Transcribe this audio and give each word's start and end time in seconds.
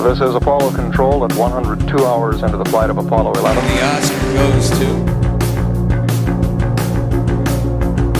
This 0.00 0.20
is 0.22 0.34
Apollo 0.34 0.72
Control 0.72 1.24
at 1.24 1.32
102 1.34 2.04
hours 2.06 2.42
into 2.42 2.56
the 2.56 2.64
flight 2.64 2.88
of 2.88 2.96
Apollo 2.96 3.34
11. 3.34 3.62
The 3.62 3.82
Oscar 3.84 4.32
goes 4.32 4.70
to. 4.80 4.88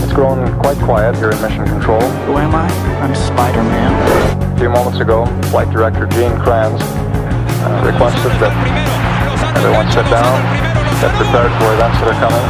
It's 0.04 0.12
grown 0.12 0.44
quite 0.60 0.76
quiet 0.78 1.16
here 1.16 1.30
in 1.30 1.40
Mission 1.40 1.64
Control. 1.66 2.00
Who 2.28 2.36
am 2.36 2.54
I? 2.54 2.68
I'm 3.00 3.14
Spider-Man. 3.14 4.52
A 4.54 4.58
few 4.58 4.68
moments 4.68 5.00
ago, 5.00 5.24
Flight 5.50 5.70
Director 5.70 6.06
Gene 6.06 6.36
Kranz 6.44 6.80
uh, 6.82 7.82
requested 7.84 8.30
that 8.44 8.52
everyone 9.56 9.88
sit 9.90 10.04
down, 10.12 10.36
get 11.00 11.10
prepared 11.16 11.50
for 11.58 11.72
events 11.74 11.98
that 12.04 12.12
are 12.12 12.20
coming. 12.20 12.46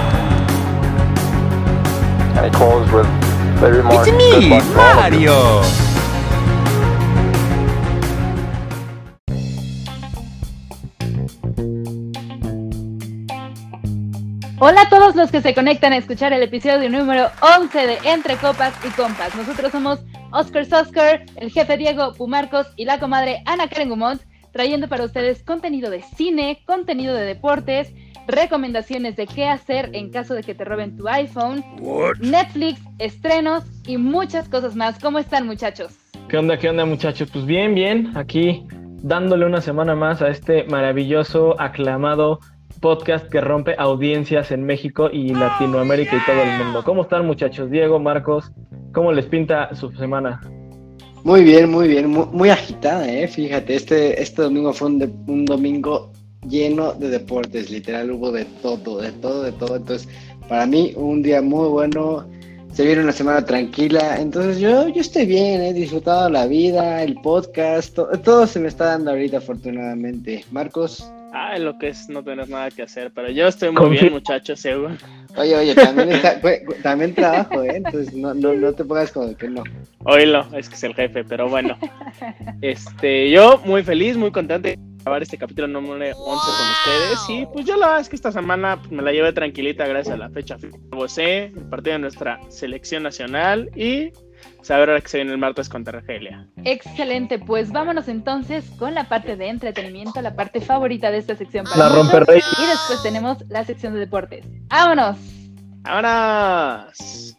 And 2.37 2.45
he 2.45 2.51
closed 2.59 2.93
with 2.93 3.07
the 3.61 3.71
remark, 3.73 4.07
"Good 4.07 4.45
luck 4.51 5.11
to 5.13 5.21
Hola 14.63 14.83
a 14.83 14.89
todos 14.91 15.17
los 15.17 15.31
que 15.31 15.41
se 15.41 15.55
conectan 15.55 15.95
a 15.95 15.97
escuchar 15.97 16.35
el 16.35 16.43
episodio 16.43 16.91
número 16.91 17.29
11 17.59 17.87
de 17.87 17.99
Entre 18.05 18.37
Copas 18.37 18.75
y 18.87 18.91
Compas. 18.91 19.35
Nosotros 19.35 19.73
somos 19.73 20.01
Oscar 20.33 20.67
Sosker, 20.67 21.25
el 21.37 21.51
jefe 21.51 21.79
Diego 21.79 22.13
Pumarcos 22.13 22.67
y 22.77 22.85
la 22.85 23.01
comadre 23.01 23.43
Ana 23.47 23.69
Karen 23.69 23.89
Gumont, 23.89 24.21
trayendo 24.53 24.87
para 24.87 25.05
ustedes 25.07 25.43
contenido 25.43 25.89
de 25.89 26.03
cine, 26.03 26.59
contenido 26.67 27.15
de 27.15 27.25
deportes, 27.25 27.95
recomendaciones 28.27 29.17
de 29.17 29.27
qué 29.27 29.47
hacer 29.47 29.89
en 29.95 30.11
caso 30.11 30.35
de 30.35 30.43
que 30.43 30.55
te 30.55 30.67
roben 30.67 30.95
tu 30.95 31.09
iPhone, 31.09 31.65
Netflix, 32.21 32.83
estrenos 32.99 33.65
y 33.87 33.97
muchas 33.97 34.47
cosas 34.51 34.77
más. 34.77 34.99
¿Cómo 34.99 35.19
están 35.19 35.47
muchachos? 35.47 35.97
¿Qué 36.29 36.37
onda, 36.37 36.59
qué 36.59 36.69
onda 36.69 36.85
muchachos? 36.85 37.31
Pues 37.33 37.47
bien, 37.47 37.75
bien, 37.75 38.13
aquí 38.15 38.67
dándole 39.03 39.47
una 39.47 39.63
semana 39.63 39.95
más 39.95 40.21
a 40.21 40.29
este 40.29 40.65
maravilloso, 40.65 41.59
aclamado 41.59 42.41
podcast 42.81 43.29
que 43.29 43.41
rompe 43.41 43.75
audiencias 43.79 44.51
en 44.51 44.65
México 44.65 45.09
y 45.13 45.35
Latinoamérica 45.35 46.17
y 46.17 46.25
todo 46.27 46.43
el 46.43 46.65
mundo. 46.65 46.83
¿Cómo 46.85 47.03
están 47.03 47.27
muchachos? 47.27 47.71
Diego, 47.71 47.99
Marcos, 47.99 48.51
¿cómo 48.93 49.13
les 49.13 49.27
pinta 49.27 49.75
su 49.75 49.93
semana? 49.93 50.41
Muy 51.23 51.45
bien, 51.45 51.71
muy 51.71 51.87
bien, 51.87 52.09
muy, 52.09 52.49
agitada, 52.49 53.07
¿eh? 53.07 53.29
Fíjate, 53.29 53.75
este, 53.77 54.23
este 54.23 54.41
domingo 54.43 54.73
fue 54.73 54.89
un, 54.89 55.25
un 55.27 55.45
domingo 55.45 56.11
lleno 56.49 56.95
de 56.95 57.11
deportes, 57.11 57.71
literal 57.71 58.11
hubo 58.11 58.33
de 58.33 58.47
todo, 58.63 59.03
de 59.03 59.13
todo, 59.13 59.43
de 59.43 59.53
todo. 59.53 59.77
Entonces, 59.77 60.09
para 60.49 60.65
mí, 60.65 60.95
un 60.97 61.23
día 61.23 61.43
muy 61.43 61.69
bueno, 61.69 62.27
se 62.73 62.87
viene 62.87 63.03
una 63.03 63.13
semana 63.13 63.45
tranquila. 63.45 64.19
Entonces, 64.19 64.59
yo, 64.59 64.89
yo 64.89 65.03
estoy 65.03 65.27
bien, 65.27 65.61
he 65.61 65.75
disfrutado 65.75 66.31
la 66.31 66.47
vida, 66.47 67.03
el 67.03 67.15
podcast, 67.21 67.95
to- 67.95 68.09
todo 68.25 68.47
se 68.47 68.59
me 68.59 68.69
está 68.69 68.87
dando 68.87 69.11
ahorita, 69.11 69.37
afortunadamente. 69.37 70.45
Marcos. 70.51 71.05
Ah, 71.33 71.57
lo 71.59 71.79
que 71.79 71.89
es 71.89 72.09
no 72.09 72.25
tener 72.25 72.49
nada 72.49 72.71
que 72.71 72.83
hacer, 72.83 73.13
pero 73.15 73.31
yo 73.31 73.47
estoy 73.47 73.71
muy 73.71 73.91
bien, 73.91 74.13
muchachos, 74.13 74.59
seguro. 74.61 74.97
Oye, 75.37 75.57
oye, 75.57 75.75
también, 75.77 76.11
está- 76.13 76.41
también 76.83 77.15
trabajo, 77.15 77.63
¿eh? 77.63 77.77
Entonces, 77.77 78.13
no, 78.15 78.35
no, 78.35 78.53
no 78.55 78.73
te 78.73 78.85
pongas 78.85 79.13
como 79.13 79.37
que 79.37 79.49
no. 79.49 79.63
Oílo, 80.05 80.47
es 80.57 80.69
que 80.69 80.75
es 80.75 80.83
el 80.85 80.95
jefe, 80.95 81.23
pero 81.25 81.49
bueno. 81.49 81.77
Este, 82.61 83.31
yo 83.31 83.61
muy 83.65 83.83
feliz, 83.83 84.17
muy 84.17 84.31
contento 84.33 84.69
de 84.69 84.79
grabar 85.03 85.23
este 85.23 85.39
capítulo 85.39 85.69
número 85.69 85.95
11 85.95 86.15
con 86.17 86.35
ustedes. 86.37 87.31
Y 87.31 87.47
pues 87.53 87.65
yo 87.65 87.77
la 87.77 87.87
verdad 87.87 88.01
es 88.03 88.09
que 88.09 88.17
esta 88.17 88.33
semana 88.33 88.79
pues, 88.79 88.91
me 88.91 89.03
la 89.03 89.13
llevé 89.13 89.33
tranquilita 89.33 89.87
gracias 89.87 90.15
a 90.15 90.19
la 90.19 90.31
fecha 90.31 90.59
FIFA. 90.59 90.77
Gocé 90.91 91.45
el 91.47 91.53
partido 91.71 91.95
de 91.95 91.99
nuestra 92.01 92.41
selección 92.49 93.03
nacional 93.05 93.71
y 93.77 94.11
saber 94.63 94.91
ahora 94.91 95.01
que 95.01 95.09
se 95.09 95.19
viene 95.19 95.33
el 95.33 95.39
martes 95.39 95.69
contra 95.69 95.99
Argelia. 95.99 96.47
Excelente, 96.65 97.39
pues 97.39 97.73
vámonos 97.73 98.09
entonces 98.09 98.65
con 98.79 98.95
la 98.95 99.05
parte 99.09 99.37
de 99.37 99.49
entretenimiento, 99.49 100.21
la 100.23 100.35
parte 100.35 100.61
favorita 100.61 101.11
de 101.11 101.19
esta 101.19 101.35
sección 101.37 101.65
para 101.65 101.77
La 101.77 101.89
muchos. 101.89 102.13
rompe 102.13 102.33
rey. 102.33 102.41
Y 102.63 102.67
después 102.67 103.03
tenemos 103.03 103.45
la 103.49 103.65
sección 103.65 103.95
de 103.95 104.01
deportes. 104.01 104.45
¡Vámonos! 104.69 105.17
¡Vámonos! 105.83 107.37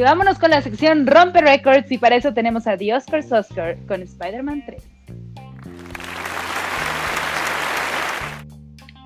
Y 0.00 0.02
vámonos 0.02 0.38
con 0.38 0.48
la 0.48 0.62
sección 0.62 1.06
Rompe 1.06 1.42
Records 1.42 1.92
y 1.92 1.98
para 1.98 2.16
eso 2.16 2.32
tenemos 2.32 2.66
a 2.66 2.74
The 2.74 2.94
Oscar 2.94 3.22
Oscar 3.32 3.76
con 3.86 4.00
Spider-Man 4.00 4.62
3. 4.64 4.82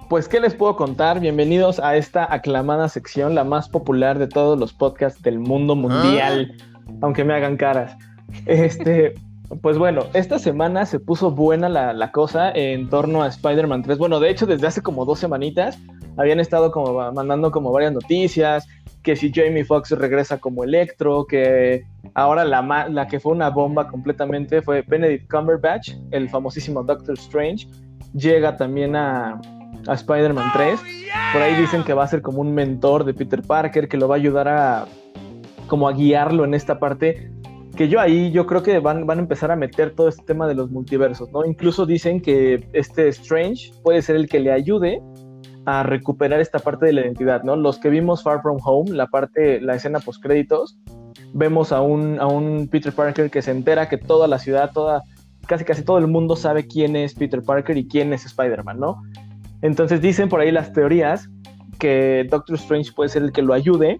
Pues, 0.09 0.29
¿qué 0.29 0.39
les 0.39 0.55
puedo 0.55 0.77
contar? 0.77 1.19
Bienvenidos 1.19 1.81
a 1.81 1.97
esta 1.97 2.33
aclamada 2.33 2.89
sección, 2.89 3.35
la 3.35 3.43
más 3.43 3.69
popular 3.69 4.21
de 4.21 4.29
todos 4.29 4.57
los 4.57 4.73
podcasts 4.73 5.21
del 5.21 5.41
mundo 5.41 5.75
mundial, 5.75 6.55
aunque 7.01 7.25
me 7.25 7.35
hagan 7.35 7.57
caras. 7.57 7.97
Este, 8.47 9.15
pues 9.63 9.77
bueno, 9.77 10.05
esta 10.13 10.39
semana 10.39 10.87
se 10.87 11.01
puso 11.01 11.33
buena 11.33 11.69
la, 11.69 11.93
la 11.93 12.13
cosa 12.13 12.53
en 12.53 12.89
torno 12.89 13.25
a 13.25 13.27
Spider-Man 13.27 13.83
3. 13.83 13.99
Bueno, 13.99 14.21
de 14.21 14.31
hecho, 14.31 14.47
desde 14.47 14.69
hace 14.69 14.81
como 14.81 15.05
dos 15.05 15.19
semanitas 15.19 15.77
habían 16.17 16.41
estado 16.41 16.71
como 16.71 17.13
mandando 17.13 17.51
como 17.51 17.73
varias 17.73 17.93
noticias, 17.93 18.67
que 19.03 19.17
si 19.17 19.31
Jamie 19.33 19.65
Foxx 19.65 19.91
regresa 19.93 20.39
como 20.39 20.65
Electro, 20.65 21.27
que 21.27 21.85
ahora 22.15 22.45
la, 22.45 22.89
la 22.89 23.07
que 23.07 23.21
fue 23.21 23.33
una 23.33 23.51
bomba 23.51 23.89
completamente 23.89 24.63
fue 24.63 24.83
Benedict 24.83 25.31
Cumberbatch, 25.31 25.93
el 26.11 26.29
famosísimo 26.29 26.83
Doctor 26.83 27.15
Strange, 27.19 27.69
llega 28.15 28.57
también 28.57 28.97
a, 28.97 29.41
a 29.87 29.95
Spider-Man 29.95 30.51
3. 30.53 30.81
Por 31.33 31.43
ahí 31.43 31.55
dicen 31.55 31.85
que 31.85 31.93
va 31.93 32.05
a 32.05 32.09
ser 32.09 32.23
como 32.23 32.41
un 32.41 32.55
mentor 32.55 33.05
de 33.05 33.15
Peter 33.15 33.43
Parker, 33.43 33.89
que 33.89 33.97
lo 33.97 34.09
va 34.09 34.15
a 34.15 34.19
ayudar 34.19 34.49
a 34.49 34.87
como 35.67 35.89
a 35.89 35.93
guiarlo 35.93 36.45
en 36.45 36.55
esta 36.55 36.79
parte. 36.79 37.31
Que 37.77 37.89
yo 37.89 38.01
ahí, 38.01 38.31
yo 38.31 38.47
creo 38.47 38.63
que 38.63 38.79
van, 38.79 39.07
van 39.07 39.19
a 39.19 39.23
empezar 39.23 39.51
a 39.51 39.57
meter 39.57 39.95
todo 39.95 40.09
este 40.09 40.23
tema 40.25 40.47
de 40.47 40.55
los 40.55 40.71
multiversos, 40.71 41.31
¿no? 41.33 41.45
Incluso 41.45 41.87
dicen 41.87 42.21
que 42.21 42.69
este 42.73 43.09
Strange 43.09 43.73
puede 43.83 44.01
ser 44.01 44.17
el 44.17 44.29
que 44.29 44.39
le 44.39 44.53
ayude 44.53 45.03
a 45.67 45.83
recuperar 45.83 46.41
esta 46.41 46.59
parte 46.59 46.87
de 46.87 46.93
la 46.93 47.01
identidad, 47.03 47.43
¿no? 47.43 47.57
Los 47.57 47.79
que 47.79 47.89
vimos 47.91 48.23
Far 48.23 48.43
From 48.43 48.59
Home, 48.65 48.93
la 48.93 49.07
parte, 49.07 49.61
la 49.61 49.75
escena 49.75 50.01
post 50.01 50.23
créditos, 50.23 50.79
vemos 51.33 51.73
a 51.73 51.81
un, 51.81 52.21
a 52.21 52.27
un 52.27 52.69
Peter 52.69 52.93
Parker 52.93 53.31
que 53.31 53.43
se 53.43 53.51
entera 53.51 53.89
que 53.89 53.99
toda 53.99 54.29
la 54.29 54.39
ciudad, 54.39 54.71
toda, 54.73 55.03
casi 55.47 55.65
casi 55.65 55.83
todo 55.83 55.99
el 55.99 56.07
mundo 56.07 56.37
sabe 56.37 56.67
quién 56.67 56.97
es 56.97 57.15
Peter 57.15 57.43
Parker 57.43 57.77
y 57.77 57.89
quién 57.89 58.13
es 58.13 58.27
Spider-Man, 58.27 58.79
¿no? 58.79 59.03
Entonces 59.63 60.01
dicen 60.01 60.29
por 60.29 60.41
ahí 60.41 60.51
las 60.51 60.73
teorías 60.73 61.29
que 61.79 62.27
Doctor 62.31 62.57
Strange 62.57 62.93
puede 62.95 63.09
ser 63.09 63.23
el 63.23 63.33
que 63.33 63.43
lo 63.43 63.55
ayude 63.55 63.99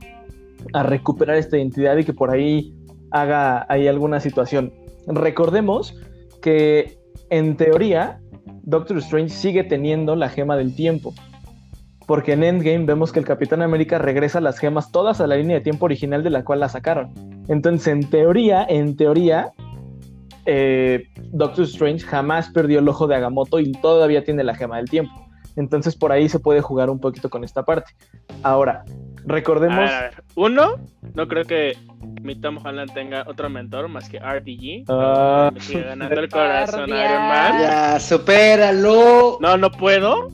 a 0.73 0.83
recuperar 0.83 1.37
esta 1.37 1.57
identidad 1.57 1.97
y 1.97 2.05
que 2.05 2.13
por 2.13 2.31
ahí 2.31 2.75
haga 3.11 3.67
ahí 3.69 3.89
alguna 3.89 4.21
situación. 4.21 4.73
Recordemos 5.07 5.97
que 6.43 6.99
en 7.31 7.57
teoría 7.57 8.21
Doctor 8.63 8.99
Strange 8.99 9.31
sigue 9.31 9.65
teniendo 9.65 10.17
la 10.17 10.29
gema 10.29 10.57
del 10.57 10.75
tiempo. 10.75 11.15
Porque 12.07 12.33
en 12.33 12.43
Endgame 12.45 12.85
vemos 12.85 13.13
que 13.13 13.19
el 13.19 13.25
Capitán 13.25 13.63
América 13.63 13.99
regresa 13.99 14.41
las 14.41 14.59
gemas 14.59 14.93
todas 14.93 15.21
a 15.21 15.27
la 15.27 15.37
línea 15.37 15.57
de 15.57 15.63
tiempo 15.63 15.87
original 15.87 16.23
de 16.23 16.31
la 16.31 16.45
cual 16.45 16.61
la 16.61 16.69
sacaron. 16.69 17.13
Entonces, 17.49 17.89
en 17.89 18.09
teoría, 18.11 18.67
en 18.69 18.97
teoría, 18.97 19.53
eh, 20.47 21.05
Doctor 21.33 21.65
Strange 21.65 22.05
jamás 22.05 22.51
perdió 22.51 22.81
el 22.81 22.89
ojo 22.89 23.07
de 23.07 23.15
Agamotto 23.17 23.59
y 23.59 23.73
todavía 23.73 24.23
tiene 24.25 24.45
la 24.45 24.55
gema 24.55 24.77
del 24.77 24.91
tiempo. 24.91 25.13
Entonces, 25.57 25.95
por 25.97 26.13
ahí 26.13 26.29
se 26.29 26.41
puede 26.41 26.61
jugar 26.61 26.91
un 26.91 26.99
poquito 26.99 27.31
con 27.31 27.45
esta 27.45 27.63
parte. 27.65 27.93
Ahora, 28.43 28.85
A 28.87 28.93
recordemos. 29.25 29.79
ver, 29.79 29.89
a 29.89 30.01
ver. 30.03 30.25
Uno, 30.35 30.77
no 31.15 31.29
creo 31.29 31.45
que 31.45 31.79
mi 32.23 32.35
Tom 32.35 32.59
Holland 32.63 32.93
tenga 32.93 33.25
otro 33.27 33.49
mentor 33.49 33.89
más 33.89 34.09
que 34.09 34.19
RDG. 34.19 34.85
Ah. 34.89 35.51
Me 35.55 35.61
sigue 35.61 35.85
ganando 35.85 36.21
el 36.21 36.29
corazón. 36.29 36.89
Iron 36.89 36.99
Man. 36.99 37.63
Ya, 37.63 38.01
supéralo. 38.01 39.39
No, 39.41 39.57
no 39.57 39.71
puedo. 39.71 40.29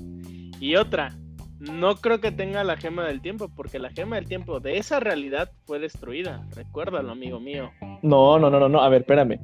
Y 0.59 0.77
otra, 0.77 1.15
no 1.61 1.97
creo 1.97 2.21
que 2.21 2.33
tenga 2.33 2.65
la 2.65 2.77
gema 2.77 3.07
del 3.07 3.21
tiempo, 3.21 3.49
porque 3.55 3.79
la 3.79 3.91
gema 3.91 4.17
del 4.17 4.27
tiempo 4.27 4.61
de 4.61 4.79
esa 4.79 4.99
realidad 4.99 5.51
fue 5.67 5.79
destruida. 5.79 6.45
Recuérdalo, 6.57 7.11
amigo 7.13 7.39
mío. 7.39 7.71
No, 8.03 8.39
no, 8.39 8.51
no, 8.51 8.59
no, 8.59 8.69
no. 8.69 8.81
A 8.81 8.89
ver, 8.89 9.03
espérame. 9.03 9.39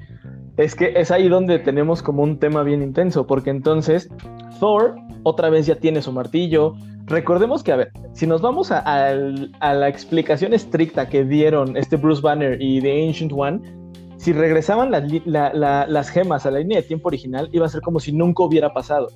Es 0.57 0.75
que 0.75 0.95
es 0.97 1.11
ahí 1.11 1.29
donde 1.29 1.59
tenemos 1.59 2.03
como 2.03 2.23
un 2.23 2.39
tema 2.39 2.63
bien 2.63 2.83
intenso, 2.83 3.27
porque 3.27 3.51
entonces 3.51 4.09
Thor 4.59 4.97
otra 5.23 5.51
vez 5.51 5.67
ya 5.67 5.75
tiene 5.77 6.01
su 6.01 6.13
martillo. 6.13 6.75
Recordemos 7.05 7.63
que, 7.63 7.73
a 7.73 7.77
ver, 7.77 7.93
si 8.15 8.27
nos 8.27 8.41
vamos 8.41 8.73
a, 8.73 9.12
la 9.15 9.89
explicación 9.89 10.55
estricta 10.55 11.09
que 11.09 11.25
dieron 11.25 11.77
este 11.77 11.97
Bruce 11.97 12.23
Banner 12.23 12.61
y 12.61 12.81
The 12.81 13.07
Ancient 13.07 13.33
One, 13.37 13.61
si 14.17 14.33
regresaban 14.33 14.91
li- 15.07 15.23
la- 15.27 15.53
la- 15.53 15.87
las 15.87 16.09
gemas 16.09 16.47
a 16.47 16.51
la 16.51 16.59
línea 16.61 16.79
de 16.81 16.83
tiempo 16.89 17.09
original, 17.09 17.49
iba 17.53 17.67
a 17.67 17.69
ser 17.69 17.83
como 17.83 18.01
si 18.01 18.12
nunca 18.12 18.43
hubiera 18.43 18.73
pasado. 18.73 19.09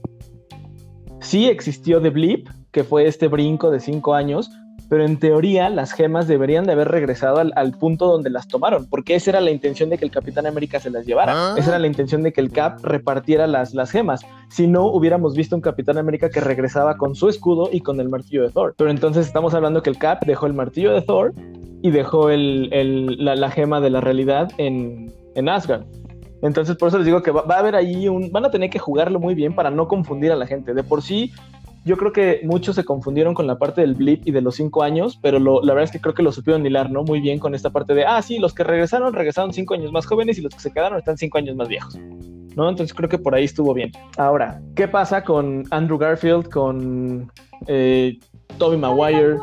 Sí 1.20 1.49
existió 1.49 2.00
The 2.00 2.11
Blip, 2.11 2.49
que 2.72 2.84
fue 2.84 3.06
este 3.06 3.28
brinco 3.28 3.70
de 3.70 3.81
cinco 3.81 4.14
años, 4.14 4.50
pero 4.88 5.05
en 5.05 5.19
teoría 5.19 5.70
las 5.70 5.93
gemas 5.93 6.26
deberían 6.26 6.64
de 6.64 6.72
haber 6.72 6.88
regresado 6.88 7.38
al, 7.38 7.52
al, 7.55 7.72
punto 7.72 8.06
donde 8.06 8.28
las 8.28 8.49
tomaron, 8.49 8.87
porque 8.87 9.14
esa 9.14 9.31
era 9.31 9.40
la 9.40 9.50
intención 9.52 9.88
de 9.88 9.99
que 9.99 10.05
el 10.05 10.11
Capitán 10.11 10.46
América 10.46 10.81
se 10.81 10.90
las 10.90 11.06
llevara, 11.06 11.32
¿Ah? 11.34 11.55
esa 11.56 11.70
era 11.70 11.78
la 11.78 11.87
intención 11.87 12.22
de 12.22 12.32
que 12.32 12.40
el 12.40 12.50
Cap 12.50 12.84
repartiera 12.84 13.46
las, 13.46 13.72
las 13.72 13.90
gemas, 13.90 14.22
si 14.49 14.67
no 14.67 14.87
hubiéramos 14.87 15.37
visto 15.37 15.55
un 15.55 15.62
Capitán 15.62 15.96
América 15.96 16.28
que 16.28 16.40
regresaba 16.40 16.96
con 16.96 17.14
su 17.14 17.28
escudo 17.28 17.69
y 17.72 17.81
con 17.81 18.00
el 18.00 18.08
martillo 18.08 18.43
de 18.43 18.50
Thor, 18.50 18.75
pero 18.76 18.90
entonces 18.90 19.26
estamos 19.26 19.55
hablando 19.55 19.82
que 19.82 19.90
el 19.90 19.99
Cap 19.99 20.25
dejó 20.26 20.46
el 20.46 20.55
martillo 20.55 20.93
de 20.93 21.02
Thor 21.02 21.34
y 21.82 21.90
dejó 21.90 22.31
el, 22.31 22.69
el, 22.72 23.25
la, 23.25 23.37
la, 23.37 23.50
gema 23.50 23.81
de 23.81 23.90
la 23.90 24.00
realidad 24.00 24.50
en, 24.58 25.12
en 25.34 25.49
Asgard. 25.49 25.84
Entonces, 26.42 26.76
por 26.76 26.88
eso 26.88 26.98
les 26.98 27.06
digo 27.06 27.22
que 27.22 27.31
va, 27.31 27.42
va, 27.42 27.56
a 27.56 27.58
haber 27.58 27.76
ahí 27.76 28.08
un. 28.08 28.31
Van 28.32 28.44
a 28.44 28.50
tener 28.50 28.70
que 28.70 28.78
jugarlo 28.78 29.20
muy 29.20 29.34
bien 29.34 29.54
para 29.54 29.70
no 29.70 29.88
confundir 29.88 30.32
a 30.32 30.37
la 30.37 30.46
gente. 30.46 30.75
De 30.75 30.82
por 30.82 31.02
sí, 31.02 31.32
yo 31.84 31.96
creo 31.96 32.12
que 32.12 32.40
muchos 32.44 32.76
se 32.76 32.84
confundieron 32.84 33.34
con 33.34 33.46
la 33.46 33.58
parte 33.58 33.81
del 33.81 33.94
blip 33.94 34.26
y 34.26 34.32
de 34.32 34.42
los 34.42 34.56
cinco 34.56 34.82
años, 34.82 35.19
pero 35.22 35.38
lo, 35.38 35.62
la 35.62 35.72
verdad 35.72 35.84
es 35.84 35.90
que 35.90 36.00
creo 36.00 36.14
que 36.14 36.22
lo 36.22 36.31
supieron 36.31 36.64
hilar, 36.66 36.90
¿no? 36.90 37.04
Muy 37.04 37.20
bien 37.20 37.38
con 37.38 37.54
esta 37.54 37.70
parte 37.70 37.94
de, 37.94 38.04
ah, 38.04 38.20
sí, 38.20 38.38
los 38.38 38.52
que 38.52 38.64
regresaron, 38.64 39.14
regresaron 39.14 39.52
cinco 39.52 39.75
años 39.75 39.90
más 39.90 40.04
jóvenes 40.04 40.38
y 40.38 40.42
los 40.42 40.54
que 40.54 40.60
se 40.60 40.72
quedaron 40.72 40.98
están 40.98 41.16
cinco 41.16 41.38
años 41.38 41.56
más 41.56 41.69
viejos. 41.69 41.98
¿No? 42.56 42.69
Entonces 42.69 42.93
creo 42.93 43.08
que 43.08 43.16
por 43.16 43.34
ahí 43.34 43.44
estuvo 43.44 43.72
bien. 43.72 43.93
Ahora, 44.19 44.60
¿qué 44.75 44.88
pasa 44.88 45.25
con 45.25 45.64
Andrew 45.70 45.96
Garfield, 45.96 46.48
con 46.50 47.31
eh, 47.66 48.19
Tobey 48.58 48.76
Maguire? 48.76 49.36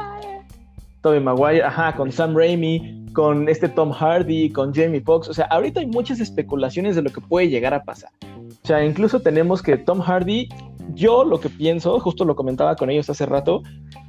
Tobey 1.01 1.21
Maguire, 1.21 1.63
ajá, 1.63 1.95
con 1.95 2.11
Sam 2.11 2.35
Raimi, 2.35 3.06
con 3.17 3.49
este 3.49 3.67
Tom 3.67 3.93
Hardy, 3.93 4.51
con 4.51 4.71
Jamie 4.75 5.01
Foxx. 5.01 5.27
O 5.29 5.33
sea, 5.33 5.45
ahorita 5.45 5.79
hay 5.79 5.87
muchas 5.87 6.19
especulaciones 6.19 6.95
de 6.95 7.01
lo 7.01 7.09
que 7.09 7.19
puede 7.19 7.49
llegar 7.49 7.73
a 7.73 7.83
pasar. 7.83 8.11
O 8.21 8.67
sea, 8.67 8.85
incluso 8.85 9.21
tenemos 9.21 9.63
que 9.63 9.75
Tom 9.75 10.01
Hardy 10.01 10.47
yo 10.93 11.23
lo 11.23 11.39
que 11.39 11.49
pienso, 11.49 11.99
justo 11.99 12.25
lo 12.25 12.35
comentaba 12.35 12.75
con 12.75 12.89
ellos 12.89 13.09
hace 13.09 13.25
rato, 13.25 13.63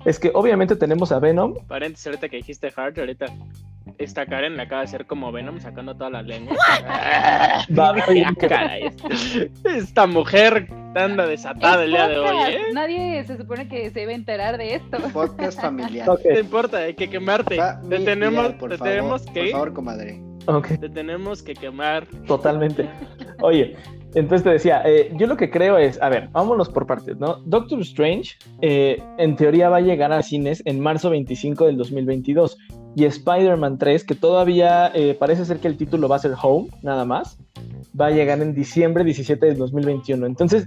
es 0.04 0.18
que 0.18 0.30
obviamente 0.34 0.76
tenemos 0.76 1.12
a 1.12 1.18
Venom. 1.18 1.54
Paréntesis, 1.66 2.06
ahorita 2.06 2.28
que 2.28 2.36
dijiste 2.38 2.72
Hart, 2.74 2.98
ahorita 2.98 3.26
esta 3.98 4.26
Karen 4.26 4.56
le 4.56 4.62
acaba 4.62 4.82
de 4.82 4.88
hacer 4.88 5.06
como 5.06 5.32
Venom 5.32 5.60
sacando 5.60 5.94
toda 5.94 6.10
la 6.10 6.22
lengua. 6.22 6.56
Va, 7.78 7.94
caray, 8.48 8.90
esta 9.64 10.06
mujer 10.06 10.68
anda 10.94 11.26
desatada 11.26 11.84
el 11.84 11.90
día 11.90 12.08
de 12.08 12.18
hoy, 12.18 12.36
¿eh? 12.52 12.60
Nadie 12.72 13.24
se 13.24 13.36
supone 13.36 13.68
que 13.68 13.90
se 13.90 14.02
iba 14.02 14.12
a 14.12 14.14
enterar 14.14 14.58
de 14.58 14.76
esto. 14.76 14.98
Podcast 15.12 15.60
familiar. 15.60 16.08
Okay. 16.08 16.30
No 16.30 16.34
te 16.34 16.40
importa, 16.40 16.78
hay 16.78 16.94
que 16.94 17.08
quemarte. 17.08 17.58
Te 17.88 17.98
tenemos, 18.00 18.52
por 18.54 18.70
te 18.70 18.78
favor, 18.78 18.92
tenemos 18.92 19.26
que. 19.26 19.40
Por 19.40 19.50
favor, 19.50 19.72
comadre. 19.72 20.22
Okay. 20.46 20.78
Te 20.78 20.88
tenemos 20.88 21.42
que 21.42 21.54
quemar. 21.54 22.06
Totalmente. 22.26 22.88
Oye, 23.42 23.76
entonces 24.14 24.42
te 24.42 24.50
decía, 24.50 24.82
eh, 24.86 25.12
yo 25.16 25.26
lo 25.26 25.36
que 25.36 25.50
creo 25.50 25.76
es, 25.76 26.00
a 26.00 26.08
ver, 26.08 26.28
vámonos 26.32 26.68
por 26.70 26.86
partes, 26.86 27.18
¿no? 27.18 27.40
Doctor 27.44 27.80
Strange, 27.80 28.36
eh, 28.62 29.02
en 29.18 29.36
teoría 29.36 29.68
va 29.68 29.78
a 29.78 29.80
llegar 29.80 30.12
a 30.12 30.22
cines 30.22 30.62
en 30.64 30.80
marzo 30.80 31.10
25 31.10 31.66
del 31.66 31.76
2022. 31.76 32.56
Y 32.96 33.04
Spider-Man 33.04 33.78
3, 33.78 34.04
que 34.04 34.14
todavía 34.14 34.90
eh, 34.94 35.16
parece 35.18 35.44
ser 35.44 35.58
que 35.58 35.68
el 35.68 35.76
título 35.76 36.08
va 36.08 36.16
a 36.16 36.20
ser 36.20 36.34
Home, 36.42 36.68
nada 36.82 37.04
más, 37.04 37.38
va 37.98 38.06
a 38.06 38.10
llegar 38.10 38.40
en 38.40 38.54
diciembre 38.54 39.04
17 39.04 39.44
del 39.44 39.58
2021. 39.58 40.26
Entonces, 40.26 40.66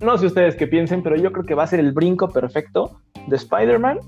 no 0.00 0.18
sé 0.18 0.26
ustedes 0.26 0.56
qué 0.56 0.66
piensen, 0.66 1.02
pero 1.02 1.16
yo 1.16 1.30
creo 1.32 1.46
que 1.46 1.54
va 1.54 1.62
a 1.62 1.68
ser 1.68 1.80
el 1.80 1.92
brinco 1.92 2.28
perfecto 2.28 2.98
de 3.28 3.36
Spider-Man 3.36 4.00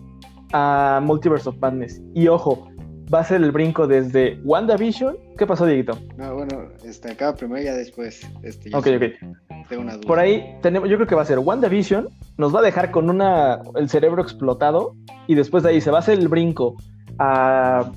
a 0.52 1.00
Multiverse 1.02 1.48
of 1.48 1.56
Madness. 1.58 2.02
Y 2.14 2.26
ojo, 2.28 2.68
va 3.12 3.20
a 3.20 3.24
ser 3.24 3.42
el 3.42 3.52
brinco 3.52 3.86
desde 3.86 4.40
WandaVision. 4.44 5.16
¿Qué 5.38 5.46
pasó, 5.46 5.66
Dieguito? 5.66 5.98
No, 6.16 6.34
bueno, 6.34 6.68
este, 6.84 7.12
acaba 7.12 7.34
primero 7.34 7.60
y 7.60 7.64
ya 7.64 7.74
después. 7.74 8.26
Este, 8.42 8.70
ya 8.70 8.78
ok, 8.78 8.86
ok. 8.96 9.02
Tengo 9.68 9.82
una 9.82 9.94
duda. 9.94 10.06
Por 10.06 10.18
ahí 10.18 10.56
tenemos, 10.62 10.88
yo 10.88 10.96
creo 10.96 11.06
que 11.06 11.14
va 11.14 11.22
a 11.22 11.26
ser 11.26 11.38
WandaVision, 11.38 12.08
nos 12.36 12.54
va 12.54 12.60
a 12.60 12.62
dejar 12.62 12.90
con 12.90 13.10
una 13.10 13.60
el 13.76 13.88
cerebro 13.88 14.22
explotado 14.22 14.94
y 15.26 15.34
después 15.34 15.62
de 15.62 15.70
ahí 15.70 15.80
se 15.80 15.90
va 15.90 15.98
a 15.98 16.00
hacer 16.00 16.18
el 16.18 16.28
brinco 16.28 16.76
a, 17.18 17.90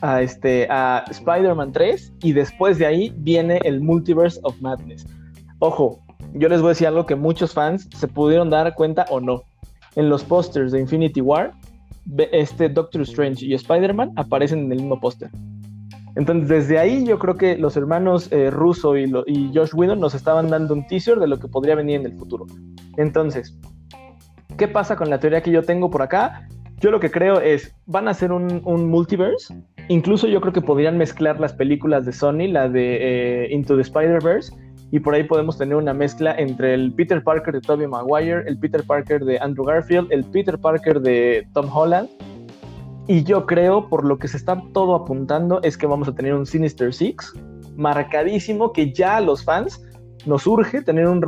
a 0.00 0.22
este 0.22 0.66
a 0.70 1.04
Spider-Man 1.10 1.72
3 1.72 2.14
y 2.22 2.32
después 2.32 2.78
de 2.78 2.86
ahí 2.86 3.14
viene 3.18 3.60
el 3.64 3.80
Multiverse 3.80 4.40
of 4.42 4.60
Madness. 4.60 5.06
Ojo, 5.58 6.00
yo 6.34 6.48
les 6.48 6.60
voy 6.60 6.68
a 6.68 6.70
decir 6.70 6.86
algo 6.86 7.06
que 7.06 7.14
muchos 7.14 7.54
fans 7.54 7.88
se 7.96 8.08
pudieron 8.08 8.50
dar 8.50 8.74
cuenta 8.74 9.06
o 9.10 9.20
no. 9.20 9.42
En 9.94 10.10
los 10.10 10.24
pósters 10.24 10.72
de 10.72 10.80
Infinity 10.80 11.22
War 11.22 11.52
este 12.32 12.68
Doctor 12.68 13.02
Strange 13.02 13.44
y 13.44 13.54
Spider-Man 13.54 14.12
aparecen 14.16 14.60
en 14.60 14.72
el 14.72 14.78
mismo 14.78 15.00
póster. 15.00 15.30
Entonces, 16.16 16.48
desde 16.48 16.78
ahí 16.78 17.04
yo 17.04 17.18
creo 17.18 17.36
que 17.36 17.58
los 17.58 17.76
hermanos 17.76 18.32
eh, 18.32 18.50
Russo 18.50 18.96
y, 18.96 19.10
Josh 19.54 19.74
Whedon 19.74 20.00
nos 20.00 20.14
estaban 20.14 20.48
dando 20.48 20.72
un 20.74 20.86
teaser 20.86 21.18
de 21.18 21.28
lo 21.28 21.38
que 21.38 21.46
podría 21.46 21.74
venir 21.74 22.00
en 22.00 22.06
el 22.06 22.16
futuro. 22.16 22.46
Entonces, 22.96 23.58
¿qué 24.56 24.66
pasa 24.66 24.96
con 24.96 25.10
la 25.10 25.20
teoría 25.20 25.42
que 25.42 25.50
yo 25.50 25.62
tengo 25.62 25.90
por 25.90 26.00
acá? 26.00 26.48
Yo 26.80 26.90
lo 26.90 27.00
que 27.00 27.10
creo 27.10 27.40
es, 27.40 27.74
van 27.84 28.08
a 28.08 28.12
hacer 28.12 28.32
un, 28.32 28.62
un 28.64 28.88
multiverse. 28.88 29.54
Incluso 29.88 30.26
yo 30.26 30.40
creo 30.40 30.52
que 30.52 30.62
podrían 30.62 30.96
mezclar 30.96 31.38
las 31.38 31.52
películas 31.52 32.06
de 32.06 32.12
Sony, 32.12 32.48
la 32.48 32.68
de 32.68 33.44
eh, 33.44 33.48
Into 33.52 33.76
the 33.76 33.82
Spider-Verse, 33.82 34.52
y 34.90 35.00
por 35.00 35.14
ahí 35.14 35.24
podemos 35.24 35.58
tener 35.58 35.76
una 35.76 35.92
mezcla 35.92 36.34
entre 36.36 36.74
el 36.74 36.92
Peter 36.92 37.22
Parker 37.22 37.54
de 37.54 37.60
Tobey 37.60 37.86
Maguire, 37.86 38.44
el 38.46 38.58
Peter 38.58 38.84
Parker 38.84 39.24
de 39.24 39.38
Andrew 39.38 39.64
Garfield, 39.64 40.12
el 40.12 40.24
Peter 40.24 40.58
Parker 40.58 41.00
de 41.00 41.46
Tom 41.52 41.68
Holland. 41.72 42.08
Y 43.08 43.22
yo 43.24 43.46
creo, 43.46 43.88
por 43.88 44.04
lo 44.04 44.18
que 44.18 44.28
se 44.28 44.36
está 44.36 44.62
todo 44.72 44.94
apuntando, 44.94 45.60
es 45.62 45.76
que 45.76 45.86
vamos 45.86 46.08
a 46.08 46.14
tener 46.14 46.34
un 46.34 46.46
Sinister 46.46 46.92
Six 46.92 47.34
marcadísimo 47.76 48.72
que 48.72 48.92
ya 48.92 49.16
a 49.16 49.20
los 49.20 49.44
fans 49.44 49.80
nos 50.24 50.46
urge 50.46 50.82
tener 50.82 51.06
un, 51.06 51.22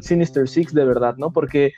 Sinister 0.00 0.48
Six 0.48 0.72
de 0.72 0.84
verdad, 0.84 1.16
¿no? 1.18 1.30
Porque 1.30 1.72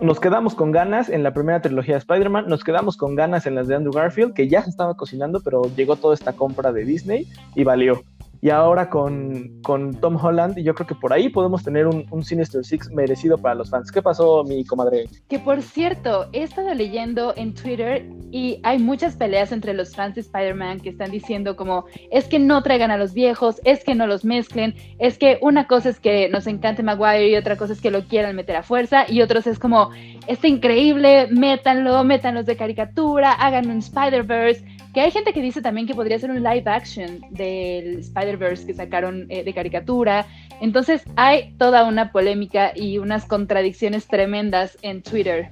nos 0.00 0.20
quedamos 0.20 0.54
con 0.54 0.70
ganas 0.70 1.08
en 1.08 1.22
la 1.22 1.34
primera 1.34 1.60
trilogía 1.60 1.94
de 1.94 1.98
Spider-Man, 1.98 2.46
nos 2.48 2.62
quedamos 2.62 2.96
con 2.96 3.16
ganas 3.16 3.46
en 3.46 3.56
las 3.56 3.66
de 3.66 3.74
Andrew 3.74 3.92
Garfield, 3.92 4.32
que 4.32 4.48
ya 4.48 4.62
se 4.62 4.70
estaba 4.70 4.96
cocinando, 4.96 5.40
pero 5.40 5.62
llegó 5.76 5.96
toda 5.96 6.14
esta 6.14 6.32
compra 6.34 6.72
de 6.72 6.84
Disney 6.84 7.26
y 7.56 7.64
valió 7.64 8.02
y 8.40 8.50
ahora 8.50 8.88
con, 8.88 9.60
con, 9.62 9.94
Tom 10.00 10.16
Holland, 10.16 10.58
y 10.58 10.62
yo 10.62 10.74
creo 10.74 10.86
que 10.86 10.94
por 10.94 11.12
ahí 11.12 11.28
podemos 11.28 11.64
tener 11.64 11.86
un, 11.86 12.06
un, 12.10 12.24
Sinister 12.24 12.64
Six 12.64 12.90
merecido 12.90 13.38
para 13.38 13.54
los 13.54 13.70
fans. 13.70 13.90
¿Qué 13.90 14.02
pasó, 14.02 14.44
mi 14.44 14.64
comadre? 14.64 15.06
Que 15.28 15.38
por 15.38 15.62
cierto, 15.62 16.28
he 16.32 16.42
estado 16.42 16.72
leyendo 16.74 17.32
en 17.36 17.54
Twitter 17.54 18.06
y 18.30 18.60
hay 18.62 18.78
muchas 18.78 19.16
peleas 19.16 19.52
entre 19.52 19.74
los 19.74 19.94
fans 19.94 20.14
de 20.14 20.20
Spider-Man 20.20 20.80
que 20.80 20.90
están 20.90 21.10
diciendo 21.10 21.56
como, 21.56 21.86
es 22.10 22.26
que 22.26 22.38
no 22.38 22.62
traigan 22.62 22.90
a 22.90 22.98
los 22.98 23.14
viejos, 23.14 23.60
es 23.64 23.82
que 23.84 23.94
no 23.94 24.06
los 24.06 24.24
mezclen, 24.24 24.74
es 24.98 25.18
que 25.18 25.38
una 25.40 25.66
cosa 25.66 25.88
es 25.88 25.98
que 26.00 26.28
nos 26.28 26.46
encante 26.46 26.82
Maguire 26.82 27.28
y 27.30 27.36
otra 27.36 27.56
cosa 27.56 27.72
es 27.72 27.80
que 27.80 27.90
lo 27.90 28.04
quieran 28.04 28.36
meter 28.36 28.56
a 28.56 28.62
fuerza 28.62 29.04
y 29.08 29.22
otros 29.22 29.46
es 29.46 29.58
como, 29.58 29.90
está 30.28 30.46
increíble, 30.46 31.26
métanlo, 31.30 32.04
métanlos 32.04 32.46
de 32.46 32.56
caricatura, 32.56 33.32
hagan 33.32 33.70
un 33.70 33.78
Spider-Verse 33.78 34.64
que 34.94 35.00
hay 35.00 35.10
gente 35.10 35.32
que 35.32 35.42
dice 35.42 35.60
también 35.60 35.86
que 35.86 35.94
podría 35.94 36.18
ser 36.18 36.30
un 36.30 36.42
live 36.42 36.64
action 36.66 37.20
del 37.30 37.98
Spider-Verse 37.98 38.66
que 38.66 38.74
sacaron 38.74 39.26
eh, 39.28 39.44
de 39.44 39.52
caricatura. 39.52 40.26
Entonces 40.60 41.02
hay 41.16 41.54
toda 41.58 41.84
una 41.84 42.10
polémica 42.10 42.72
y 42.74 42.98
unas 42.98 43.24
contradicciones 43.26 44.06
tremendas 44.06 44.78
en 44.82 45.02
Twitter. 45.02 45.50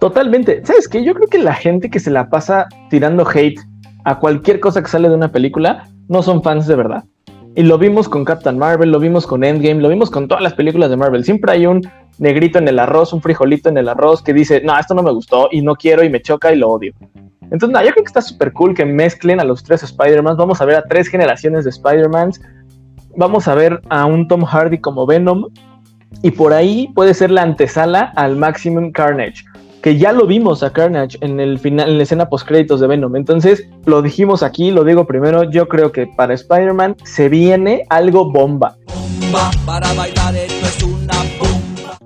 Totalmente. 0.00 0.64
¿Sabes 0.64 0.88
qué? 0.88 1.04
Yo 1.04 1.14
creo 1.14 1.28
que 1.28 1.38
la 1.38 1.54
gente 1.54 1.88
que 1.88 2.00
se 2.00 2.10
la 2.10 2.28
pasa 2.28 2.66
tirando 2.90 3.26
hate 3.28 3.60
a 4.04 4.18
cualquier 4.18 4.60
cosa 4.60 4.82
que 4.82 4.88
sale 4.88 5.08
de 5.08 5.14
una 5.14 5.32
película 5.32 5.88
no 6.08 6.22
son 6.22 6.42
fans 6.42 6.66
de 6.66 6.76
verdad. 6.76 7.04
Y 7.56 7.62
lo 7.62 7.78
vimos 7.78 8.08
con 8.08 8.24
Captain 8.24 8.58
Marvel, 8.58 8.90
lo 8.90 8.98
vimos 8.98 9.26
con 9.26 9.44
Endgame, 9.44 9.80
lo 9.80 9.88
vimos 9.88 10.10
con 10.10 10.26
todas 10.26 10.42
las 10.42 10.54
películas 10.54 10.90
de 10.90 10.96
Marvel. 10.96 11.24
Siempre 11.24 11.52
hay 11.52 11.66
un 11.66 11.88
negrito 12.18 12.58
en 12.58 12.68
el 12.68 12.78
arroz, 12.78 13.12
un 13.12 13.22
frijolito 13.22 13.68
en 13.68 13.78
el 13.78 13.88
arroz 13.88 14.22
que 14.22 14.32
dice, 14.32 14.60
no, 14.64 14.78
esto 14.78 14.94
no 14.94 15.02
me 15.02 15.12
gustó 15.12 15.48
y 15.50 15.62
no 15.62 15.74
quiero 15.74 16.04
y 16.04 16.10
me 16.10 16.22
choca 16.22 16.52
y 16.52 16.56
lo 16.56 16.68
odio. 16.68 16.92
Entonces, 17.50 17.70
no, 17.70 17.84
yo 17.84 17.92
creo 17.92 18.04
que 18.04 18.08
está 18.08 18.22
súper 18.22 18.52
cool 18.52 18.74
que 18.74 18.84
mezclen 18.84 19.40
a 19.40 19.44
los 19.44 19.62
tres 19.62 19.82
Spider-Man. 19.82 20.36
Vamos 20.36 20.60
a 20.60 20.64
ver 20.64 20.76
a 20.76 20.84
tres 20.84 21.08
generaciones 21.08 21.64
de 21.64 21.70
Spider-Mans. 21.70 22.40
Vamos 23.16 23.46
a 23.48 23.54
ver 23.54 23.80
a 23.90 24.06
un 24.06 24.26
Tom 24.28 24.44
Hardy 24.44 24.78
como 24.78 25.06
Venom. 25.06 25.46
Y 26.22 26.30
por 26.30 26.52
ahí 26.52 26.90
puede 26.94 27.12
ser 27.12 27.30
la 27.30 27.42
antesala 27.42 28.12
al 28.16 28.36
Maximum 28.36 28.92
Carnage. 28.92 29.44
Que 29.82 29.98
ya 29.98 30.12
lo 30.12 30.26
vimos 30.26 30.62
a 30.62 30.72
Carnage 30.72 31.18
en 31.20 31.38
el 31.38 31.58
final, 31.58 31.90
en 31.90 31.98
la 31.98 32.04
escena 32.04 32.28
post 32.28 32.48
créditos 32.48 32.80
de 32.80 32.86
Venom. 32.86 33.14
Entonces, 33.16 33.68
lo 33.84 34.00
dijimos 34.00 34.42
aquí, 34.42 34.70
lo 34.70 34.82
digo 34.84 35.06
primero. 35.06 35.44
Yo 35.50 35.68
creo 35.68 35.92
que 35.92 36.06
para 36.06 36.32
Spider-Man 36.34 36.96
se 37.04 37.28
viene 37.28 37.84
algo 37.90 38.32
bomba. 38.32 38.76
bomba 39.30 39.50
para. 39.66 40.53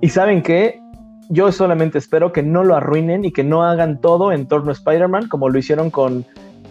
Y 0.01 0.09
saben 0.09 0.41
qué? 0.41 0.81
yo 1.29 1.51
solamente 1.51 1.99
espero 1.99 2.33
que 2.33 2.41
no 2.41 2.63
lo 2.63 2.75
arruinen 2.75 3.23
y 3.23 3.31
que 3.31 3.43
no 3.43 3.63
hagan 3.63 4.01
todo 4.01 4.31
en 4.33 4.47
torno 4.47 4.71
a 4.71 4.73
Spider-Man 4.73 5.27
como 5.27 5.47
lo 5.47 5.59
hicieron 5.59 5.91
con 5.91 6.25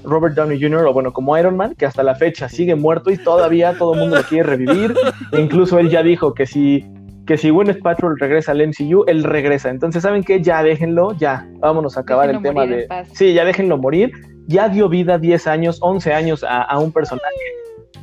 Robert 0.04 0.34
Downey 0.34 0.60
Jr. 0.60 0.84
o 0.86 0.92
bueno, 0.92 1.12
como 1.12 1.38
Iron 1.38 1.56
Man, 1.56 1.74
que 1.76 1.86
hasta 1.86 2.02
la 2.02 2.16
fecha 2.16 2.48
sigue 2.48 2.74
muerto 2.74 3.10
y 3.10 3.16
todavía 3.16 3.76
todo 3.78 3.94
el 3.94 4.00
mundo 4.00 4.16
lo 4.16 4.22
quiere 4.22 4.44
revivir. 4.44 4.94
E 5.32 5.40
incluso 5.40 5.78
él 5.78 5.90
ya 5.90 6.02
dijo 6.02 6.34
que 6.34 6.46
si 6.46 6.84
que 7.26 7.36
si 7.36 7.50
Gwyneth 7.50 7.82
Patrol 7.82 8.18
regresa 8.18 8.52
al 8.52 8.66
MCU, 8.66 9.04
él 9.06 9.22
regresa. 9.22 9.68
Entonces, 9.68 10.02
¿saben 10.02 10.24
qué? 10.24 10.40
Ya 10.42 10.62
déjenlo, 10.62 11.12
ya, 11.18 11.46
vámonos 11.58 11.98
a 11.98 12.00
acabar 12.00 12.28
déjenlo 12.28 12.48
el 12.48 12.54
tema 12.54 12.66
de... 12.66 12.88
Sí, 13.12 13.34
ya 13.34 13.44
déjenlo 13.44 13.76
morir. 13.76 14.12
Ya 14.46 14.70
dio 14.70 14.88
vida 14.88 15.18
10 15.18 15.46
años, 15.46 15.78
11 15.82 16.14
años 16.14 16.42
a, 16.42 16.62
a 16.62 16.78
un 16.78 16.90
personaje 16.90 17.28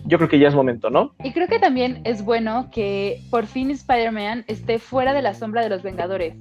yo 0.05 0.17
creo 0.17 0.29
que 0.29 0.39
ya 0.39 0.47
es 0.47 0.55
momento, 0.55 0.89
¿no? 0.89 1.13
Y 1.23 1.31
creo 1.31 1.47
que 1.47 1.59
también 1.59 2.01
es 2.03 2.23
bueno 2.23 2.69
que 2.71 3.21
por 3.29 3.45
fin 3.45 3.71
Spider-Man 3.71 4.45
esté 4.47 4.79
fuera 4.79 5.13
de 5.13 5.21
la 5.21 5.33
sombra 5.33 5.63
de 5.63 5.69
los 5.69 5.83
Vengadores. 5.83 6.35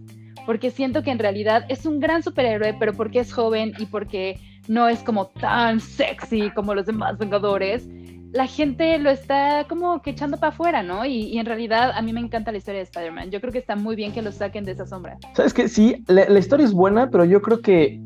porque 0.47 0.71
siento 0.71 1.03
que 1.03 1.11
en 1.11 1.19
realidad 1.19 1.65
es 1.71 1.87
un 1.87 2.01
gran 2.01 2.23
superhéroe, 2.23 2.75
pero 2.79 2.93
porque 2.93 3.21
es 3.21 3.33
joven 3.33 3.73
y 3.79 3.87
porque 3.87 4.39
no 4.69 4.89
es 4.89 5.03
como 5.03 5.29
tan 5.29 5.81
sexy 5.81 6.51
como 6.51 6.75
los 6.75 6.85
demás 6.85 7.17
Vengadores, 7.17 7.89
la 8.35 8.47
gente 8.47 8.99
lo 8.99 9.11
está 9.11 9.65
como 9.69 10.03
que 10.03 10.11
echando 10.11 10.37
para 10.39 10.53
afuera, 10.53 10.83
¿no? 10.83 11.07
Y, 11.07 11.39
en 11.39 11.47
realidad 11.47 11.93
a 11.95 12.03
mí 12.03 12.13
me 12.13 12.21
encanta 12.21 12.51
la 12.51 12.59
historia 12.59 12.81
de 12.81 12.85
Spider-Man. 12.85 13.31
Yo 13.31 13.41
creo 13.41 13.53
que 13.53 13.61
está 13.61 13.77
muy 13.77 13.95
bien 13.95 14.13
que 14.13 14.23
lo 14.23 14.33
saquen 14.33 14.65
de 14.65 14.73
esa 14.73 14.87
sombra. 14.87 15.17
¿Sabes 15.35 15.55
qué? 15.55 15.69
Sí, 15.69 16.05
la, 16.09 16.39
historia 16.39 16.67
es 16.67 16.73
buena, 16.73 17.11
pero 17.11 17.25
yo 17.25 17.41
creo 17.41 17.61
que 17.61 18.03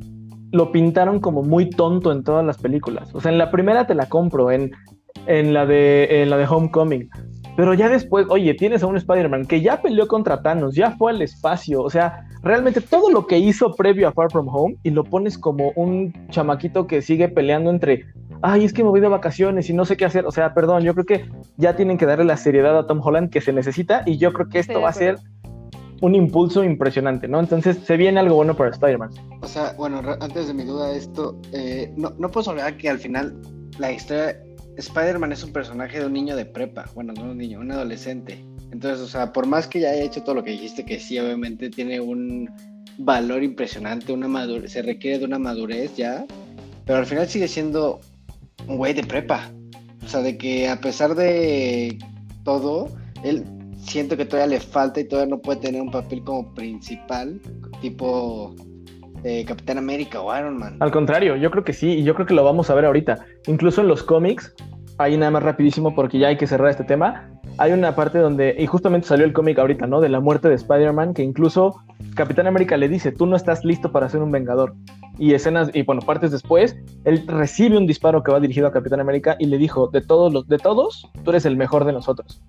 lo 0.53 0.71
pintaron 0.71 1.19
como 1.19 1.43
muy 1.43 1.71
tonto 1.71 2.13
en 2.13 2.25
todas 2.25 2.45
las 2.45 2.59
películas. 2.59 3.15
O 3.15 3.21
sea, 3.23 3.33
en 3.33 3.39
la 3.39 3.51
primera 3.51 3.87
te 3.87 3.95
la 3.95 4.07
compro, 4.11 4.51
en, 4.51 4.71
en, 5.29 5.53
la, 5.53 5.67
de, 5.67 6.23
en 6.23 6.31
la 6.31 6.37
de 6.37 6.47
Homecoming. 6.47 7.09
Pero 7.57 7.75
ya 7.75 7.89
después, 7.89 8.27
oye, 8.31 8.55
tienes 8.55 8.83
a 8.83 8.87
un 8.87 8.97
Spider-Man 8.97 9.47
que 9.47 9.61
ya 9.61 9.83
peleó 9.83 10.07
contra 10.07 10.43
Thanos, 10.43 10.75
ya 10.75 10.93
fue 10.93 11.11
al 11.11 11.23
espacio, 11.23 11.83
o 11.83 11.91
sea, 11.91 12.25
realmente 12.43 12.81
todo 12.81 13.11
lo 13.11 13.27
que 13.27 13.39
hizo 13.39 13.75
previo 13.75 14.07
a 14.07 14.13
Far 14.13 14.31
From 14.31 14.49
Home 14.49 14.77
y 14.85 14.91
lo 14.91 15.03
pones 15.03 15.37
como 15.37 15.73
un 15.75 16.13
chamaquito 16.31 16.87
que 16.87 17.03
sigue 17.03 17.29
peleando 17.29 17.71
entre, 17.71 18.07
ay, 18.43 18.65
es 18.65 18.73
que 18.73 18.85
me 18.85 18.91
voy 18.91 19.01
de 19.01 19.09
vacaciones 19.09 19.69
y 19.71 19.75
no 19.75 19.85
sé 19.85 19.97
qué 19.97 20.05
hacer, 20.05 20.25
o 20.25 20.31
sea, 20.31 20.55
perdón, 20.55 20.83
yo 20.83 20.95
creo 20.95 21.05
que 21.05 21.29
ya 21.57 21.75
tienen 21.75 21.99
que 21.99 22.07
darle 22.07 22.25
la 22.25 22.37
seriedad 22.37 22.79
a 22.79 22.87
Tom 22.87 23.01
Holland 23.03 23.31
que 23.31 23.41
se 23.41 23.53
necesita 23.53 24.03
y 24.07 24.19
yo 24.19 24.33
creo 24.33 24.49
que 24.49 24.61
esto 24.61 24.81
va 24.81 24.91
a 24.91 24.93
ser 24.93 25.17
un 26.01 26.15
impulso 26.15 26.63
impresionante, 26.63 27.27
¿no? 27.27 27.41
Entonces 27.41 27.79
se 27.79 27.97
viene 27.97 28.21
algo 28.21 28.37
bueno 28.37 28.55
para 28.55 28.71
Spider-Man. 28.71 29.11
O 29.43 29.49
sea, 29.49 29.75
bueno, 29.77 30.01
antes 30.21 30.47
de 30.47 30.55
mi 30.55 30.63
duda 30.63 30.93
esto, 30.93 31.37
eh, 31.53 31.93
no, 31.97 32.13
no 32.19 32.31
puedo 32.31 32.53
olvidar 32.53 32.77
que 32.77 32.89
al 32.89 33.01
final 33.01 33.35
la 33.81 33.91
historia 33.91 34.37
Spider-Man 34.79 35.33
es 35.33 35.43
un 35.43 35.53
personaje 35.53 35.99
de 35.99 36.07
un 36.07 36.13
niño 36.13 36.37
de 36.37 36.45
prepa, 36.45 36.89
bueno, 36.95 37.13
no 37.13 37.25
un 37.25 37.39
niño, 37.39 37.61
un 37.61 37.73
adolescente. 37.73 38.45
Entonces, 38.71 39.01
o 39.01 39.09
sea, 39.09 39.33
por 39.33 39.47
más 39.47 39.67
que 39.67 39.81
ya 39.81 39.91
haya 39.91 40.05
hecho 40.05 40.23
todo 40.23 40.37
lo 40.37 40.45
que 40.45 40.53
dijiste, 40.53 40.85
que 40.85 41.01
sí, 41.01 41.19
obviamente 41.19 41.69
tiene 41.69 42.01
un 42.01 42.49
valor 42.99 43.43
impresionante, 43.43 44.13
una 44.13 44.29
madurez, 44.29 44.73
se 44.73 44.83
requiere 44.83 45.19
de 45.19 45.25
una 45.25 45.39
madurez 45.39 45.97
ya, 45.97 46.25
pero 46.85 46.99
al 46.99 47.07
final 47.07 47.29
sigue 47.29 47.49
siendo 47.49 48.01
un 48.67 48.77
güey 48.77 48.95
de 48.95 49.03
prepa. 49.03 49.51
O 50.05 50.09
sea, 50.09 50.21
de 50.21 50.39
que 50.39 50.69
a 50.69 50.81
pesar 50.81 51.15
de 51.15 51.99
todo, 52.45 52.89
él 53.25 53.45
siento 53.85 54.17
que 54.17 54.25
todavía 54.25 54.59
le 54.59 54.61
falta 54.61 55.01
y 55.01 55.05
todavía 55.05 55.35
no 55.35 55.43
puede 55.43 55.61
tener 55.61 55.83
un 55.83 55.91
papel 55.91 56.23
como 56.23 56.55
principal, 56.55 57.41
tipo 57.81 58.55
Capitán 59.47 59.79
América 59.79 60.21
o 60.21 60.37
Iron 60.37 60.59
Man. 60.59 60.77
Al 60.81 60.91
contrario, 60.91 61.37
yo 61.37 61.51
creo 61.51 61.65
que 61.65 61.73
sí, 61.73 61.99
y 61.99 62.03
yo 62.05 62.15
creo 62.15 62.27
que 62.27 62.35
lo 62.35 62.45
vamos 62.45 62.71
a 62.71 62.75
ver 62.75 62.85
ahorita. 62.85 63.19
Incluso 63.47 63.81
en 63.81 63.89
los 63.89 64.03
cómics, 64.03 64.55
ahí 64.99 65.17
nada 65.17 65.31
más 65.31 65.43
rapidísimo 65.43 65.95
porque 65.95 66.19
ya 66.19 66.29
hay 66.29 66.37
que 66.37 66.47
cerrar 66.47 66.71
este 66.71 66.85
tema. 66.85 67.31
Hay 67.57 67.73
una 67.73 67.95
parte 67.97 68.19
donde, 68.19 68.55
y 68.59 68.67
justamente 68.67 69.09
salió 69.09 69.25
el 69.25 69.33
cómic 69.33 69.59
ahorita, 69.59 69.87
¿no? 69.87 70.01
De 70.01 70.09
la 70.09 70.21
muerte 70.21 70.49
de 70.49 70.55
Spider-Man, 70.55 71.15
que 71.15 71.23
incluso 71.23 71.83
Capitán 72.15 72.47
América 72.47 72.77
le 72.77 72.89
dice, 72.89 73.13
tú 73.13 73.27
no 73.27 73.37
estás 73.37 73.65
listo 73.65 73.91
para 73.91 74.09
ser 74.09 74.23
un 74.23 74.31
Vengador. 74.31 74.75
Y 75.19 75.35
escenas, 75.35 75.71
y 75.75 75.83
bueno, 75.83 76.03
partes 76.03 76.31
después, 76.31 76.77
él 77.05 77.25
recibe 77.27 77.77
un 77.77 77.87
disparo 77.87 78.23
que 78.23 78.31
va 78.31 78.39
dirigido 78.39 78.69
a 78.69 78.73
Capitán 78.73 79.01
América 79.01 79.37
y 79.39 79.47
le 79.47 79.59
dijo, 79.59 79.89
de 79.89 80.01
todos 80.01 80.33
los, 80.33 80.47
de 80.47 80.59
todos, 80.59 81.11
tú 81.25 81.31
eres 81.31 81.45
el 81.45 81.57
mejor 81.57 81.85
de 81.85 81.93
nosotros. 81.93 82.41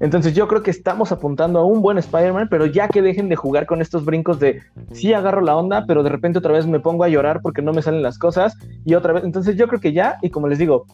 Entonces 0.00 0.34
yo 0.34 0.46
creo 0.46 0.62
que 0.62 0.70
estamos 0.70 1.10
apuntando 1.12 1.58
a 1.58 1.64
un 1.64 1.80
buen 1.80 1.98
Spider-Man, 1.98 2.48
pero 2.50 2.66
ya 2.66 2.88
que 2.88 3.02
dejen 3.02 3.28
de 3.28 3.36
jugar 3.36 3.66
con 3.66 3.80
estos 3.80 4.04
brincos 4.04 4.38
de 4.38 4.60
sí 4.92 5.14
agarro 5.14 5.40
la 5.40 5.56
onda, 5.56 5.84
pero 5.86 6.02
de 6.02 6.10
repente 6.10 6.38
otra 6.38 6.52
vez 6.52 6.66
me 6.66 6.80
pongo 6.80 7.04
a 7.04 7.08
llorar 7.08 7.40
porque 7.42 7.62
no 7.62 7.72
me 7.72 7.82
salen 7.82 8.02
las 8.02 8.18
cosas 8.18 8.56
y 8.84 8.94
otra 8.94 9.14
vez. 9.14 9.24
Entonces 9.24 9.56
yo 9.56 9.68
creo 9.68 9.80
que 9.80 9.92
ya, 9.92 10.18
y 10.22 10.30
como 10.30 10.48
les 10.48 10.58
digo, 10.58 10.86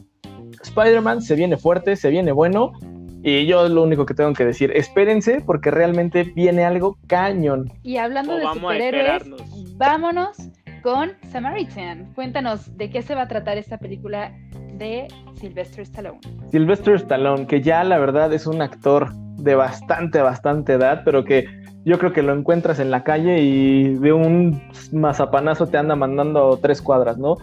Spider-Man 0.63 1.23
se 1.23 1.35
viene 1.35 1.57
fuerte, 1.57 1.97
se 1.97 2.11
viene 2.11 2.33
bueno. 2.33 2.73
Y 3.25 3.47
yo 3.47 3.69
lo 3.69 3.85
único 3.85 4.05
que 4.05 4.15
tengo 4.15 4.33
que 4.33 4.45
decir, 4.45 4.73
espérense 4.75 5.41
porque 5.47 5.71
realmente 5.71 6.25
viene 6.25 6.65
algo 6.65 6.99
cañón. 7.07 7.71
Y 7.85 7.97
hablando 7.97 8.37
de 8.37 8.45
superhéroes, 8.53 9.23
vámonos 9.77 10.37
con 10.83 11.13
Samaritan. 11.31 12.13
Cuéntanos 12.15 12.77
de 12.77 12.91
qué 12.91 13.03
se 13.03 13.15
va 13.15 13.23
a 13.23 13.29
tratar 13.29 13.59
esta 13.59 13.79
película 13.79 14.37
de 14.79 15.09
Sylvester 15.35 15.83
Stallone. 15.83 16.21
Sylvester 16.51 16.95
Stallone, 16.95 17.47
que 17.47 17.61
ya 17.61 17.85
la 17.85 17.99
verdad 17.99 18.33
es 18.33 18.47
un 18.47 18.63
actor 18.63 19.13
de 19.37 19.55
bastante, 19.55 20.21
bastante 20.21 20.75
edad, 20.75 21.03
pero 21.05 21.25
que 21.25 21.47
yo 21.85 21.99
creo 21.99 22.13
que 22.13 22.23
lo 22.23 22.33
encuentras 22.33 22.79
en 22.79 22.91
la 22.91 23.03
calle 23.03 23.41
y 23.41 23.95
de 23.95 24.13
un 24.13 24.63
mazapanazo 24.93 25.67
te 25.67 25.79
anda 25.79 25.97
mandando 25.97 26.59
tres 26.63 26.81
cuadras, 26.81 27.19
¿no? 27.19 27.37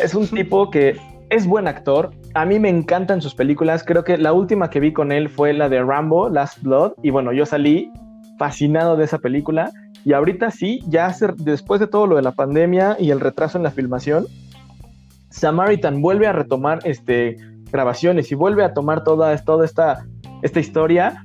Es 0.00 0.14
un 0.14 0.28
tipo 0.28 0.70
que 0.70 0.96
es 1.30 1.46
buen 1.46 1.66
actor. 1.66 2.10
A 2.34 2.44
mí 2.44 2.60
me 2.60 2.68
encantan 2.68 3.20
sus 3.20 3.34
películas. 3.34 3.82
Creo 3.84 4.04
que 4.04 4.18
la 4.18 4.32
última 4.32 4.70
que 4.70 4.80
vi 4.80 4.92
con 4.92 5.10
él 5.10 5.28
fue 5.28 5.52
la 5.52 5.68
de 5.68 5.82
Rambo, 5.82 6.28
Last 6.28 6.62
Blood. 6.62 6.92
Y 7.02 7.10
bueno, 7.10 7.32
yo 7.32 7.44
salí 7.44 7.90
fascinado 8.38 8.96
de 8.96 9.04
esa 9.04 9.18
película. 9.18 9.72
Y 10.04 10.12
ahorita 10.12 10.50
sí, 10.50 10.80
ya 10.86 11.14
después 11.38 11.80
de 11.80 11.86
todo 11.86 12.06
lo 12.06 12.16
de 12.16 12.22
la 12.22 12.32
pandemia 12.32 12.96
y 12.98 13.10
el 13.10 13.20
retraso 13.20 13.56
en 13.56 13.64
la 13.64 13.70
filmación, 13.70 14.26
Samaritan 15.32 16.00
vuelve 16.00 16.26
a 16.26 16.32
retomar 16.32 16.80
este, 16.84 17.36
grabaciones 17.70 18.30
y 18.30 18.34
vuelve 18.34 18.64
a 18.64 18.74
tomar 18.74 19.02
toda, 19.02 19.36
toda 19.38 19.64
esta, 19.64 20.06
esta 20.42 20.60
historia. 20.60 21.24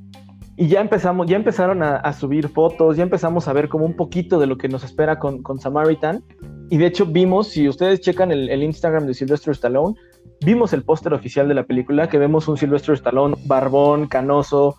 Y 0.55 0.67
ya 0.67 0.81
empezamos, 0.81 1.27
ya 1.27 1.35
empezaron 1.35 1.83
a, 1.83 2.11
subir 2.13 2.49
fotos, 2.49 2.97
ya 2.97 3.03
empezamos 3.03 3.47
a 3.47 3.53
ver 3.53 3.69
como 3.69 3.85
un 3.85 3.95
poquito 3.95 4.39
de 4.39 4.47
lo 4.47 4.57
que 4.57 4.67
nos 4.67 4.83
espera 4.83 5.19
con, 5.19 5.43
con 5.43 5.59
Samaritan. 5.59 6.23
Y 6.71 6.77
de 6.77 6.87
hecho 6.87 7.05
vimos, 7.05 7.49
si 7.49 7.69
ustedes 7.69 8.01
checan 8.01 8.31
el, 8.31 8.63
Instagram 8.63 9.05
de 9.05 9.13
Sylvester 9.13 9.51
Stallone, 9.51 9.95
vimos 10.43 10.73
el 10.73 10.83
póster 10.83 11.13
oficial 11.13 11.47
de 11.47 11.53
la 11.53 11.63
película, 11.63 12.09
que 12.09 12.17
vemos 12.17 12.47
un 12.47 12.57
Sylvester 12.57 12.95
Stallone 12.95 13.35
barbón, 13.45 14.07
canoso, 14.07 14.77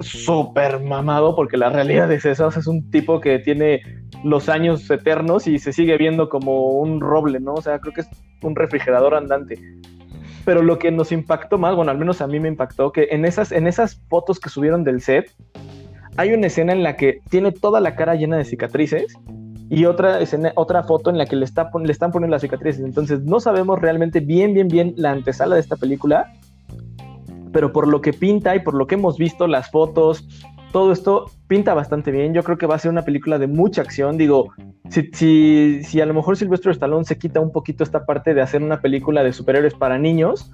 súper 0.00 0.82
mamado, 0.82 1.36
porque 1.36 1.56
la 1.56 1.70
realidad 1.70 2.10
es 2.10 2.24
esa, 2.24 2.48
es 2.48 2.66
un 2.66 2.90
tipo 2.90 3.20
que 3.20 3.38
tiene 3.38 3.82
los 4.24 4.48
años 4.48 4.90
eternos 4.90 5.46
y 5.46 5.58
se 5.58 5.72
sigue 5.72 5.96
viendo 5.98 6.28
como 6.28 6.70
un 6.78 7.00
roble, 7.00 7.40
¿no? 7.40 7.54
O 7.54 7.62
sea, 7.62 7.78
creo 7.78 7.92
que 7.92 8.00
es 8.00 8.08
un 8.42 8.56
refrigerador 8.56 9.14
andante. 9.14 9.58
Pero 10.44 10.62
lo 10.62 10.78
que 10.78 10.90
nos 10.90 11.12
impactó 11.12 11.58
más, 11.58 11.76
bueno, 11.76 11.90
al 11.90 11.98
menos 11.98 12.20
a 12.20 12.26
mí 12.26 12.40
me 12.40 12.48
impactó, 12.48 12.90
que 12.90 13.08
en 13.10 13.24
esas, 13.24 13.52
en 13.52 13.66
esas 13.66 14.00
fotos 14.08 14.40
que 14.40 14.48
subieron 14.48 14.82
del 14.82 15.00
set, 15.00 15.30
hay 16.16 16.32
una 16.32 16.46
escena 16.46 16.72
en 16.72 16.82
la 16.82 16.96
que 16.96 17.20
tiene 17.30 17.52
toda 17.52 17.80
la 17.80 17.96
cara 17.96 18.14
llena 18.14 18.36
de 18.36 18.44
cicatrices 18.44 19.14
y 19.70 19.84
otra, 19.86 20.20
escena, 20.20 20.52
otra 20.56 20.82
foto 20.84 21.10
en 21.10 21.18
la 21.18 21.26
que 21.26 21.36
le, 21.36 21.46
le 21.46 21.92
están 21.92 22.10
poniendo 22.10 22.34
las 22.34 22.42
cicatrices. 22.42 22.82
Entonces 22.82 23.20
no 23.22 23.40
sabemos 23.40 23.80
realmente 23.80 24.20
bien, 24.20 24.54
bien, 24.54 24.68
bien 24.68 24.94
la 24.96 25.10
antesala 25.10 25.56
de 25.56 25.60
esta 25.60 25.76
película, 25.76 26.32
pero 27.52 27.72
por 27.72 27.88
lo 27.88 28.00
que 28.00 28.12
pinta 28.12 28.54
y 28.54 28.60
por 28.60 28.74
lo 28.74 28.86
que 28.86 28.94
hemos 28.94 29.18
visto, 29.18 29.46
las 29.46 29.70
fotos, 29.70 30.28
todo 30.74 30.90
esto 30.90 31.30
pinta 31.46 31.72
bastante 31.72 32.10
bien. 32.10 32.34
Yo 32.34 32.42
creo 32.42 32.58
que 32.58 32.66
va 32.66 32.74
a 32.74 32.80
ser 32.80 32.90
una 32.90 33.02
película 33.02 33.38
de 33.38 33.46
mucha 33.46 33.80
acción. 33.80 34.18
Digo, 34.18 34.52
si, 34.90 36.00
a 36.00 36.04
lo 36.04 36.14
mejor 36.14 36.36
Silvestre 36.36 36.72
Stallone 36.72 37.04
se 37.04 37.16
quita 37.16 37.38
un 37.38 37.52
poquito 37.52 37.84
esta 37.84 38.04
parte 38.04 38.34
de 38.34 38.42
hacer 38.42 38.60
una 38.60 38.80
película 38.80 39.22
de 39.22 39.32
superhéroes 39.32 39.74
para 39.74 39.98
niños 39.98 40.50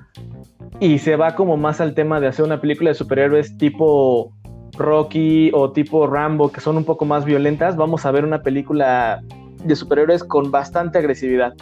y 0.79 0.99
se 0.99 1.17
va 1.17 1.35
como 1.35 1.57
más 1.57 1.81
al 1.81 1.95
tema 1.95 2.21
de 2.21 2.27
hacer 2.27 2.45
una 2.45 2.61
película 2.61 2.91
de 2.91 2.97
superhéroes 2.97 3.57
tipo 3.57 4.35
Rocky 4.77 5.53
o 5.55 5.73
tipo 5.73 6.07
Rambo, 6.07 6.53
que 6.53 6.61
son 6.61 6.77
un 6.77 6.85
poco 6.85 7.07
más 7.07 7.25
violentas, 7.25 7.77
vamos 7.77 8.05
a 8.05 8.11
ver 8.11 8.27
una 8.27 8.43
película 8.43 9.23
de 9.65 9.75
superhéroes 9.75 10.23
con 10.23 10.51
bastante 10.51 10.99
agresividad. 10.99 11.55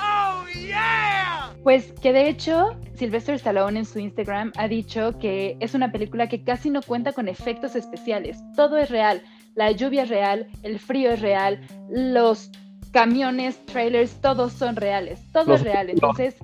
Pues 1.68 1.92
que 2.00 2.14
de 2.14 2.30
hecho 2.30 2.78
Sylvester 2.94 3.34
Stallone 3.34 3.80
en 3.80 3.84
su 3.84 3.98
Instagram 3.98 4.52
ha 4.56 4.68
dicho 4.68 5.18
que 5.18 5.58
es 5.60 5.74
una 5.74 5.92
película 5.92 6.26
que 6.26 6.42
casi 6.42 6.70
no 6.70 6.80
cuenta 6.80 7.12
con 7.12 7.28
efectos 7.28 7.76
especiales, 7.76 8.38
todo 8.56 8.78
es 8.78 8.88
real, 8.88 9.20
la 9.54 9.70
lluvia 9.72 10.04
es 10.04 10.08
real, 10.08 10.46
el 10.62 10.78
frío 10.78 11.10
es 11.10 11.20
real, 11.20 11.60
los 11.90 12.50
camiones, 12.90 13.62
trailers, 13.66 14.18
todos 14.22 14.54
son 14.54 14.76
reales, 14.76 15.30
todo 15.30 15.56
es 15.56 15.62
real, 15.62 15.90
entonces 15.90 16.36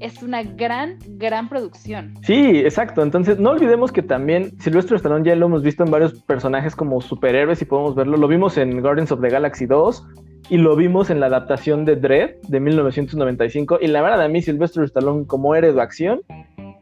es 0.00 0.22
una 0.22 0.42
gran, 0.42 0.96
gran 1.18 1.50
producción. 1.50 2.14
Sí, 2.22 2.60
exacto, 2.60 3.02
entonces 3.02 3.38
no 3.38 3.50
olvidemos 3.50 3.92
que 3.92 4.00
también 4.00 4.58
Sylvester 4.58 4.96
Stallone 4.96 5.28
ya 5.28 5.36
lo 5.36 5.44
hemos 5.44 5.62
visto 5.62 5.84
en 5.84 5.90
varios 5.90 6.14
personajes 6.22 6.74
como 6.74 7.02
superhéroes 7.02 7.60
y 7.60 7.66
podemos 7.66 7.94
verlo, 7.94 8.16
lo 8.16 8.26
vimos 8.26 8.56
en 8.56 8.80
Guardians 8.80 9.12
of 9.12 9.20
the 9.20 9.28
Galaxy 9.28 9.66
2, 9.66 10.02
y 10.48 10.56
lo 10.58 10.76
vimos 10.76 11.10
en 11.10 11.20
la 11.20 11.26
adaptación 11.26 11.84
de 11.84 11.96
Dread 11.96 12.36
de 12.48 12.60
1995 12.60 13.78
y 13.80 13.86
la 13.86 14.02
verdad 14.02 14.22
a 14.22 14.28
mí 14.28 14.42
Sylvester 14.42 14.84
Stallone 14.84 15.26
como 15.26 15.54
héroe 15.54 15.72
de 15.72 15.80
acción 15.80 16.20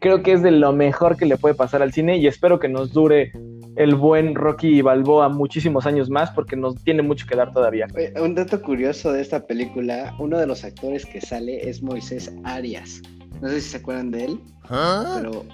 creo 0.00 0.23
que 0.23 0.33
es 0.33 0.43
de 0.43 0.50
lo 0.50 0.73
mejor 0.73 1.17
que 1.17 1.26
le 1.26 1.37
puede 1.37 1.55
pasar 1.55 1.83
al 1.83 1.93
cine 1.93 2.17
y 2.17 2.26
espero 2.26 2.59
que 2.59 2.69
nos 2.69 2.93
dure 2.93 3.33
el 3.76 3.95
buen 3.95 4.35
Rocky 4.35 4.83
Balboa 4.83 5.29
muchísimos 5.29 5.87
años 5.87 6.11
más 6.11 6.31
porque 6.33 6.57
nos 6.57 6.75
tiene 6.83 7.02
mucho 7.02 7.26
que 7.26 7.37
dar 7.37 7.52
todavía. 7.52 7.87
Un 8.21 8.35
dato 8.35 8.61
curioso 8.61 9.12
de 9.12 9.21
esta 9.21 9.47
película, 9.47 10.14
uno 10.19 10.38
de 10.38 10.47
los 10.47 10.64
actores 10.64 11.07
que 11.07 11.21
sale 11.21 11.69
es 11.69 11.83
Moisés 11.83 12.33
Arias. 12.45 13.02
No 13.40 13.49
sé 13.49 13.61
si 13.61 13.71
se 13.71 13.76
acuerdan 13.76 14.11
de 14.11 14.25
él, 14.25 14.40
¿Ah? 14.69 15.14
pero 15.17 15.45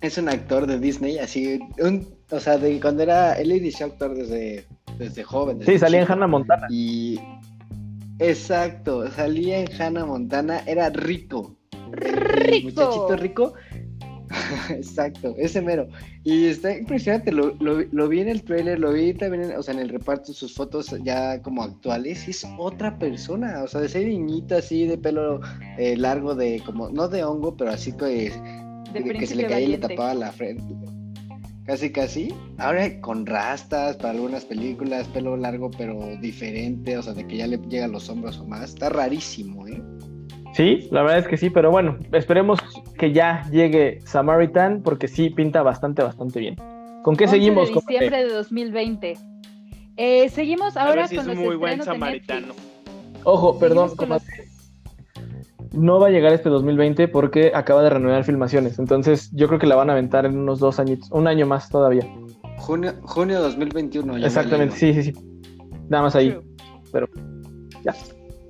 es 0.00 0.18
un 0.18 0.28
actor 0.28 0.66
de 0.66 0.78
Disney, 0.78 1.18
así, 1.18 1.60
o 2.30 2.40
sea, 2.40 2.58
de 2.58 2.80
cuando 2.80 3.02
era, 3.02 3.34
él 3.34 3.52
inició 3.52 3.86
a 3.86 3.88
actuar 3.90 4.14
desde, 4.14 4.64
desde 4.98 5.22
joven. 5.22 5.60
sí, 5.64 5.78
salía 5.78 6.02
en 6.02 6.10
Hannah 6.10 6.26
Montana. 6.26 6.66
Y 6.70 7.18
Exacto, 8.18 9.10
salía 9.10 9.60
en 9.60 9.80
Hannah 9.80 10.06
Montana, 10.06 10.62
era 10.66 10.90
rico. 10.90 11.56
Rico. 11.90 12.68
muchachito 12.68 13.16
rico. 13.16 13.54
Exacto, 14.70 15.34
ese 15.38 15.60
mero. 15.60 15.88
Y 16.24 16.46
está 16.46 16.76
impresionante, 16.76 17.32
lo, 17.32 17.54
lo, 17.60 17.82
lo, 17.90 18.08
vi 18.08 18.20
en 18.20 18.28
el 18.28 18.42
trailer, 18.42 18.78
lo 18.78 18.92
vi 18.92 19.12
también, 19.12 19.50
en, 19.50 19.56
o 19.56 19.62
sea, 19.62 19.74
en 19.74 19.80
el 19.80 19.88
reparto, 19.88 20.32
sus 20.32 20.54
fotos 20.54 20.94
ya 21.02 21.42
como 21.42 21.62
actuales, 21.62 22.26
y 22.28 22.30
es 22.30 22.46
otra 22.58 22.98
persona, 22.98 23.62
o 23.62 23.68
sea, 23.68 23.80
de 23.80 23.88
ser 23.88 24.06
niñita 24.06 24.58
así, 24.58 24.86
de 24.86 24.96
pelo 24.96 25.40
eh, 25.76 25.96
largo, 25.96 26.34
de 26.34 26.62
como, 26.64 26.88
no 26.90 27.08
de 27.08 27.24
hongo, 27.24 27.56
pero 27.56 27.72
así 27.72 27.92
que, 27.92 28.32
de 28.92 29.04
que 29.04 29.26
se 29.26 29.34
le 29.34 29.46
caía 29.46 29.66
y 29.66 29.72
le 29.72 29.78
tapaba 29.78 30.14
la 30.14 30.32
frente. 30.32 30.62
Casi, 31.64 31.92
casi. 31.92 32.34
Ahora 32.58 33.00
con 33.00 33.24
rastas 33.24 33.96
para 33.96 34.10
algunas 34.10 34.44
películas, 34.44 35.06
pelo 35.08 35.36
largo 35.36 35.70
pero 35.70 36.16
diferente, 36.20 36.98
o 36.98 37.02
sea, 37.02 37.12
de 37.12 37.26
que 37.26 37.36
ya 37.36 37.46
le 37.46 37.58
llega 37.68 37.84
a 37.84 37.88
los 37.88 38.08
hombros 38.08 38.38
o 38.38 38.46
más. 38.46 38.70
Está 38.70 38.88
rarísimo, 38.88 39.66
¿eh? 39.68 39.80
Sí, 40.54 40.88
la 40.90 41.02
verdad 41.02 41.20
es 41.20 41.28
que 41.28 41.36
sí, 41.36 41.50
pero 41.50 41.70
bueno, 41.70 41.96
esperemos 42.12 42.58
que 42.98 43.12
ya 43.12 43.48
llegue 43.50 44.00
Samaritan 44.04 44.82
porque 44.82 45.08
sí 45.08 45.30
pinta 45.30 45.62
bastante, 45.62 46.02
bastante 46.02 46.40
bien. 46.40 46.56
¿Con 47.02 47.16
qué 47.16 47.26
seguimos? 47.26 47.68
De 47.68 47.74
diciembre 47.74 48.24
de 48.24 48.32
2020. 48.32 49.18
Eh, 49.96 50.28
seguimos 50.28 50.76
ahora 50.76 51.08
con 51.08 51.18
es 51.18 51.26
los 51.26 51.36
muy 51.36 51.56
buen 51.56 51.82
samaritano. 51.82 52.54
Ojo, 53.24 53.58
perdón, 53.58 53.92
no 55.72 55.98
va 55.98 56.08
a 56.08 56.10
llegar 56.10 56.32
este 56.32 56.48
2020 56.48 57.08
porque 57.08 57.52
acaba 57.54 57.82
de 57.82 57.90
renovar 57.90 58.24
filmaciones. 58.24 58.78
Entonces, 58.78 59.30
yo 59.32 59.48
creo 59.48 59.58
que 59.58 59.66
la 59.66 59.76
van 59.76 59.90
a 59.90 59.92
aventar 59.92 60.26
en 60.26 60.38
unos 60.38 60.58
dos 60.58 60.78
añitos, 60.78 61.10
un 61.10 61.26
año 61.26 61.46
más 61.46 61.68
todavía. 61.68 62.06
Junio, 62.58 62.94
junio 63.02 63.40
2021. 63.40 64.18
Exactamente, 64.18 64.76
sí, 64.76 64.94
sí, 64.94 65.02
sí. 65.04 65.12
Nada 65.88 66.04
más 66.04 66.16
ahí. 66.16 66.36
Pero 66.92 67.08
ya, 67.84 67.94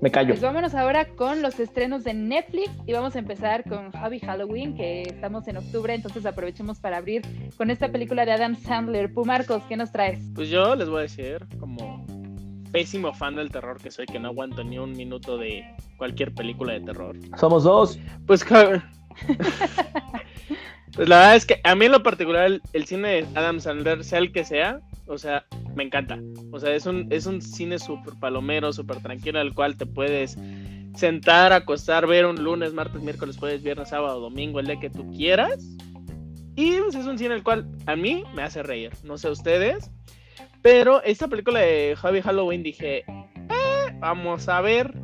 me 0.01 0.11
callo. 0.11 0.31
Pues 0.31 0.43
vámonos 0.43 0.75
ahora 0.75 1.07
con 1.15 1.43
los 1.43 1.59
estrenos 1.61 2.05
de 2.05 2.13
Netflix 2.13 2.71
y 2.87 2.93
vamos 2.93 3.15
a 3.17 3.21
empezar 3.21 3.65
con 3.69 3.93
Hobby 3.93 4.19
Halloween, 4.19 4.75
que 4.75 5.03
estamos 5.03 5.47
en 5.49 5.59
octubre, 5.59 5.95
entonces 5.95 6.27
aprovechemos 6.27 6.81
para 6.81 6.99
abrir 6.99 7.23
con 7.57 7.71
esta 7.71 7.91
película 7.91 8.27
de 8.27 8.33
Adam 8.33 8.57
Sandler. 8.57 9.13
Pumarcos, 9.13 9.63
¿qué 9.69 9.77
nos 9.77 9.93
traes? 9.93 10.19
Pues 10.35 10.49
yo 10.51 10.75
les 10.75 10.89
voy 10.89 10.99
a 10.99 11.03
decir, 11.03 11.47
como 11.59 12.05
pésimo 12.73 13.13
fan 13.15 13.37
del 13.37 13.51
terror 13.51 13.79
que 13.81 13.91
soy, 13.91 14.07
que 14.07 14.19
no 14.19 14.29
aguanto 14.29 14.65
ni 14.65 14.79
un 14.79 14.93
minuto 14.93 15.37
de 15.39 15.65
cualquier 15.99 16.35
película 16.35 16.73
de 16.73 16.81
terror. 16.81 17.17
Somos 17.39 17.65
dos. 17.65 17.99
Pues, 18.27 18.45
pues 20.95 21.09
la 21.09 21.17
verdad 21.19 21.37
es 21.37 21.47
que 21.47 21.61
a 21.63 21.75
mí 21.75 21.85
en 21.85 21.93
lo 21.93 22.03
particular 22.03 22.61
el, 22.73 22.87
cine 22.87 23.09
de 23.09 23.27
Adam 23.35 23.61
Sandler, 23.61 24.03
sea 24.03 24.19
el 24.19 24.33
que 24.33 24.45
sea, 24.45 24.81
o 25.07 25.19
sea, 25.19 25.45
me 25.77 25.85
encanta. 25.85 26.19
O 26.51 26.59
sea, 26.59 26.75
es 26.75 26.87
un, 26.87 27.07
es 27.11 27.27
un 27.27 27.43
cine 27.43 27.79
súper 27.79 28.15
palomero, 28.19 28.73
súper 28.73 29.01
tranquilo, 29.01 29.39
al 29.39 29.55
cual 29.55 29.77
te 29.77 29.87
puedes 29.87 30.37
sentar, 30.97 31.53
acostar, 31.53 32.07
ver 32.07 32.27
un 32.27 32.43
lunes, 32.43 32.73
martes, 32.73 33.03
miércoles, 33.03 33.37
jueves, 33.37 33.63
viernes, 33.63 33.91
sábado, 33.91 34.21
domingo, 34.21 34.61
el 34.61 34.67
día 34.67 34.81
que 34.81 34.91
tú 34.91 35.11
quieras. 35.11 35.65
Y 36.57 36.79
pues, 36.79 36.95
es 36.95 37.07
un 37.07 37.19
cine 37.19 37.35
el 37.35 37.43
cual 37.43 37.67
a 37.87 37.97
mí 37.97 38.25
me 38.35 38.43
hace 38.43 38.63
reír. 38.63 38.93
No 39.05 39.17
sé 39.17 39.31
ustedes, 39.31 39.91
pero 40.63 41.03
esta 41.03 41.29
película 41.29 41.61
de 41.61 41.95
Javi 41.97 42.23
Halloween 42.23 42.63
dije, 42.63 42.99
eh, 42.99 43.97
vamos 43.99 44.49
a 44.49 44.61
ver. 44.61 44.95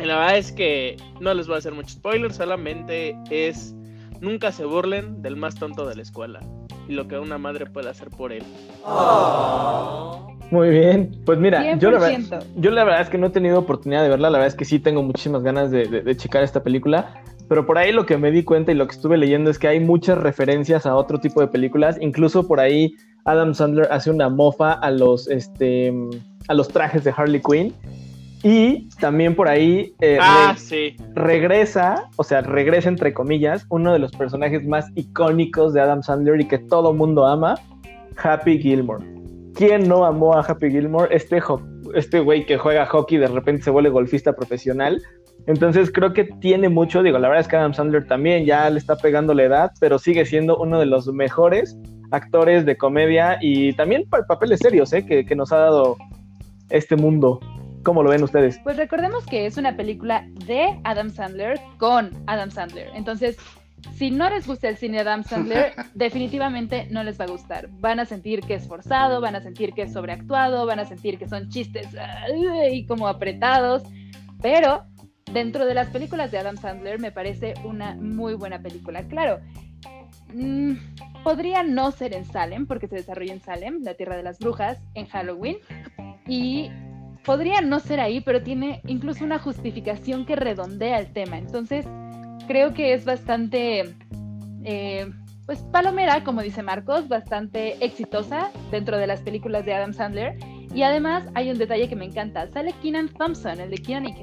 Y 0.00 0.04
la 0.04 0.16
verdad 0.16 0.38
es 0.38 0.52
que 0.52 0.96
no 1.20 1.34
les 1.34 1.48
voy 1.48 1.56
a 1.56 1.58
hacer 1.58 1.74
mucho 1.74 1.90
spoiler, 1.90 2.32
solamente 2.32 3.16
es 3.30 3.74
nunca 4.20 4.52
se 4.52 4.64
burlen 4.64 5.22
del 5.22 5.36
más 5.36 5.56
tonto 5.56 5.86
de 5.86 5.96
la 5.96 6.02
escuela 6.02 6.40
y 6.88 6.92
lo 6.92 7.06
que 7.08 7.18
una 7.18 7.36
madre 7.38 7.66
puede 7.66 7.90
hacer 7.90 8.08
por 8.10 8.32
él. 8.32 8.44
Muy 10.50 10.70
bien, 10.70 11.20
pues 11.26 11.38
mira, 11.38 11.76
yo 11.76 11.90
la, 11.90 11.98
verdad, 11.98 12.44
yo 12.56 12.70
la, 12.70 12.84
verdad, 12.84 13.02
es 13.02 13.10
que 13.10 13.18
no 13.18 13.26
he 13.26 13.30
tenido 13.30 13.58
oportunidad 13.58 14.02
de 14.02 14.08
verla, 14.08 14.30
la 14.30 14.38
verdad 14.38 14.48
es 14.48 14.54
que 14.54 14.64
sí 14.64 14.78
tengo 14.78 15.02
muchísimas 15.02 15.42
ganas 15.42 15.70
de, 15.70 15.86
de 15.86 16.16
checar 16.16 16.42
esta 16.42 16.62
película, 16.62 17.22
pero 17.48 17.66
por 17.66 17.78
ahí 17.78 17.92
lo 17.92 18.06
que 18.06 18.18
me 18.18 18.30
di 18.30 18.44
cuenta 18.44 18.72
y 18.72 18.74
lo 18.74 18.86
que 18.86 18.94
estuve 18.94 19.16
leyendo 19.16 19.50
es 19.50 19.58
que 19.58 19.68
hay 19.68 19.80
muchas 19.80 20.18
referencias 20.18 20.86
a 20.86 20.94
otro 20.94 21.18
tipo 21.18 21.40
de 21.40 21.48
películas, 21.48 21.96
incluso 22.00 22.46
por 22.46 22.60
ahí 22.60 22.94
Adam 23.24 23.54
Sandler 23.54 23.88
hace 23.90 24.10
una 24.10 24.28
mofa 24.28 24.72
a 24.72 24.90
los, 24.90 25.28
este, 25.28 25.92
a 26.48 26.54
los 26.54 26.68
trajes 26.68 27.04
de 27.04 27.12
Harley 27.16 27.40
Quinn. 27.40 27.74
Y 28.44 28.88
también 29.00 29.34
por 29.34 29.48
ahí 29.48 29.94
eh, 30.00 30.16
ah, 30.20 30.54
regresa, 31.14 32.08
o 32.14 32.22
sea, 32.22 32.40
regresa 32.40 32.88
entre 32.88 33.12
comillas, 33.12 33.66
uno 33.68 33.92
de 33.92 33.98
los 33.98 34.12
personajes 34.12 34.64
más 34.64 34.86
icónicos 34.94 35.74
de 35.74 35.80
Adam 35.80 36.04
Sandler 36.04 36.40
y 36.40 36.46
que 36.46 36.58
todo 36.58 36.94
mundo 36.94 37.26
ama, 37.26 37.56
Happy 38.16 38.60
Gilmore. 38.60 39.04
¿Quién 39.54 39.88
no 39.88 40.04
amó 40.04 40.34
a 40.34 40.42
Happy 40.42 40.70
Gilmore? 40.70 41.14
Este, 41.14 41.42
este 41.94 42.20
güey 42.20 42.46
que 42.46 42.58
juega 42.58 42.86
hockey 42.86 43.18
de 43.18 43.26
repente 43.26 43.62
se 43.62 43.70
vuelve 43.70 43.90
golfista 43.90 44.32
profesional. 44.34 45.02
Entonces 45.48 45.90
creo 45.90 46.12
que 46.12 46.24
tiene 46.24 46.68
mucho, 46.68 47.02
digo, 47.02 47.18
la 47.18 47.26
verdad 47.28 47.40
es 47.40 47.48
que 47.48 47.56
Adam 47.56 47.72
Sandler 47.72 48.06
también 48.06 48.44
ya 48.44 48.68
le 48.68 48.78
está 48.78 48.96
pegando 48.96 49.32
la 49.32 49.44
edad, 49.44 49.72
pero 49.80 49.98
sigue 49.98 50.26
siendo 50.26 50.58
uno 50.58 50.78
de 50.78 50.84
los 50.84 51.06
mejores 51.06 51.74
actores 52.10 52.66
de 52.66 52.76
comedia 52.76 53.38
y 53.40 53.72
también 53.72 54.04
papeles 54.10 54.60
serios 54.60 54.92
¿eh? 54.92 55.06
que, 55.06 55.34
nos 55.34 55.50
ha 55.50 55.56
dado 55.56 55.96
este 56.68 56.96
mundo. 56.96 57.40
¿Cómo 57.82 58.02
lo 58.02 58.10
ven 58.10 58.22
ustedes? 58.22 58.60
Pues 58.62 58.76
recordemos 58.76 59.24
que 59.24 59.46
es 59.46 59.56
una 59.56 59.74
película 59.74 60.26
de 60.46 60.78
Adam 60.84 61.08
Sandler 61.08 61.58
con 61.78 62.10
Adam 62.26 62.50
Sandler. 62.50 62.90
Entonces, 62.94 63.38
si 63.94 64.10
no 64.10 64.28
les 64.28 64.46
gusta 64.46 64.68
el 64.68 64.76
cine 64.76 64.98
de 64.98 65.00
Adam 65.00 65.24
Sandler, 65.24 65.72
definitivamente 65.94 66.88
no 66.90 67.02
les 67.04 67.18
va 67.18 67.24
a 67.24 67.28
gustar. 67.28 67.70
Van 67.80 68.00
a 68.00 68.04
sentir 68.04 68.42
que 68.42 68.52
es 68.52 68.68
forzado, 68.68 69.22
van 69.22 69.36
a 69.36 69.40
sentir 69.40 69.72
que 69.72 69.82
es 69.82 69.94
sobreactuado, 69.94 70.66
van 70.66 70.80
a 70.80 70.84
sentir 70.84 71.18
que 71.18 71.26
son 71.26 71.48
chistes 71.48 71.88
y 72.70 72.84
como 72.84 73.08
apretados. 73.08 73.84
Pero 74.42 74.84
dentro 75.32 75.66
de 75.66 75.74
las 75.74 75.88
películas 75.88 76.30
de 76.30 76.38
Adam 76.38 76.56
Sandler 76.56 77.00
me 77.00 77.12
parece 77.12 77.54
una 77.64 77.94
muy 77.94 78.34
buena 78.34 78.60
película. 78.60 79.02
Claro, 79.08 79.40
Mm, 80.32 80.74
podría 81.24 81.62
no 81.62 81.90
ser 81.90 82.14
en 82.14 82.24
Salem, 82.24 82.66
porque 82.66 82.88
se 82.88 82.96
desarrolla 82.96 83.32
en 83.32 83.40
Salem, 83.40 83.82
la 83.82 83.94
tierra 83.94 84.16
de 84.16 84.22
las 84.22 84.38
brujas, 84.38 84.78
en 84.94 85.06
Halloween. 85.06 85.56
Y 86.26 86.70
podría 87.24 87.60
no 87.60 87.80
ser 87.80 88.00
ahí, 88.00 88.20
pero 88.20 88.42
tiene 88.42 88.82
incluso 88.86 89.24
una 89.24 89.38
justificación 89.38 90.26
que 90.26 90.36
redondea 90.36 90.98
el 90.98 91.12
tema. 91.12 91.38
Entonces, 91.38 91.86
creo 92.46 92.74
que 92.74 92.92
es 92.92 93.04
bastante, 93.04 93.94
eh, 94.64 95.10
pues, 95.46 95.60
palomera, 95.72 96.24
como 96.24 96.42
dice 96.42 96.62
Marcos, 96.62 97.08
bastante 97.08 97.82
exitosa 97.84 98.50
dentro 98.70 98.98
de 98.98 99.06
las 99.06 99.20
películas 99.22 99.64
de 99.64 99.74
Adam 99.74 99.94
Sandler. 99.94 100.36
Y 100.74 100.82
además 100.82 101.24
hay 101.34 101.50
un 101.50 101.56
detalle 101.56 101.88
que 101.88 101.96
me 101.96 102.04
encanta. 102.04 102.46
Sale 102.48 102.74
Keenan 102.82 103.08
Thompson, 103.08 103.58
el 103.58 103.70
de 103.70 103.78
Keenan 103.78 104.06
y. 104.06 104.14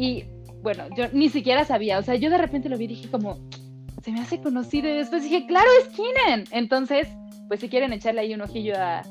Y 0.00 0.24
bueno, 0.62 0.84
yo 0.96 1.08
ni 1.12 1.28
siquiera 1.28 1.66
sabía. 1.66 1.98
O 1.98 2.02
sea, 2.02 2.14
yo 2.14 2.30
de 2.30 2.38
repente 2.38 2.70
lo 2.70 2.78
vi 2.78 2.86
y 2.86 2.88
dije 2.88 3.10
como, 3.10 3.38
se 4.02 4.10
me 4.10 4.20
hace 4.20 4.40
conocido 4.40 4.88
y 4.88 4.94
después 4.94 5.22
dije, 5.22 5.44
claro, 5.46 5.68
es 5.78 5.88
Keenan. 5.94 6.44
Entonces, 6.52 7.06
pues 7.48 7.60
si 7.60 7.68
quieren 7.68 7.92
echarle 7.92 8.22
ahí 8.22 8.32
un 8.32 8.40
ojillo 8.40 8.74
a, 8.78 9.02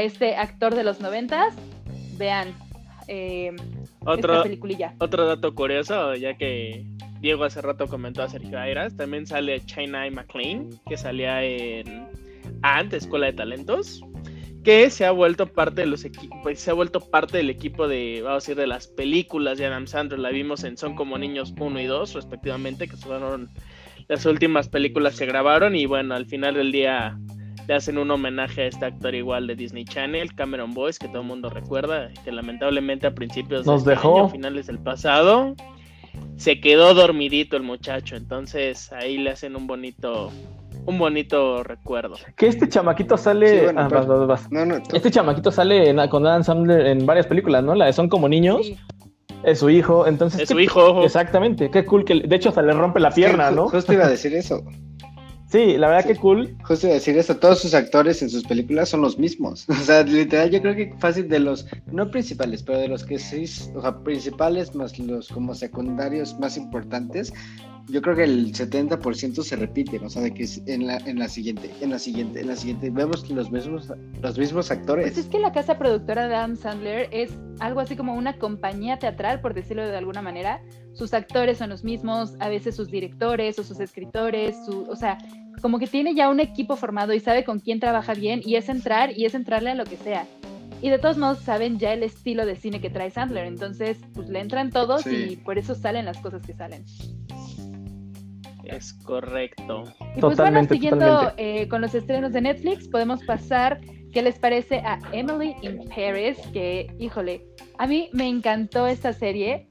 este 0.00 0.34
actor 0.34 0.74
de 0.74 0.82
los 0.82 1.00
noventas, 1.00 1.54
vean 2.18 2.52
eh, 3.06 3.54
otro, 4.00 4.32
esta 4.32 4.42
peliculilla. 4.42 4.94
Otro 4.98 5.28
dato 5.28 5.54
curioso, 5.54 6.16
ya 6.16 6.36
que 6.36 6.84
Diego 7.20 7.44
hace 7.44 7.62
rato 7.62 7.86
comentó 7.86 8.24
a 8.24 8.28
Sergio 8.28 8.58
Airas, 8.58 8.96
también 8.96 9.28
sale 9.28 9.64
China 9.64 10.10
McLean, 10.10 10.70
que 10.88 10.96
salía 10.96 11.44
en 11.44 12.08
antes 12.62 13.04
Escuela 13.04 13.26
de 13.26 13.34
Talentos, 13.34 14.02
que 14.66 14.90
se 14.90 15.06
ha 15.06 15.12
vuelto 15.12 15.46
parte 15.46 15.82
de 15.82 15.86
los 15.86 16.04
pues, 16.42 16.58
se 16.58 16.72
ha 16.72 16.74
vuelto 16.74 16.98
parte 16.98 17.36
del 17.36 17.50
equipo 17.50 17.86
de, 17.86 18.20
vamos 18.24 18.42
a 18.42 18.42
decir, 18.42 18.56
de 18.56 18.66
las 18.66 18.88
películas 18.88 19.58
de 19.58 19.66
Adam 19.66 19.86
Sandler. 19.86 20.18
La 20.18 20.30
vimos 20.30 20.64
en 20.64 20.76
Son 20.76 20.96
como 20.96 21.16
niños 21.18 21.54
1 21.56 21.80
y 21.80 21.84
2, 21.84 22.14
respectivamente, 22.14 22.88
que 22.88 22.96
fueron 22.96 23.48
las 24.08 24.26
últimas 24.26 24.68
películas 24.68 25.14
se 25.14 25.24
grabaron 25.24 25.76
y 25.76 25.86
bueno, 25.86 26.16
al 26.16 26.26
final 26.26 26.54
del 26.54 26.72
día 26.72 27.16
le 27.68 27.74
hacen 27.74 27.96
un 27.96 28.10
homenaje 28.10 28.62
a 28.62 28.66
este 28.66 28.86
actor 28.86 29.14
igual 29.14 29.46
de 29.46 29.54
Disney 29.54 29.84
Channel, 29.84 30.34
Cameron 30.34 30.74
Boyce, 30.74 30.98
que 30.98 31.06
todo 31.06 31.20
el 31.20 31.28
mundo 31.28 31.48
recuerda, 31.48 32.10
que 32.24 32.32
lamentablemente 32.32 33.06
a 33.06 33.14
principios 33.14 33.66
Nos 33.66 33.84
de 33.84 33.92
este 33.92 34.04
dejó. 34.04 34.28
finales 34.30 34.66
del 34.66 34.80
pasado, 34.80 35.54
se 36.38 36.58
quedó 36.58 36.92
dormidito 36.92 37.56
el 37.56 37.62
muchacho, 37.62 38.16
entonces 38.16 38.92
ahí 38.92 39.16
le 39.18 39.30
hacen 39.30 39.54
un 39.54 39.68
bonito 39.68 40.32
un 40.84 40.98
bonito 40.98 41.62
recuerdo. 41.62 42.16
Que 42.36 42.46
este 42.46 42.68
chamaquito 42.68 43.16
sale. 43.16 43.72
este 44.92 45.10
chamaquito 45.10 45.50
sale 45.50 45.94
con 46.08 46.22
Dan 46.22 46.44
Sandler 46.44 46.86
en 46.86 47.06
varias 47.06 47.26
películas, 47.26 47.64
¿no? 47.64 47.74
La 47.74 47.86
de 47.86 47.92
Son 47.92 48.08
como 48.08 48.28
niños. 48.28 48.72
Es 49.42 49.60
su 49.60 49.70
hijo, 49.70 50.06
entonces. 50.06 50.40
Es 50.40 50.48
su 50.48 50.58
hijo. 50.58 51.04
Exactamente, 51.04 51.70
qué 51.70 51.84
cool 51.84 52.04
que. 52.04 52.20
De 52.20 52.36
hecho, 52.36 52.48
hasta 52.48 52.62
le 52.62 52.72
rompe 52.72 53.00
la 53.00 53.10
pierna, 53.10 53.50
¿no? 53.50 53.68
Justo 53.68 53.92
iba 53.92 54.04
a 54.04 54.08
decir 54.08 54.34
eso. 54.34 54.62
Sí, 55.56 55.78
la 55.78 55.88
verdad 55.88 56.04
que 56.04 56.16
cool. 56.16 56.54
Justo 56.64 56.86
decir 56.86 57.16
eso, 57.16 57.34
todos 57.38 57.60
sus 57.60 57.72
actores 57.72 58.20
en 58.20 58.28
sus 58.28 58.44
películas 58.44 58.90
son 58.90 59.00
los 59.00 59.18
mismos. 59.18 59.64
O 59.70 59.74
sea, 59.86 60.02
literal, 60.02 60.50
yo 60.50 60.60
creo 60.60 60.76
que 60.76 60.92
fácil 60.98 61.28
de 61.30 61.38
los, 61.38 61.66
no 61.86 62.10
principales, 62.10 62.62
pero 62.62 62.78
de 62.78 62.88
los 62.88 63.04
que 63.04 63.18
sí, 63.18 63.44
o 63.74 63.80
sea, 63.80 63.98
principales 64.00 64.74
más 64.74 64.98
los 64.98 65.28
como 65.28 65.54
secundarios 65.54 66.38
más 66.38 66.58
importantes, 66.58 67.32
yo 67.88 68.02
creo 68.02 68.16
que 68.16 68.24
el 68.24 68.52
70% 68.52 69.42
se 69.42 69.56
repite, 69.56 69.98
o 69.98 70.10
sea, 70.10 70.22
de 70.22 70.34
que 70.34 70.46
en 70.66 70.88
la, 70.88 70.96
en 70.98 71.18
la 71.18 71.28
siguiente, 71.28 71.70
en 71.80 71.90
la 71.90 71.98
siguiente, 71.98 72.40
en 72.40 72.48
la 72.48 72.56
siguiente, 72.56 72.90
vemos 72.90 73.28
los 73.30 73.50
mismos, 73.50 73.92
los 74.20 74.38
mismos 74.38 74.70
actores. 74.70 75.12
Pues 75.12 75.18
es 75.18 75.26
que 75.26 75.38
la 75.38 75.52
casa 75.52 75.78
productora 75.78 76.26
de 76.26 76.34
Adam 76.34 76.56
Sandler 76.56 77.08
es 77.12 77.30
algo 77.60 77.80
así 77.80 77.96
como 77.96 78.14
una 78.14 78.38
compañía 78.38 78.98
teatral, 78.98 79.40
por 79.40 79.54
decirlo 79.54 79.86
de 79.86 79.96
alguna 79.96 80.20
manera. 80.20 80.60
sus 80.94 81.14
actores 81.14 81.58
son 81.58 81.70
los 81.70 81.84
mismos, 81.84 82.34
a 82.40 82.48
veces 82.48 82.74
sus 82.74 82.90
directores 82.90 83.58
o 83.58 83.64
sus 83.64 83.78
escritores, 83.80 84.56
su, 84.64 84.82
o 84.88 84.96
sea, 84.96 85.18
como 85.62 85.78
que 85.78 85.86
tiene 85.86 86.14
ya 86.14 86.28
un 86.28 86.40
equipo 86.40 86.76
formado 86.76 87.12
y 87.14 87.20
sabe 87.20 87.44
con 87.44 87.60
quién 87.60 87.80
trabaja 87.80 88.14
bien 88.14 88.40
y 88.44 88.56
es 88.56 88.68
entrar 88.68 89.16
y 89.16 89.24
es 89.24 89.34
entrarle 89.34 89.70
a 89.70 89.74
lo 89.74 89.84
que 89.84 89.96
sea. 89.96 90.26
Y 90.82 90.90
de 90.90 90.98
todos 90.98 91.16
modos 91.16 91.38
saben 91.40 91.78
ya 91.78 91.92
el 91.94 92.02
estilo 92.02 92.44
de 92.44 92.54
cine 92.56 92.80
que 92.80 92.90
trae 92.90 93.10
Sandler, 93.10 93.46
entonces 93.46 93.98
pues 94.14 94.28
le 94.28 94.40
entran 94.40 94.70
todos 94.70 95.02
Sí. 95.02 95.28
y 95.30 95.36
por 95.36 95.56
eso 95.58 95.74
salen 95.74 96.04
las 96.04 96.18
cosas 96.18 96.42
que 96.42 96.52
salen. 96.54 96.84
Es 98.64 98.92
correcto. 98.92 99.84
Y 99.86 100.20
pues 100.20 100.20
bueno, 100.20 100.30
Totalmente, 100.30 100.74
siguiendo 100.74 101.06
totalmente. 101.06 101.62
eh, 101.62 101.68
con 101.68 101.80
los 101.80 101.94
estrenos 101.94 102.32
de 102.32 102.40
Netflix, 102.40 102.88
podemos 102.88 103.22
pasar, 103.24 103.80
¿qué 104.12 104.22
les 104.22 104.38
parece 104.38 104.78
a 104.80 104.98
Emily 105.12 105.54
in 105.62 105.88
Paris? 105.88 106.36
Que, 106.52 106.92
híjole, 106.98 107.46
a 107.78 107.86
mí 107.86 108.10
me 108.12 108.26
encantó 108.28 108.86
esta 108.88 109.12
serie. 109.12 109.68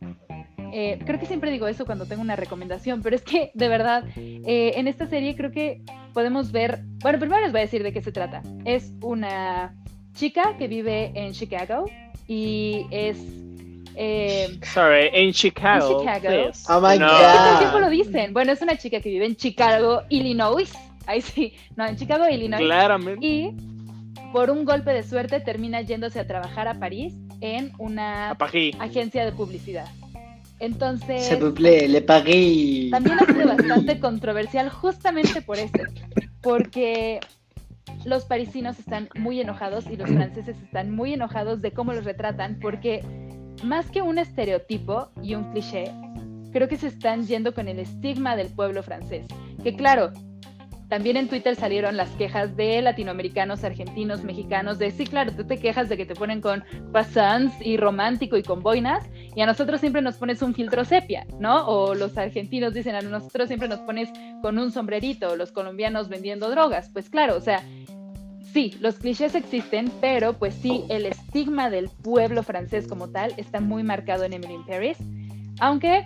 Eh, 0.73 0.99
creo 1.06 1.19
que 1.19 1.25
siempre 1.25 1.51
digo 1.51 1.67
eso 1.67 1.86
cuando 1.86 2.06
tengo 2.06 2.21
una 2.21 2.36
recomendación, 2.36 3.01
pero 3.01 3.15
es 3.15 3.21
que 3.21 3.51
de 3.54 3.67
verdad, 3.67 4.04
eh, 4.15 4.73
en 4.75 4.88
esta 4.88 5.08
serie 5.08 5.36
creo 5.36 5.51
que 5.51 5.82
podemos 6.13 6.51
ver, 6.51 6.80
bueno, 7.01 7.19
primero 7.19 7.41
les 7.41 7.51
voy 7.51 7.60
a 7.60 7.63
decir 7.63 7.84
de 7.84 7.93
qué 7.93 8.01
se 8.01 8.12
trata. 8.12 8.41
Es 8.65 8.91
una 9.01 9.73
chica 10.13 10.56
que 10.58 10.67
vive 10.67 11.12
en 11.15 11.34
Chicago 11.34 11.86
y 12.28 12.86
es... 12.91 13.17
eh, 13.95 14.58
Sorry, 14.63 15.10
en 15.13 15.32
Chicago. 15.34 16.01
En 16.01 16.08
Chicago. 16.08 16.28
please. 16.28 16.65
Oh 16.71 16.82
my 16.82 16.97
No. 16.97 17.08
God. 17.08 17.17
¿Qué 17.19 17.38
todo 17.38 17.51
el 17.54 17.60
tiempo 17.60 17.80
lo 17.80 17.89
dicen? 17.89 18.34
Bueno, 18.34 18.51
es 18.51 18.62
una 18.62 18.78
chica 18.78 18.99
que 19.01 19.10
vive 19.10 19.25
en 19.25 19.36
Chicago, 19.36 20.01
Illinois. 20.10 20.71
Ahí 21.08 21.21
sí, 21.21 21.54
no, 21.75 21.86
en 21.86 21.95
Chicago, 21.97 22.28
Illinois. 22.30 22.62
Claramente. 22.63 23.25
Y 23.25 23.51
por 24.34 24.49
un 24.49 24.65
golpe 24.65 24.91
de 24.91 25.04
suerte 25.04 25.39
termina 25.39 25.82
yéndose 25.82 26.19
a 26.19 26.28
trabajar 26.28 26.67
a 26.67 26.73
París 26.80 27.13
en 27.41 27.71
una 27.78 28.32
agencia 28.80 29.23
de 29.23 29.32
publicidad. 29.32 29.88
Entonces, 30.60 31.26
Se 31.26 31.88
le 31.88 32.02
pagué. 32.02 32.88
también 32.91 33.18
ha 33.20 33.26
sido 33.26 33.48
bastante 33.48 34.00
controversial 34.00 34.70
justamente 34.70 35.41
por 35.41 35.58
eso, 35.58 35.72
porque 36.41 37.20
los 38.06 38.26
parisinos 38.26 38.80
están 38.80 39.10
muy 39.15 39.41
enojados 39.41 39.86
y 39.89 39.98
los 39.98 40.10
franceses 40.10 40.56
están 40.63 40.91
muy 40.91 41.13
enojados 41.13 41.62
de 41.62 41.72
cómo 41.72 41.91
los 41.94 42.06
retratan, 42.06 42.60
porque 42.62 43.04
más 43.63 43.89
que 43.89 44.02
un 44.02 44.18
estereotipo 44.18 45.10
y 45.22 45.36
un 45.36 45.52
cliché, 45.52 45.91
creo 46.54 46.68
que 46.68 46.78
se 46.78 46.88
están 46.88 47.26
yendo 47.26 47.54
con 47.54 47.68
el 47.68 47.80
estigma 47.80 48.36
del 48.36 48.48
pueblo 48.48 48.82
francés. 48.82 49.28
Que 49.63 49.76
claro, 49.76 50.12
también 50.88 51.18
en 51.18 51.28
Twitter 51.28 51.56
salieron 51.56 51.98
las 51.98 52.10
quejas 52.12 52.56
de 52.56 52.82
latinoamericanos, 52.82 53.63
argentinos, 53.63 54.24
mexicanos, 54.24 54.78
de 54.78 54.91
sí, 54.91 55.06
claro, 55.06 55.32
tú 55.36 55.46
te 55.46 55.58
quejas 55.58 55.89
de 55.89 55.98
que 55.98 56.06
te 56.06 56.13
ponen 56.13 56.41
con 56.41 56.63
croissants 56.91 57.56
y 57.60 57.78
romántico 57.78 58.38
y 58.38 58.44
con 58.44 58.62
boinas, 58.62 59.04
y 59.36 59.41
a 59.41 59.45
nosotros 59.45 59.82
siempre 59.82 60.02
nos 60.02 60.15
pones 60.15 60.41
un 60.41 60.54
filtro 60.54 60.86
sepia, 60.86 61.28
¿no? 61.39 61.67
O 61.67 61.93
los 61.93 62.17
argentinos 62.17 62.74
dicen, 62.74 62.95
a 62.95 63.02
nosotros 63.02 63.48
siempre 63.48 63.67
nos 63.67 63.80
pones 63.80 64.10
con 64.41 64.58
un 64.58 64.71
sombrerito, 64.71 65.36
los 65.36 65.52
colombianos 65.52 66.08
vendiendo 66.08 66.50
drogas. 66.50 66.89
Pues 66.89 67.10
claro, 67.10 67.36
o 67.36 67.41
sea, 67.41 67.62
sí, 68.54 68.74
los 68.80 68.95
clichés 68.95 69.36
existen, 69.36 69.91
pero 70.00 70.34
pues 70.34 70.56
sí, 70.56 70.86
el 70.89 71.06
estigma 71.06 71.69
del 71.69 71.89
pueblo 71.89 72.43
francés 72.43 72.88
como 72.88 73.10
tal 73.10 73.34
está 73.36 73.60
muy 73.60 73.84
marcado 73.84 74.24
en 74.24 74.34
Emily 74.34 74.54
in 74.54 74.65
Paris, 74.65 74.98
aunque 75.60 76.06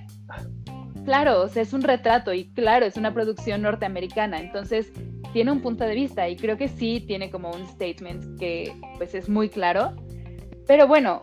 claro, 1.06 1.44
o 1.44 1.48
sea, 1.48 1.62
es 1.62 1.74
un 1.74 1.84
retrato 1.84 2.34
y 2.34 2.46
claro, 2.54 2.86
es 2.86 2.98
una 2.98 3.14
producción 3.14 3.62
norteamericana, 3.62 4.40
entonces 4.40 4.92
tiene 5.34 5.52
un 5.52 5.62
punto 5.62 5.84
de 5.84 5.94
vista 5.94 6.28
y 6.28 6.36
creo 6.36 6.58
que 6.58 6.68
sí 6.68 7.04
tiene 7.06 7.30
como 7.30 7.52
un 7.52 7.68
statement 7.68 8.40
que 8.40 8.74
pues 8.98 9.14
es 9.14 9.30
muy 9.30 9.50
claro, 9.50 9.96
pero 10.66 10.88
bueno, 10.88 11.22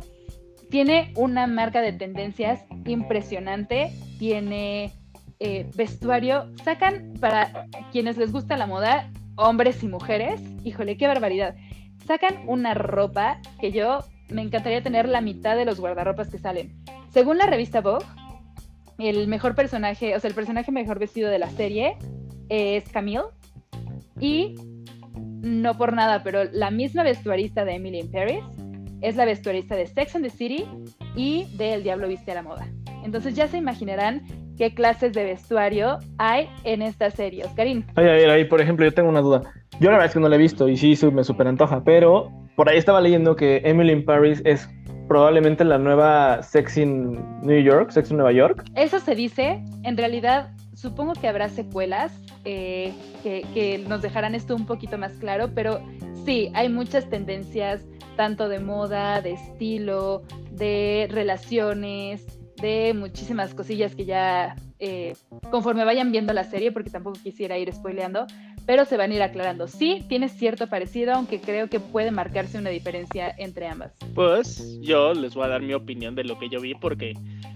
tiene 0.71 1.13
una 1.17 1.47
marca 1.47 1.81
de 1.81 1.93
tendencias 1.93 2.65
impresionante, 2.85 3.93
tiene 4.19 4.93
eh, 5.39 5.69
vestuario, 5.77 6.51
sacan 6.65 7.15
para 7.21 7.67
quienes 7.93 8.17
les 8.17 8.33
gusta 8.33 8.57
la 8.57 8.67
moda, 8.67 9.11
hombres 9.37 9.83
y 9.83 9.89
mujeres, 9.89 10.41
híjole, 10.65 10.97
qué 10.97 11.07
barbaridad, 11.07 11.55
sacan 12.07 12.35
una 12.47 12.75
ropa 12.75 13.41
que 13.61 13.73
yo 13.73 14.05
me 14.29 14.43
encantaría 14.43 14.83
tener 14.83 15.09
la 15.09 15.21
mitad 15.21 15.57
de 15.57 15.65
los 15.65 15.81
guardarropas 15.81 16.29
que 16.31 16.39
salen. 16.39 16.83
Según 17.11 17.39
la 17.39 17.47
revista 17.47 17.81
Vogue, 17.81 18.05
el 18.99 19.29
mejor 19.29 19.55
personaje, 19.55 20.17
o 20.17 20.21
sea, 20.21 20.29
el 20.29 20.35
personaje 20.35 20.73
mejor 20.73 20.99
vestido 20.99 21.31
de 21.31 21.39
la 21.39 21.51
serie 21.51 21.97
es 22.49 22.89
Camille. 22.89 23.25
Y 24.19 24.55
no 25.17 25.77
por 25.77 25.93
nada, 25.93 26.23
pero 26.23 26.45
la 26.45 26.71
misma 26.71 27.03
vestuarista 27.03 27.65
de 27.65 27.75
Emily 27.75 28.01
in 28.01 28.11
Paris 28.11 28.43
es 29.07 29.15
la 29.15 29.25
vestuarista 29.25 29.77
de 29.77 29.87
Sex 29.87 30.17
and 30.17 30.25
the 30.25 30.31
City 30.31 30.65
y 31.15 31.47
de 31.57 31.75
El 31.75 31.85
Diablo 31.85 32.09
Viste 32.09 32.33
a 32.33 32.35
la 32.35 32.43
Moda. 32.43 32.67
Entonces 33.05 33.37
ya 33.37 33.47
se 33.47 33.57
imaginarán 33.57 34.23
qué 34.59 34.75
clases 34.75 35.13
de 35.13 35.23
vestuario 35.23 35.99
hay 36.19 36.49
en 36.65 36.83
esta 36.83 37.13
serie. 37.13 37.45
Oscarín. 37.45 37.87
Oye, 37.97 38.11
a 38.11 38.15
ver, 38.15 38.31
ahí, 38.31 38.45
por 38.47 38.61
ejemplo, 38.61 38.85
yo 38.85 38.93
tengo 38.93 39.09
una 39.09 39.21
duda. 39.21 39.43
Yo 39.79 39.91
la 39.91 39.93
verdad 39.93 40.07
es 40.07 40.13
que 40.13 40.19
no 40.19 40.29
la 40.29 40.35
he 40.35 40.41
visto 40.41 40.69
y 40.69 40.77
sí 40.77 40.99
me 41.13 41.23
super 41.23 41.47
antoja, 41.47 41.85
pero 41.85 42.33
por 42.57 42.69
ahí 42.69 42.79
estaba 42.79 43.01
leyendo 43.01 43.37
que 43.37 43.63
Emily 43.65 43.93
in 43.93 44.05
Paris 44.05 44.43
es 44.45 44.69
probablemente 45.07 45.65
la 45.65 45.79
nueva 45.79 46.43
Sex 46.43 46.77
in 46.77 47.13
New 47.43 47.63
York, 47.63 47.91
Sex 47.91 48.11
in 48.11 48.17
Nueva 48.17 48.33
York. 48.33 48.65
Eso 48.75 48.99
se 48.99 49.15
dice, 49.15 49.63
en 49.85 49.97
realidad 49.97 50.51
supongo 50.75 51.13
que 51.13 51.29
habrá 51.29 51.49
secuelas 51.49 52.13
eh, 52.45 52.93
que, 53.23 53.45
que 53.55 53.79
nos 53.87 54.03
dejarán 54.03 54.35
esto 54.35 54.57
un 54.57 54.67
poquito 54.67 54.99
más 54.99 55.13
claro, 55.13 55.51
pero 55.55 55.81
sí, 56.25 56.51
hay 56.55 56.69
muchas 56.69 57.09
tendencias, 57.09 57.87
tanto 58.17 58.49
de 58.49 58.59
moda, 58.59 59.21
de 59.21 59.33
estilo, 59.33 60.23
de 60.51 61.07
relaciones, 61.11 62.25
de 62.61 62.95
muchísimas 62.95 63.55
cosillas 63.55 63.95
que 63.95 64.07
ya 64.07 64.57
eh, 64.79 65.15
conforme 65.51 65.85
vayan 65.85 66.13
viendo 66.13 66.33
la 66.33 66.45
serie, 66.45 66.73
porque 66.73 66.91
tampoco 66.91 67.19
quisiera 67.23 67.59
ir 67.59 67.73
spoileando, 67.73 68.27
pero 68.67 68.85
se 68.85 68.97
van 68.97 69.13
a 69.13 69.15
ir 69.15 69.23
aclarando. 69.23 69.69
Sí, 69.69 70.05
tiene 70.09 70.29
cierto 70.29 70.67
parecido, 70.67 71.15
aunque 71.15 71.41
creo 71.41 71.69
que 71.69 71.81
puede 71.81 72.11
marcarse 72.11 72.59
una 72.59 72.71
diferencia 72.71 73.35
entre 73.39 73.69
ambas. 73.69 73.93
Pues 74.15 74.79
yo 74.81 75.15
les 75.15 75.35
voy 75.35 75.45
a 75.47 75.49
dar 75.49 75.63
mi 75.63 75.73
opinión 75.73 76.15
de 76.15 76.25
lo 76.25 76.39
que 76.39 76.49
yo 76.49 76.61
vi 76.61 76.75
porque 76.75 77.15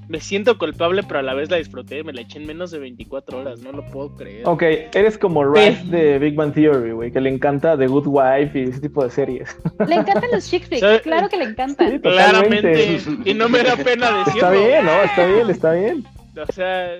me 0.08 0.20
siento 0.20 0.58
culpable, 0.58 1.02
pero 1.04 1.20
a 1.20 1.22
la 1.22 1.34
vez 1.34 1.50
la 1.50 1.56
disfruté. 1.56 2.02
Me 2.02 2.12
la 2.12 2.22
eché 2.22 2.38
en 2.38 2.46
menos 2.46 2.70
de 2.70 2.78
24 2.78 3.38
horas, 3.38 3.60
no 3.60 3.72
lo 3.72 3.84
puedo 3.86 4.16
creer. 4.16 4.42
Ok, 4.46 4.62
eres 4.62 5.16
como 5.18 5.44
Ralph 5.44 5.82
de 5.82 6.18
Big 6.18 6.34
Bang 6.34 6.52
Theory, 6.52 6.92
güey, 6.92 7.12
que 7.12 7.20
le 7.20 7.30
encanta 7.30 7.76
The 7.76 7.86
Good 7.86 8.06
Wife 8.06 8.58
y 8.58 8.62
ese 8.64 8.80
tipo 8.80 9.04
de 9.04 9.10
series. 9.10 9.56
Le 9.88 9.94
encantan 9.94 10.30
los 10.32 10.48
chick 10.48 10.64
flicks, 10.64 10.80
¿Sabe? 10.80 11.00
claro 11.00 11.28
que 11.28 11.36
le 11.36 11.44
encantan. 11.44 11.92
Sí, 11.92 12.00
Claramente. 12.00 12.98
Y 13.24 13.34
no 13.34 13.48
me 13.48 13.62
da 13.62 13.76
pena 13.76 14.18
decirlo. 14.18 14.48
Está 14.48 14.50
bien, 14.50 14.84
¿no? 14.84 15.02
Está 15.02 15.26
bien, 15.26 15.50
está 15.50 15.72
bien. 15.72 16.04
O 16.36 16.52
sea, 16.52 16.90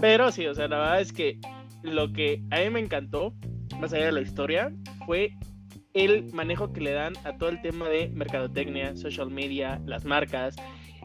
pero 0.00 0.30
sí, 0.32 0.46
o 0.46 0.54
sea, 0.54 0.68
la 0.68 0.78
verdad 0.78 1.00
es 1.00 1.12
que 1.12 1.38
lo 1.82 2.12
que 2.12 2.42
a 2.50 2.60
mí 2.60 2.70
me 2.70 2.80
encantó, 2.80 3.34
más 3.80 3.92
allá 3.92 4.06
de 4.06 4.12
la 4.12 4.20
historia, 4.20 4.72
fue 5.06 5.34
el 5.94 6.32
manejo 6.32 6.72
que 6.72 6.80
le 6.80 6.92
dan 6.92 7.14
a 7.24 7.36
todo 7.36 7.50
el 7.50 7.60
tema 7.60 7.88
de 7.88 8.08
mercadotecnia, 8.08 8.96
social 8.96 9.30
media, 9.30 9.80
las 9.86 10.04
marcas. 10.04 10.56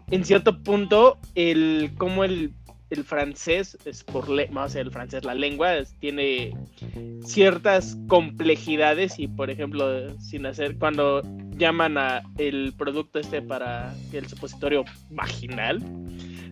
En 0.10 0.24
cierto 0.24 0.62
punto, 0.63 1.18
el 1.36 1.92
cómo 1.98 2.24
el, 2.24 2.54
el 2.90 3.04
francés 3.04 3.78
es 3.86 4.04
por 4.04 4.30
le 4.30 4.46
vamos 4.46 4.76
a 4.76 4.80
el 4.80 4.92
francés, 4.92 5.26
la 5.26 5.34
lengua 5.34 5.74
tiene 6.00 6.56
ciertas 7.24 7.98
complejidades 8.08 9.20
y 9.20 9.28
por 9.28 9.50
ejemplo, 9.50 10.18
sin 10.20 10.46
hacer 10.46 10.78
cuando 10.78 11.22
llaman 11.58 11.98
a 11.98 12.24
el 12.38 12.74
producto 12.78 13.20
este 13.20 13.42
para 13.42 13.94
el 14.13 14.28
supositorio 14.28 14.86
vaginal, 15.10 15.84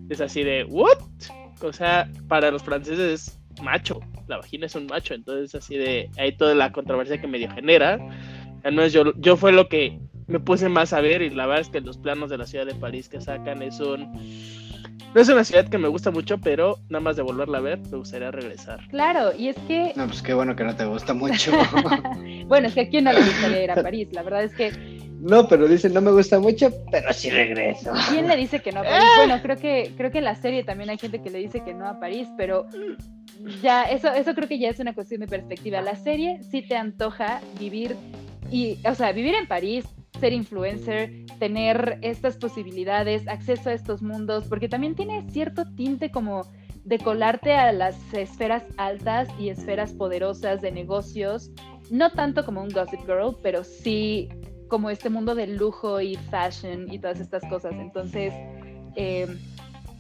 es 0.10 0.20
así 0.20 0.44
de 0.44 0.66
what? 0.66 0.98
O 1.62 1.72
sea, 1.72 2.12
para 2.28 2.52
los 2.52 2.64
franceses 2.64 3.00
es 3.00 3.40
macho, 3.64 4.02
la 4.28 4.38
vagina 4.38 4.66
es 4.66 4.76
un 4.76 4.88
macho, 4.88 5.14
entonces 5.14 5.54
así 5.56 5.78
de 5.78 6.10
ahí 6.18 6.36
toda 6.36 6.56
la 6.56 6.72
controversia 6.72 7.20
que 7.20 7.28
medio 7.28 7.50
genera. 7.52 8.00
Menos 8.64 8.94
yo, 8.94 9.14
yo 9.18 9.38
fue 9.38 9.52
lo 9.52 9.70
que 9.70 10.00
me 10.28 10.40
puse 10.40 10.70
más 10.70 10.94
a 10.94 11.02
ver 11.02 11.22
y 11.22 11.30
la 11.30 11.46
verdad 11.46 11.62
es 11.62 11.70
que 11.70 11.82
los 11.82 11.98
planos 11.98 12.30
de 12.30 12.38
la 12.38 12.48
ciudad 12.48 12.66
de 12.66 12.74
París 12.74 13.10
que 13.10 13.22
sacan 13.22 13.62
es 13.62 13.80
un... 13.80 14.12
No 15.14 15.22
es 15.22 15.30
una 15.30 15.46
ciudad 15.46 15.70
que 15.70 15.78
me 15.78 15.88
gusta 15.88 16.12
mucho, 16.12 16.40
pero 16.40 16.78
nada 16.90 17.02
más 17.02 17.16
de 17.16 17.22
volverla 17.22 17.60
a 17.60 17.62
ver, 17.62 17.80
me 17.90 17.98
gustaría 17.98 18.32
regresar. 18.32 18.86
Claro, 18.90 19.32
y 19.38 19.48
es 19.48 19.56
que, 19.68 19.94
No, 19.96 20.08
pues 20.08 20.22
qué 20.22 20.34
bueno 20.34 20.58
que 20.58 20.66
no 20.66 20.76
te 20.76 20.84
gusta 20.84 21.14
mucho. 21.16 21.52
bueno, 22.48 22.68
es 22.68 22.74
que 22.74 22.82
a 22.82 22.90
quién 22.90 23.06
no 23.06 23.14
le 23.14 23.22
gustaría 23.22 23.64
ir 23.64 23.72
a 23.72 23.76
París, 23.76 24.10
la 24.12 24.24
verdad 24.24 24.44
es 24.44 24.54
que, 24.54 24.72
no, 25.26 25.48
pero 25.48 25.68
dicen 25.68 25.92
no 25.92 26.02
me 26.02 26.12
gusta 26.12 26.40
mucho, 26.40 26.72
pero 26.92 27.12
sí 27.12 27.32
regreso. 27.32 27.92
¿quién 28.12 28.28
le 28.28 28.36
dice 28.36 28.60
que 28.60 28.72
no 28.72 28.82
a 28.82 28.84
París? 28.84 29.08
Bueno, 29.18 29.42
creo 29.42 29.58
que, 29.58 29.92
creo 29.98 30.12
que 30.12 30.20
en 30.20 30.26
la 30.26 30.36
serie 30.36 30.64
también 30.64 30.90
hay 30.92 31.00
gente 31.00 31.20
que 31.22 31.32
le 31.32 31.40
dice 31.40 31.64
que 31.64 31.74
no 31.74 31.88
a 31.88 32.00
París, 32.00 32.28
pero 32.38 32.68
ya, 33.62 33.84
eso, 33.84 34.10
eso 34.10 34.34
creo 34.34 34.48
que 34.48 34.60
ya 34.60 34.70
es 34.70 34.80
una 34.80 34.94
cuestión 34.94 35.22
de 35.22 35.28
perspectiva. 35.28 35.82
La 35.82 35.96
serie 35.96 36.42
sí 36.44 36.62
te 36.62 36.76
antoja 36.76 37.42
vivir, 37.60 37.96
y, 38.52 38.78
o 38.88 38.96
sea, 38.96 39.12
vivir 39.12 39.36
en 39.36 39.48
París, 39.48 39.86
ser 40.20 40.34
influencer, 40.34 41.12
tener 41.40 42.00
estas 42.02 42.38
posibilidades, 42.38 43.28
acceso 43.28 43.70
a 43.70 43.74
estos 43.74 44.02
mundos, 44.02 44.46
porque 44.48 44.70
también 44.70 44.96
tiene 44.96 45.30
cierto 45.30 45.66
tinte 45.76 46.10
como 46.10 46.44
de 46.86 47.00
colarte 47.00 47.54
a 47.54 47.72
las 47.72 47.98
esferas 48.14 48.64
altas 48.78 49.28
y 49.40 49.50
esferas 49.50 49.92
poderosas 49.92 50.62
de 50.62 50.72
negocios, 50.72 51.52
no 51.90 52.12
tanto 52.12 52.46
como 52.46 52.62
un 52.62 52.70
Gossip 52.70 53.02
Girl, 53.02 53.36
pero 53.42 53.64
sí 53.64 54.30
como 54.68 54.90
este 54.90 55.10
mundo 55.10 55.36
del 55.36 55.58
lujo 55.58 56.00
y 56.00 56.16
fashion 56.16 56.92
y 56.92 57.00
todas 57.00 57.20
estas 57.20 57.44
cosas. 57.50 57.74
Entonces, 57.74 58.34
eh, 58.96 59.28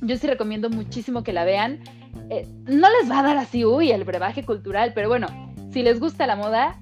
Yo 0.01 0.17
sí 0.17 0.27
recomiendo 0.27 0.69
muchísimo 0.69 1.23
que 1.23 1.33
la 1.33 1.45
vean. 1.45 1.79
Eh, 2.29 2.47
no 2.65 2.87
les 2.89 3.09
va 3.09 3.19
a 3.19 3.23
dar 3.23 3.37
así, 3.37 3.65
uy, 3.65 3.91
el 3.91 4.03
brebaje 4.03 4.43
cultural, 4.43 4.93
pero 4.93 5.09
bueno, 5.09 5.27
si 5.71 5.83
les 5.83 5.99
gusta 5.99 6.27
la 6.27 6.35
moda, 6.35 6.81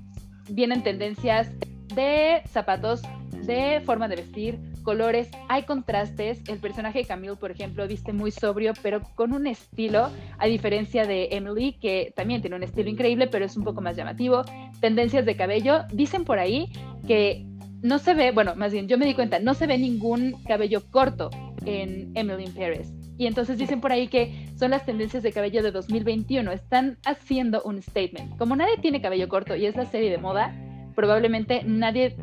vienen 0.49 0.83
tendencias 0.83 1.49
de 1.95 2.41
zapatos, 2.47 3.01
de 3.31 3.81
forma 3.85 4.07
de 4.07 4.15
vestir, 4.15 4.59
colores, 4.83 5.29
hay 5.49 5.63
contrastes. 5.63 6.41
El 6.47 6.59
personaje 6.59 6.99
de 6.99 7.05
Camille, 7.05 7.35
por 7.35 7.51
ejemplo, 7.51 7.87
viste 7.87 8.13
muy 8.13 8.31
sobrio, 8.31 8.73
pero 8.83 9.01
con 9.15 9.33
un 9.33 9.47
estilo, 9.47 10.09
a 10.37 10.45
diferencia 10.45 11.05
de 11.05 11.29
Emily, 11.31 11.73
que 11.73 12.13
también 12.15 12.41
tiene 12.41 12.55
un 12.55 12.63
estilo 12.63 12.89
increíble, 12.89 13.27
pero 13.27 13.45
es 13.45 13.57
un 13.57 13.63
poco 13.63 13.81
más 13.81 13.95
llamativo. 13.95 14.43
Tendencias 14.79 15.25
de 15.25 15.35
cabello, 15.35 15.85
dicen 15.91 16.25
por 16.25 16.39
ahí 16.39 16.71
que 17.07 17.45
no 17.81 17.97
se 17.99 18.13
ve, 18.13 18.31
bueno, 18.31 18.55
más 18.55 18.71
bien 18.71 18.87
yo 18.87 18.97
me 18.97 19.05
di 19.05 19.13
cuenta, 19.13 19.39
no 19.39 19.53
se 19.53 19.67
ve 19.67 19.77
ningún 19.77 20.41
cabello 20.43 20.83
corto 20.91 21.29
en 21.65 22.11
Emily 22.15 22.45
in. 22.45 23.02
Y 23.23 23.27
entonces 23.27 23.57
dicen 23.57 23.79
por 23.79 23.93
ahí 23.93 24.09
que 24.09 24.49
son 24.57 24.71
las 24.71 24.85
tendencias 24.85 25.23
de 25.23 25.31
cabello 25.31 25.63
de 25.63 25.71
2021. 25.71 26.51
Están 26.51 26.97
haciendo 27.05 27.61
un 27.63 27.81
statement. 27.81 28.37
Como 28.37 28.53
nadie 28.57 28.75
tiene 28.81 29.01
cabello 29.01 29.29
corto 29.29 29.55
y 29.55 29.65
es 29.65 29.77
la 29.77 29.85
serie 29.85 30.11
de 30.11 30.17
moda, 30.17 30.53
probablemente 30.93 31.63
nadie 31.63 32.17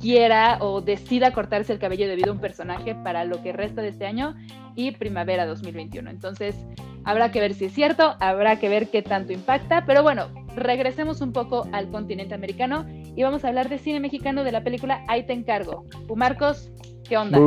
quiera 0.00 0.56
o 0.62 0.80
decida 0.80 1.34
cortarse 1.34 1.74
el 1.74 1.78
cabello 1.78 2.08
debido 2.08 2.30
a 2.30 2.32
un 2.32 2.40
personaje 2.40 2.94
para 2.94 3.26
lo 3.26 3.42
que 3.42 3.52
resta 3.52 3.82
de 3.82 3.88
este 3.88 4.06
año 4.06 4.34
y 4.76 4.92
primavera 4.92 5.44
2021. 5.44 6.08
Entonces, 6.08 6.56
habrá 7.04 7.30
que 7.30 7.40
ver 7.40 7.52
si 7.52 7.66
es 7.66 7.74
cierto, 7.74 8.16
habrá 8.18 8.56
que 8.56 8.70
ver 8.70 8.88
qué 8.88 9.02
tanto 9.02 9.34
impacta, 9.34 9.84
pero 9.84 10.02
bueno, 10.02 10.28
regresemos 10.56 11.20
un 11.20 11.34
poco 11.34 11.68
al 11.72 11.90
continente 11.90 12.34
americano 12.34 12.86
y 13.14 13.22
vamos 13.22 13.44
a 13.44 13.48
hablar 13.48 13.68
de 13.68 13.76
cine 13.76 14.00
mexicano 14.00 14.42
de 14.42 14.52
la 14.52 14.64
película 14.64 15.04
Ahí 15.06 15.26
te 15.26 15.34
encargo. 15.34 15.84
Marcos, 16.16 16.72
¿qué 17.06 17.18
onda? 17.18 17.38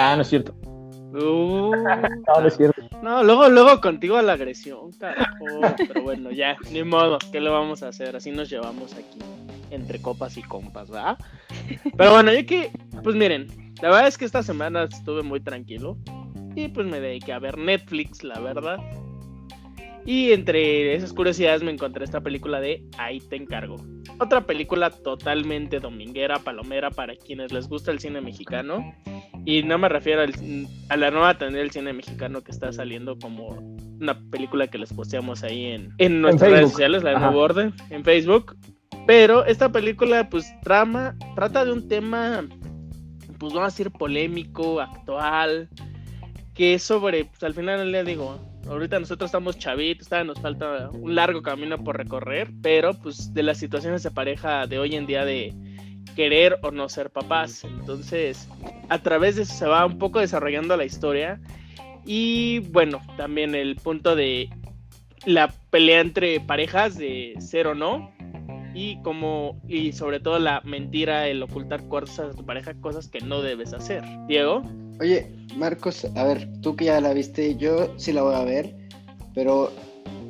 ah, 0.00 0.16
no 0.16 0.22
es 0.22 0.28
cierto. 0.28 0.56
Uh, 1.12 1.74
no, 1.76 2.40
no 2.40 2.46
es 2.46 2.56
cierto. 2.56 2.82
No, 3.02 3.22
luego, 3.22 3.48
luego 3.48 3.80
contigo 3.80 4.16
a 4.16 4.22
la 4.22 4.32
agresión, 4.32 4.92
carajo. 4.92 5.46
Pero 5.88 6.02
bueno, 6.02 6.30
ya, 6.30 6.56
ni 6.70 6.82
modo, 6.82 7.18
¿qué 7.32 7.40
le 7.40 7.50
vamos 7.50 7.82
a 7.82 7.88
hacer? 7.88 8.16
Así 8.16 8.30
nos 8.30 8.50
llevamos 8.50 8.92
aquí 8.94 9.18
entre 9.70 10.00
copas 10.00 10.36
y 10.36 10.42
compas, 10.42 10.90
¿verdad? 10.90 11.18
Pero 11.96 12.12
bueno, 12.12 12.32
yo 12.32 12.46
que, 12.46 12.70
pues 13.02 13.16
miren, 13.16 13.48
la 13.82 13.90
verdad 13.90 14.08
es 14.08 14.18
que 14.18 14.24
esta 14.24 14.42
semana 14.42 14.84
estuve 14.84 15.22
muy 15.22 15.40
tranquilo 15.40 15.96
y 16.54 16.68
pues 16.68 16.86
me 16.86 17.00
dediqué 17.00 17.32
a 17.32 17.38
ver 17.38 17.58
Netflix, 17.58 18.22
la 18.22 18.40
verdad. 18.40 18.78
Y 20.06 20.32
entre 20.32 20.94
esas 20.94 21.12
curiosidades 21.12 21.64
me 21.64 21.72
encontré 21.72 22.04
esta 22.04 22.20
película 22.20 22.60
de 22.60 22.84
Ahí 22.96 23.18
te 23.18 23.34
encargo. 23.34 23.76
Otra 24.20 24.46
película 24.46 24.90
totalmente 24.90 25.80
dominguera, 25.80 26.38
palomera 26.38 26.90
para 26.90 27.16
quienes 27.16 27.52
les 27.52 27.68
gusta 27.68 27.90
el 27.90 27.98
cine 27.98 28.20
mexicano. 28.20 28.94
Y 29.44 29.64
no 29.64 29.78
me 29.78 29.88
refiero 29.88 30.22
a 30.88 30.96
la 30.96 31.10
nueva 31.10 31.36
tendencia 31.36 31.62
del 31.62 31.70
cine 31.72 31.92
mexicano 31.92 32.42
que 32.42 32.52
está 32.52 32.72
saliendo 32.72 33.18
como 33.18 33.48
una 34.00 34.18
película 34.30 34.68
que 34.68 34.78
les 34.78 34.92
posteamos 34.92 35.42
ahí 35.42 35.66
en, 35.66 35.92
en 35.98 36.20
nuestras 36.20 36.52
redes 36.52 36.70
sociales, 36.70 37.02
la 37.02 37.10
de 37.10 37.20
Nuevo 37.20 37.40
Orden, 37.40 37.74
en 37.90 38.04
Facebook. 38.04 38.56
Pero 39.06 39.44
esta 39.44 39.70
película, 39.70 40.28
pues, 40.28 40.52
trama, 40.62 41.16
trata 41.34 41.64
de 41.64 41.72
un 41.72 41.88
tema, 41.88 42.44
pues, 43.38 43.52
vamos 43.52 43.58
a 43.58 43.72
decir, 43.76 43.90
polémico, 43.90 44.80
actual, 44.80 45.68
que 46.54 46.74
es 46.74 46.82
sobre, 46.82 47.24
pues, 47.24 47.42
al 47.44 47.54
final 47.54 47.90
le 47.92 48.02
digo, 48.02 48.40
ahorita 48.68 49.00
nosotros 49.00 49.28
estamos 49.28 49.58
chavitos, 49.58 50.08
nos 50.24 50.40
falta 50.40 50.90
un 50.90 51.14
largo 51.14 51.42
camino 51.42 51.82
por 51.82 51.96
recorrer, 51.96 52.50
pero, 52.62 52.94
pues, 52.94 53.32
de 53.32 53.42
las 53.42 53.58
situaciones 53.58 54.02
de 54.02 54.10
pareja 54.10 54.66
de 54.66 54.78
hoy 54.78 54.94
en 54.94 55.06
día 55.06 55.24
de 55.24 55.54
querer 56.14 56.58
o 56.62 56.70
no 56.70 56.88
ser 56.88 57.10
papás. 57.10 57.64
Entonces, 57.64 58.48
a 58.88 58.98
través 58.98 59.36
de 59.36 59.42
eso 59.42 59.54
se 59.54 59.66
va 59.66 59.84
un 59.86 59.98
poco 59.98 60.20
desarrollando 60.20 60.76
la 60.76 60.84
historia. 60.84 61.40
Y 62.04 62.60
bueno, 62.70 63.00
también 63.16 63.54
el 63.54 63.76
punto 63.76 64.16
de 64.16 64.48
la 65.24 65.52
pelea 65.70 66.00
entre 66.00 66.40
parejas 66.40 66.96
de 66.96 67.34
ser 67.40 67.66
o 67.66 67.74
no 67.74 68.12
y 68.74 69.00
como 69.02 69.60
y 69.66 69.92
sobre 69.92 70.20
todo 70.20 70.38
la 70.38 70.60
mentira, 70.64 71.28
el 71.28 71.42
ocultar 71.42 71.88
cosas 71.88 72.32
a 72.32 72.36
tu 72.36 72.44
pareja, 72.46 72.74
cosas 72.80 73.08
que 73.08 73.20
no 73.20 73.42
debes 73.42 73.72
hacer. 73.72 74.04
Diego. 74.28 74.62
Oye, 75.00 75.30
Marcos, 75.56 76.06
a 76.14 76.24
ver, 76.24 76.48
tú 76.62 76.74
que 76.74 76.86
ya 76.86 77.00
la 77.00 77.12
viste, 77.12 77.56
yo 77.56 77.92
sí 77.98 78.12
la 78.12 78.22
voy 78.22 78.34
a 78.34 78.44
ver, 78.44 78.74
pero 79.34 79.70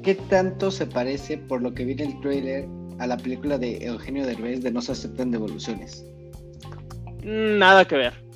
¿qué 0.02 0.14
tanto 0.14 0.70
se 0.70 0.86
parece 0.86 1.38
por 1.38 1.62
lo 1.62 1.72
que 1.74 1.84
vi 1.84 1.92
en 1.92 2.00
el 2.10 2.20
trailer 2.20 2.66
a 2.98 3.06
la 3.06 3.16
película 3.16 3.58
de 3.58 3.84
Eugenio 3.84 4.26
Derbez 4.26 4.62
de 4.62 4.70
No 4.70 4.80
se 4.80 4.92
aceptan 4.92 5.30
devoluciones? 5.30 6.04
Nada 7.22 7.84
que 7.84 7.96
ver. 7.96 8.26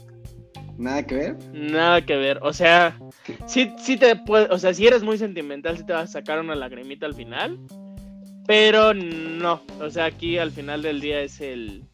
¿Nada 0.79 1.07
que 1.07 1.15
ver? 1.15 1.37
Nada 1.53 2.05
que 2.05 2.17
ver. 2.17 2.39
O 2.43 2.53
sea, 2.53 2.99
sí, 3.47 3.73
sí 3.79 3.97
te 3.97 4.17
puede, 4.17 4.47
o 4.47 4.59
sea, 4.59 4.73
si 4.73 4.87
eres 4.87 5.03
muy 5.03 5.19
sentimental, 5.19 5.77
sí 5.77 5.85
te 5.85 5.93
vas 5.93 6.11
a 6.11 6.13
sacar 6.13 6.41
una 6.41 6.55
lagrimita 6.55 7.07
al 7.07 7.15
final. 7.15 7.59
Pero 8.47 8.95
no, 8.95 9.63
o 9.81 9.91
sea, 9.91 10.07
aquí 10.07 10.39
al 10.39 10.51
final 10.51 10.83
del 10.83 11.01
día 11.01 11.21
es 11.21 11.41
el... 11.41 11.85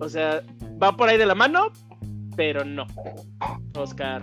O 0.00 0.08
sea, 0.08 0.42
va 0.82 0.96
por 0.96 1.08
ahí 1.08 1.18
de 1.18 1.26
la 1.26 1.34
mano, 1.34 1.70
pero 2.40 2.64
no. 2.64 2.86
Oscar, 3.76 4.22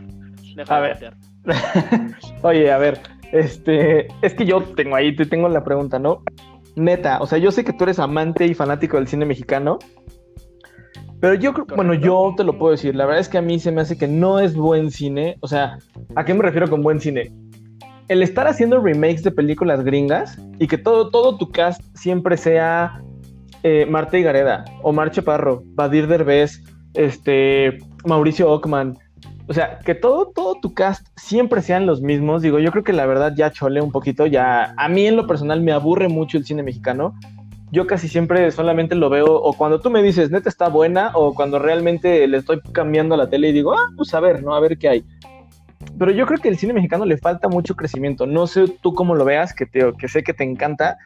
deja 0.55 0.75
a 0.75 0.79
ver. 0.79 1.13
Oye, 2.41 2.71
a 2.71 2.79
ver, 2.79 2.99
este, 3.31 4.07
es 4.23 4.33
que 4.33 4.43
yo 4.43 4.63
tengo 4.73 4.95
ahí, 4.95 5.15
te 5.15 5.27
tengo 5.27 5.47
la 5.49 5.63
pregunta, 5.63 5.99
¿no? 5.99 6.23
Neta, 6.75 7.19
o 7.21 7.27
sea, 7.27 7.37
yo 7.37 7.51
sé 7.51 7.63
que 7.63 7.73
tú 7.73 7.83
eres 7.83 7.99
amante 7.99 8.47
y 8.47 8.55
fanático 8.55 8.97
del 8.97 9.07
cine 9.07 9.27
mexicano, 9.27 9.77
pero 11.19 11.35
yo 11.35 11.53
creo, 11.53 11.67
bueno, 11.75 11.93
yo 11.93 12.33
te 12.35 12.43
lo 12.43 12.57
puedo 12.57 12.71
decir, 12.71 12.95
la 12.95 13.05
verdad 13.05 13.21
es 13.21 13.29
que 13.29 13.37
a 13.37 13.43
mí 13.43 13.59
se 13.59 13.71
me 13.71 13.81
hace 13.81 13.99
que 13.99 14.07
no 14.07 14.39
es 14.39 14.55
buen 14.55 14.89
cine, 14.89 15.37
o 15.41 15.47
sea, 15.47 15.77
¿a 16.15 16.25
qué 16.25 16.33
me 16.33 16.41
refiero 16.41 16.67
con 16.71 16.81
buen 16.81 16.99
cine? 16.99 17.31
el 18.07 18.23
estar 18.23 18.47
haciendo 18.47 18.79
remakes 18.79 19.21
de 19.21 19.31
películas 19.31 19.83
gringas 19.83 20.41
y 20.57 20.67
que 20.67 20.79
todo, 20.79 21.11
todo 21.11 21.37
tu 21.37 21.51
cast 21.51 21.81
siempre 21.93 22.37
sea 22.37 23.03
eh, 23.61 23.85
Marta 23.85 24.17
Gareda, 24.17 24.63
Omar 24.81 25.11
Chaparro, 25.11 25.61
Badir 25.75 26.07
Derbez, 26.07 26.63
este, 26.97 27.77
Mauricio 28.07 28.49
Ockman. 28.49 28.97
O 29.47 29.53
sea, 29.53 29.79
que 29.79 29.95
todo, 29.95 30.27
todo 30.27 30.55
tu 30.61 30.73
cast 30.73 31.07
siempre 31.15 31.61
sean 31.61 31.85
los 31.85 32.01
mismos. 32.01 32.41
Digo, 32.41 32.59
yo 32.59 32.71
creo 32.71 32.83
que 32.83 32.93
la 32.93 33.05
verdad 33.05 33.33
ya 33.35 33.51
chole 33.51 33.81
un 33.81 33.91
poquito. 33.91 34.25
Ya, 34.25 34.73
a 34.75 34.89
mí 34.89 35.05
en 35.05 35.15
lo 35.15 35.27
personal 35.27 35.61
me 35.61 35.71
aburre 35.71 36.09
mucho 36.09 36.37
el 36.37 36.45
cine 36.45 36.63
mexicano. 36.63 37.13
Yo 37.71 37.85
casi 37.85 38.07
siempre 38.07 38.49
solamente 38.51 38.95
lo 38.95 39.09
veo, 39.09 39.25
o 39.25 39.53
cuando 39.53 39.81
tú 39.81 39.89
me 39.89 40.01
dices, 40.01 40.31
neta 40.31 40.47
está 40.47 40.69
buena, 40.69 41.11
o 41.15 41.33
cuando 41.33 41.59
realmente 41.59 42.25
le 42.25 42.37
estoy 42.37 42.61
cambiando 42.71 43.17
la 43.17 43.29
tele 43.29 43.49
y 43.49 43.51
digo, 43.51 43.73
ah, 43.73 43.89
pues 43.97 44.13
a 44.13 44.21
ver, 44.21 44.41
¿no? 44.41 44.55
A 44.55 44.61
ver 44.61 44.77
qué 44.77 44.87
hay 44.87 45.05
pero 45.97 46.11
yo 46.11 46.25
creo 46.25 46.39
que 46.39 46.49
el 46.49 46.57
cine 46.57 46.73
mexicano 46.73 47.05
le 47.05 47.17
falta 47.17 47.47
mucho 47.47 47.75
crecimiento. 47.75 48.25
No 48.25 48.47
sé 48.47 48.65
tú 48.81 48.93
cómo 48.93 49.15
lo 49.15 49.25
veas, 49.25 49.53
que, 49.53 49.65
te, 49.65 49.93
que 49.97 50.07
sé 50.07 50.23
que 50.23 50.33
te 50.33 50.43
encanta, 50.43 50.97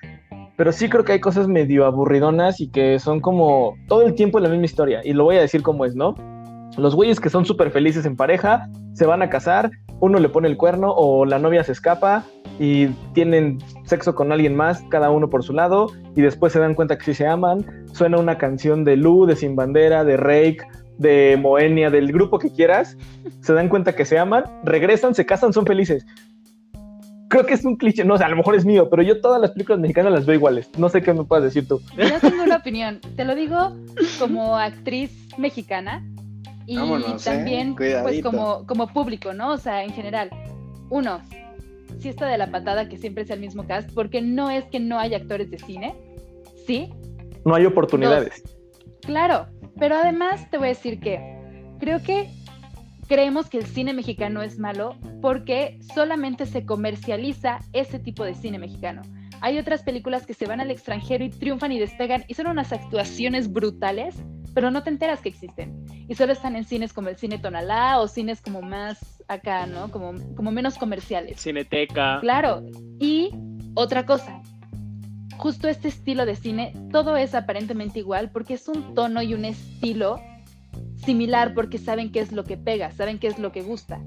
pero 0.58 0.72
sí 0.72 0.90
creo 0.90 1.04
que 1.04 1.14
hay 1.14 1.20
cosas 1.20 1.48
medio 1.48 1.86
aburridonas 1.86 2.60
y 2.60 2.68
que 2.70 3.00
son 3.00 3.20
como 3.20 3.76
todo 3.88 4.04
el 4.04 4.16
tiempo 4.16 4.40
la 4.40 4.50
misma 4.50 4.66
historia. 4.66 5.02
Y 5.04 5.14
lo 5.14 5.24
voy 5.24 5.38
a 5.38 5.42
decir 5.42 5.62
como 5.62 5.86
es, 5.86 5.96
¿no? 5.96 6.16
Los 6.78 6.96
güeyes 6.96 7.20
que 7.20 7.30
son 7.30 7.46
súper 7.46 7.72
felices 7.72 8.06
en 8.06 8.16
pareja, 8.16 8.68
se 8.94 9.06
van 9.06 9.22
a 9.22 9.30
casar, 9.30 9.72
uno 10.00 10.20
le 10.20 10.30
pone 10.30 10.48
el 10.48 10.58
cuerno 10.58 10.94
o 10.96 11.26
la 11.26 11.40
novia 11.40 11.64
se 11.64 11.74
escapa 11.74 12.24
y 12.60 12.88
tienen 13.14 13.60
sexo 13.86 14.16
con 14.16 14.32
alguien 14.32 14.56
más, 14.56 14.84
cada 14.90 15.10
uno 15.10 15.30
por 15.30 15.44
su 15.44 15.54
lado, 15.54 15.88
y 16.16 16.22
después 16.22 16.54
se 16.54 16.60
dan 16.60 16.76
cuenta 16.76 16.98
que 16.98 17.06
sí 17.06 17.14
se 17.14 17.28
aman. 17.28 17.66
Suena 17.94 18.18
una 18.18 18.38
canción 18.38 18.84
de 18.84 18.98
Lu, 18.98 19.26
de 19.26 19.36
Sin 19.36 19.56
Bandera, 19.56 20.04
de 20.04 20.18
Rake, 20.18 20.60
de 20.98 21.38
Moenia, 21.42 21.90
del 21.90 22.12
grupo 22.12 22.40
que 22.40 22.52
quieras, 22.52 22.98
se 23.42 23.54
dan 23.54 23.70
cuenta 23.70 23.96
que 23.96 24.06
se 24.06 24.20
aman, 24.20 24.44
regresan, 24.64 25.16
se 25.16 25.26
casan, 25.26 25.54
son 25.54 25.66
felices. 25.66 26.06
Creo 27.28 27.46
que 27.46 27.54
es 27.54 27.66
un 27.66 27.78
cliché, 27.78 28.04
no 28.04 28.18
sé, 28.18 28.26
a 28.26 28.30
lo 28.30 28.36
mejor 28.36 28.56
es 28.56 28.66
mío, 28.66 28.90
pero 28.90 29.02
yo 29.02 29.22
todas 29.22 29.42
las 29.42 29.52
películas 29.52 29.80
mexicanas 29.80 30.12
las 30.12 30.26
veo 30.26 30.36
iguales. 30.36 30.70
No 30.78 30.90
sé 30.90 31.02
qué 31.02 31.14
me 31.14 31.24
puedes 31.24 31.46
decir 31.46 31.68
tú. 31.68 31.82
Yo 31.98 32.20
tengo 32.20 32.44
una 32.44 32.58
opinión, 32.58 33.00
te 33.16 33.26
lo 33.26 33.36
digo 33.36 33.76
como 34.20 34.58
actriz 34.58 35.12
mexicana 35.38 36.04
y 36.72 37.12
¿eh? 37.12 37.16
también 37.24 37.76
pues 37.76 38.22
como, 38.22 38.66
como 38.66 38.88
público, 38.88 39.34
¿no? 39.34 39.52
O 39.52 39.58
sea, 39.58 39.84
en 39.84 39.92
general. 39.92 40.30
Uno, 40.90 41.22
sí 42.00 42.10
está 42.10 42.28
de 42.28 42.38
la 42.38 42.52
patada 42.52 42.90
que 42.90 42.98
siempre 42.98 43.26
sea 43.26 43.36
el 43.36 43.42
mismo 43.42 43.66
cast, 43.66 43.90
porque 43.94 44.22
no 44.22 44.50
es 44.50 44.66
que 44.66 44.80
no 44.80 45.00
haya 45.00 45.18
actores 45.18 45.50
de 45.52 45.60
cine, 45.60 45.96
sí. 46.66 46.90
No 47.46 47.56
hay 47.56 47.66
oportunidades. 47.66 48.44
claro, 49.02 49.48
pero 49.80 49.96
además 49.96 50.50
te 50.50 50.58
voy 50.58 50.68
a 50.68 50.70
decir 50.70 51.00
que 51.00 51.20
creo 51.80 52.02
que 52.02 52.30
creemos 53.08 53.50
que 53.50 53.58
el 53.58 53.66
cine 53.66 53.94
mexicano 53.94 54.42
es 54.42 54.60
malo 54.60 54.96
porque 55.22 55.80
solamente 55.94 56.46
se 56.46 56.66
comercializa 56.66 57.60
ese 57.74 58.00
tipo 58.00 58.24
de 58.24 58.36
cine 58.36 58.60
mexicano. 58.60 59.02
Hay 59.42 59.58
otras 59.58 59.82
películas 59.82 60.26
que 60.26 60.36
se 60.36 60.46
van 60.46 60.62
al 60.62 60.70
extranjero 60.70 61.24
y 61.26 61.30
triunfan 61.30 61.72
y 61.72 61.80
despegan 61.80 62.24
y 62.28 62.36
son 62.36 62.48
unas 62.48 62.72
actuaciones 62.72 63.52
brutales, 63.52 64.16
pero 64.54 64.70
no 64.70 64.84
te 64.84 64.92
enteras 64.92 65.20
que 65.22 65.30
existen. 65.30 65.84
Y 66.08 66.14
solo 66.14 66.34
están 66.34 66.56
en 66.56 66.64
cines 66.64 66.94
como 66.94 67.10
el 67.10 67.18
cine 67.18 67.40
Tonalá 67.40 68.00
o 68.00 68.08
cines 68.08 68.40
como 68.42 68.62
más 68.62 69.24
acá, 69.28 69.66
¿no? 69.66 69.90
Como, 69.90 70.14
como 70.36 70.52
menos 70.52 70.78
comerciales. 70.78 71.42
Cineteca. 71.42 72.20
Claro. 72.22 72.64
Y 73.00 73.32
otra 73.74 74.06
cosa, 74.06 74.42
justo 75.38 75.68
este 75.68 75.88
estilo 75.88 76.28
de 76.28 76.36
cine, 76.36 76.74
todo 76.92 77.18
es 77.18 77.34
aparentemente 77.34 77.98
igual 77.98 78.30
porque 78.30 78.54
es 78.54 78.68
un 78.68 78.94
tono 78.94 79.24
y 79.24 79.34
un 79.34 79.46
estilo 79.46 80.22
similar 81.04 81.56
porque 81.56 81.80
saben 81.80 82.12
qué 82.12 82.20
es 82.20 82.32
lo 82.32 82.44
que 82.44 82.58
pega, 82.58 82.92
saben 82.92 83.18
qué 83.18 83.28
es 83.28 83.40
lo 83.40 83.52
que 83.52 83.64
gusta. 83.64 84.00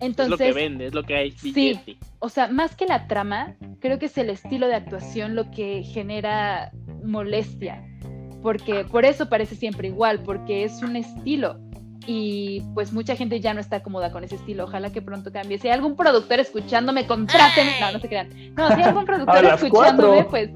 Entonces, 0.00 0.40
es 0.40 0.48
lo 0.48 0.54
que 0.54 0.60
vende, 0.60 0.86
es 0.86 0.94
lo 0.94 1.02
que 1.02 1.14
hay. 1.16 1.30
Sí. 1.32 1.78
o 2.18 2.28
sea, 2.28 2.48
más 2.48 2.74
que 2.74 2.86
la 2.86 3.06
trama, 3.06 3.54
creo 3.80 3.98
que 3.98 4.06
es 4.06 4.18
el 4.18 4.30
estilo 4.30 4.66
de 4.66 4.74
actuación 4.74 5.34
lo 5.34 5.50
que 5.50 5.82
genera 5.82 6.72
molestia. 7.04 7.86
Porque 8.42 8.84
por 8.84 9.04
eso 9.04 9.28
parece 9.28 9.54
siempre 9.54 9.88
igual, 9.88 10.22
porque 10.22 10.64
es 10.64 10.82
un 10.82 10.96
estilo. 10.96 11.58
Y 12.06 12.62
pues 12.74 12.92
mucha 12.92 13.14
gente 13.14 13.40
ya 13.40 13.52
no 13.52 13.60
está 13.60 13.82
cómoda 13.82 14.10
con 14.10 14.24
ese 14.24 14.36
estilo. 14.36 14.64
Ojalá 14.64 14.90
que 14.90 15.02
pronto 15.02 15.30
cambie. 15.30 15.58
Si 15.58 15.68
hay 15.68 15.74
algún 15.74 15.96
productor 15.96 16.40
escuchándome, 16.40 17.06
contrátenme. 17.06 17.72
No, 17.80 17.92
no 17.92 17.98
se 18.00 18.08
crean. 18.08 18.30
No, 18.56 18.68
si 18.68 18.74
hay 18.74 18.82
algún 18.84 19.04
productor 19.04 19.44
escuchándome, 19.44 20.26
cuatro. 20.26 20.30
pues, 20.30 20.50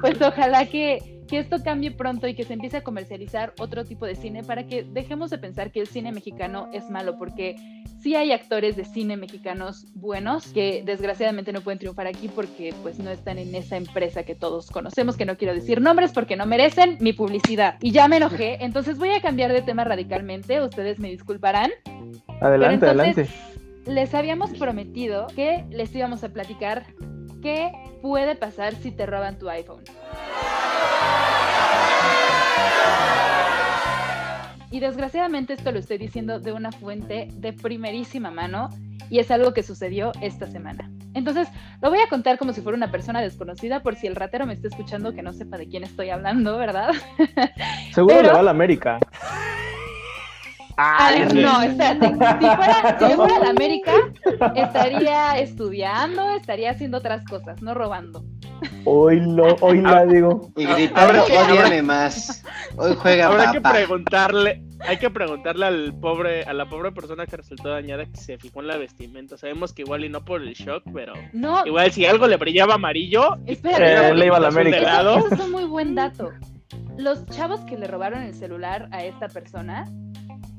pues 0.00 0.22
ojalá 0.22 0.66
que, 0.66 1.13
que 1.28 1.38
esto 1.38 1.56
cambie 1.62 1.90
pronto 1.90 2.28
y 2.28 2.34
que 2.34 2.44
se 2.44 2.52
empiece 2.52 2.78
a 2.78 2.82
comercializar 2.82 3.54
otro 3.58 3.84
tipo 3.84 4.06
de 4.06 4.14
cine 4.14 4.42
para 4.42 4.66
que 4.66 4.84
dejemos 4.84 5.30
de 5.30 5.38
pensar 5.38 5.70
que 5.70 5.80
el 5.80 5.86
cine 5.86 6.12
mexicano 6.12 6.68
es 6.72 6.88
malo, 6.90 7.16
porque 7.18 7.56
sí 8.00 8.14
hay 8.14 8.32
actores 8.32 8.76
de 8.76 8.84
cine 8.84 9.16
mexicanos 9.16 9.86
buenos 9.94 10.48
que 10.48 10.82
desgraciadamente 10.84 11.52
no 11.52 11.62
pueden 11.62 11.78
triunfar 11.78 12.06
aquí 12.06 12.28
porque 12.28 12.74
pues 12.82 12.98
no 12.98 13.10
están 13.10 13.38
en 13.38 13.54
esa 13.54 13.76
empresa 13.76 14.24
que 14.24 14.34
todos 14.34 14.70
conocemos, 14.70 15.16
que 15.16 15.24
no 15.24 15.36
quiero 15.36 15.54
decir 15.54 15.80
nombres 15.80 16.12
porque 16.12 16.36
no 16.36 16.44
merecen 16.46 16.98
mi 17.00 17.12
publicidad. 17.12 17.76
Y 17.80 17.92
ya 17.92 18.08
me 18.08 18.18
enojé, 18.18 18.58
entonces 18.60 18.98
voy 18.98 19.10
a 19.10 19.20
cambiar 19.22 19.52
de 19.52 19.62
tema 19.62 19.84
radicalmente, 19.84 20.60
ustedes 20.62 20.98
me 20.98 21.08
disculparán. 21.08 21.70
Adelante, 22.40 22.86
entonces- 22.86 23.28
adelante. 23.28 23.28
Les 23.86 24.14
habíamos 24.14 24.50
prometido 24.52 25.26
que 25.36 25.66
les 25.70 25.94
íbamos 25.94 26.24
a 26.24 26.30
platicar 26.30 26.86
qué 27.42 27.70
puede 28.00 28.34
pasar 28.34 28.74
si 28.76 28.90
te 28.90 29.04
roban 29.04 29.38
tu 29.38 29.50
iPhone. 29.50 29.84
Y 34.70 34.80
desgraciadamente 34.80 35.52
esto 35.52 35.70
lo 35.72 35.78
estoy 35.78 35.98
diciendo 35.98 36.40
de 36.40 36.52
una 36.52 36.72
fuente 36.72 37.28
de 37.32 37.52
primerísima 37.52 38.30
mano 38.30 38.68
y 39.10 39.18
es 39.18 39.30
algo 39.30 39.52
que 39.52 39.62
sucedió 39.62 40.12
esta 40.20 40.46
semana. 40.46 40.90
Entonces, 41.14 41.48
lo 41.80 41.90
voy 41.90 42.00
a 42.00 42.08
contar 42.08 42.38
como 42.38 42.52
si 42.52 42.60
fuera 42.60 42.76
una 42.76 42.90
persona 42.90 43.20
desconocida 43.20 43.80
por 43.80 43.94
si 43.94 44.08
el 44.08 44.16
ratero 44.16 44.46
me 44.46 44.52
está 44.52 44.66
escuchando 44.66 45.12
que 45.12 45.22
no 45.22 45.32
sepa 45.32 45.58
de 45.58 45.68
quién 45.68 45.84
estoy 45.84 46.10
hablando, 46.10 46.58
¿verdad? 46.58 46.90
Seguro 47.92 48.16
pero- 48.16 48.22
le 48.28 48.32
va 48.32 48.40
a 48.40 48.42
la 48.42 48.50
América. 48.50 48.98
Ay, 50.76 51.26
no, 51.34 51.62
espérate. 51.62 52.08
Si 52.08 52.14
fuera, 52.14 52.96
si 52.98 53.08
yo 53.08 53.16
fuera 53.16 53.40
de 53.40 53.48
América, 53.48 53.92
estaría 54.54 55.38
estudiando, 55.38 56.30
estaría 56.30 56.70
haciendo 56.70 56.98
otras 56.98 57.24
cosas, 57.24 57.62
no 57.62 57.74
robando. 57.74 58.24
Hoy 58.84 59.20
lo, 59.20 59.56
hoy 59.60 59.80
la 59.80 60.04
digo. 60.06 60.50
Y 60.56 60.64
gritar, 60.66 61.14
odiame 61.16 61.82
más. 61.82 62.44
Hoy 62.76 62.94
juega 62.96 63.26
Habrá 63.26 63.52
que 63.52 63.60
preguntarle, 63.60 64.62
hay 64.80 64.96
que 64.98 65.10
preguntarle 65.10 65.66
al 65.66 65.94
pobre, 65.98 66.42
a 66.42 66.52
la 66.52 66.68
pobre 66.68 66.92
persona 66.92 67.26
que 67.26 67.36
resultó 67.36 67.70
dañada 67.70 68.06
que 68.06 68.16
se 68.16 68.38
fijó 68.38 68.60
en 68.60 68.68
la 68.68 68.76
vestimenta. 68.76 69.36
Sabemos 69.36 69.72
que 69.72 69.82
igual 69.82 70.04
y 70.04 70.08
no 70.08 70.24
por 70.24 70.42
el 70.42 70.54
shock, 70.54 70.84
pero 70.92 71.14
No, 71.32 71.66
igual 71.66 71.92
si 71.92 72.06
algo 72.06 72.26
le 72.26 72.36
brillaba 72.36 72.74
amarillo, 72.74 73.36
espérate. 73.46 74.08
Eh, 74.08 74.14
le 74.14 74.26
iba 74.26 74.36
a 74.36 74.40
la 74.40 74.48
América. 74.48 75.00
Eso 75.00 75.34
es 75.34 75.40
un 75.40 75.50
muy 75.50 75.64
buen 75.64 75.94
dato. 75.94 76.32
Los 76.96 77.26
chavos 77.26 77.60
que 77.62 77.76
le 77.76 77.86
robaron 77.86 78.22
el 78.22 78.34
celular 78.34 78.88
a 78.92 79.04
esta 79.04 79.28
persona 79.28 79.86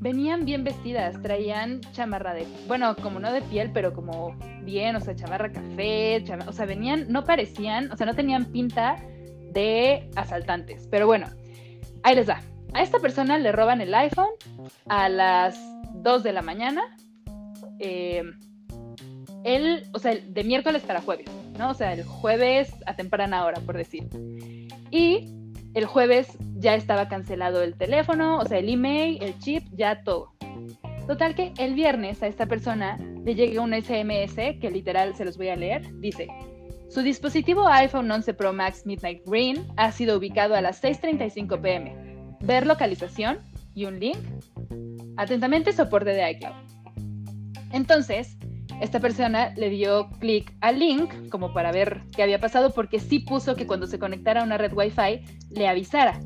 venían 0.06 0.46
bien 0.46 0.64
vestidas, 0.64 1.20
traían 1.24 1.82
chamarra 1.92 2.36
de, 2.36 2.46
bueno, 2.68 2.96
como 2.96 3.20
no 3.20 3.32
de 3.34 3.42
piel, 3.42 3.72
pero 3.74 3.92
como 3.92 4.38
bien, 4.62 4.96
o 4.96 5.00
sea, 5.00 5.16
chamarra 5.16 5.52
café, 5.52 6.24
chama- 6.24 6.48
o 6.48 6.54
sea, 6.54 6.68
venían, 6.68 7.08
no 7.10 7.26
parecían, 7.26 7.92
o 7.92 7.98
sea, 7.98 8.06
no 8.06 8.14
tenían 8.14 8.46
pinta 8.46 8.98
de 9.52 10.08
asaltantes. 10.16 10.88
Pero 10.92 11.08
bueno, 11.08 11.26
ahí 12.04 12.14
les 12.16 12.28
da. 12.28 12.40
A 12.74 12.84
esta 12.84 13.00
persona 13.00 13.40
le 13.40 13.52
roban 13.52 13.82
el 13.82 13.96
iPhone 13.96 14.30
a 14.88 15.10
las 15.10 15.58
2 15.96 16.22
de 16.22 16.34
la 16.34 16.44
mañana. 16.44 16.84
Eh, 17.80 18.22
él, 19.44 19.88
o 19.92 19.98
sea, 19.98 20.16
de 20.16 20.44
miércoles 20.44 20.84
para 20.84 21.02
jueves, 21.02 21.26
¿no? 21.58 21.72
O 21.72 21.74
sea, 21.74 21.94
el 21.94 22.04
jueves 22.04 22.72
a 22.86 22.96
temprana 22.96 23.44
hora, 23.44 23.60
por 23.60 23.76
decir. 23.76 24.08
Y 24.92 25.32
el 25.76 25.86
jueves 25.86 26.38
ya 26.56 26.74
estaba 26.74 27.10
cancelado 27.10 27.62
el 27.62 27.78
teléfono, 27.78 28.40
o 28.40 28.46
sea, 28.46 28.58
el 28.58 28.70
email, 28.70 29.22
el 29.22 29.38
chip, 29.40 29.64
ya 29.74 30.04
todo. 30.04 30.32
Total 31.06 31.36
que 31.36 31.54
el 31.60 31.76
viernes 31.76 32.24
a 32.24 32.28
esta 32.28 32.48
persona 32.48 32.98
le 32.98 33.36
llega 33.36 33.62
un 33.62 33.74
SMS 33.74 34.36
que 34.60 34.72
literal 34.72 35.16
se 35.16 35.26
los 35.26 35.38
voy 35.38 35.50
a 35.50 35.56
leer. 35.56 35.84
Dice, 36.00 36.28
su 36.90 37.02
dispositivo 37.02 37.68
iPhone 37.68 38.10
11 38.10 38.34
Pro 38.34 38.54
Max 38.54 38.86
Midnight 38.86 39.22
Green 39.28 39.68
ha 39.76 39.92
sido 39.92 40.18
ubicado 40.18 40.56
a 40.56 40.62
las 40.62 40.82
6.35 40.82 41.62
pm. 41.62 41.94
Ver 42.42 42.66
localización 42.66 43.40
y 43.76 43.86
un 43.86 44.00
link. 44.00 44.18
Atentamente, 45.18 45.74
soporte 45.74 46.12
de 46.12 46.32
iCloud. 46.32 46.56
Entonces, 47.74 48.38
esta 48.82 49.00
persona 49.00 49.54
le 49.56 49.70
dio 49.70 50.10
clic 50.20 50.54
al 50.62 50.80
link 50.80 51.30
como 51.30 51.54
para 51.54 51.72
ver 51.72 52.02
qué 52.16 52.24
había 52.24 52.40
pasado 52.40 52.74
porque 52.74 53.00
sí 53.00 53.20
puso 53.20 53.56
que 53.56 53.66
cuando 53.66 53.88
se 53.88 54.00
conectara 54.00 54.42
a 54.42 54.44
una 54.44 54.58
red 54.58 54.74
Wi-Fi 54.74 55.22
le 55.52 55.68
avisara. 55.68 56.20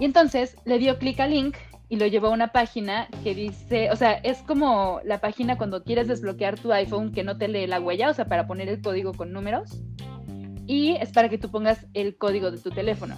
Y 0.00 0.04
entonces 0.04 0.56
le 0.64 0.78
dio 0.78 0.98
clic 0.98 1.20
al 1.20 1.30
link 1.30 1.56
y 1.88 1.96
lo 1.96 2.06
llevó 2.06 2.28
a 2.28 2.30
una 2.30 2.48
página 2.48 3.08
que 3.22 3.34
dice, 3.34 3.90
o 3.90 3.96
sea, 3.96 4.14
es 4.14 4.38
como 4.38 5.00
la 5.04 5.20
página 5.20 5.56
cuando 5.56 5.84
quieres 5.84 6.08
desbloquear 6.08 6.58
tu 6.58 6.72
iPhone 6.72 7.12
que 7.12 7.22
no 7.22 7.38
te 7.38 7.48
lee 7.48 7.66
la 7.66 7.80
huella, 7.80 8.10
o 8.10 8.14
sea, 8.14 8.24
para 8.24 8.46
poner 8.46 8.68
el 8.68 8.80
código 8.80 9.12
con 9.12 9.32
números. 9.32 9.80
Y 10.66 10.96
es 10.96 11.12
para 11.12 11.28
que 11.28 11.38
tú 11.38 11.50
pongas 11.50 11.86
el 11.94 12.16
código 12.16 12.50
de 12.50 12.58
tu 12.58 12.70
teléfono. 12.70 13.16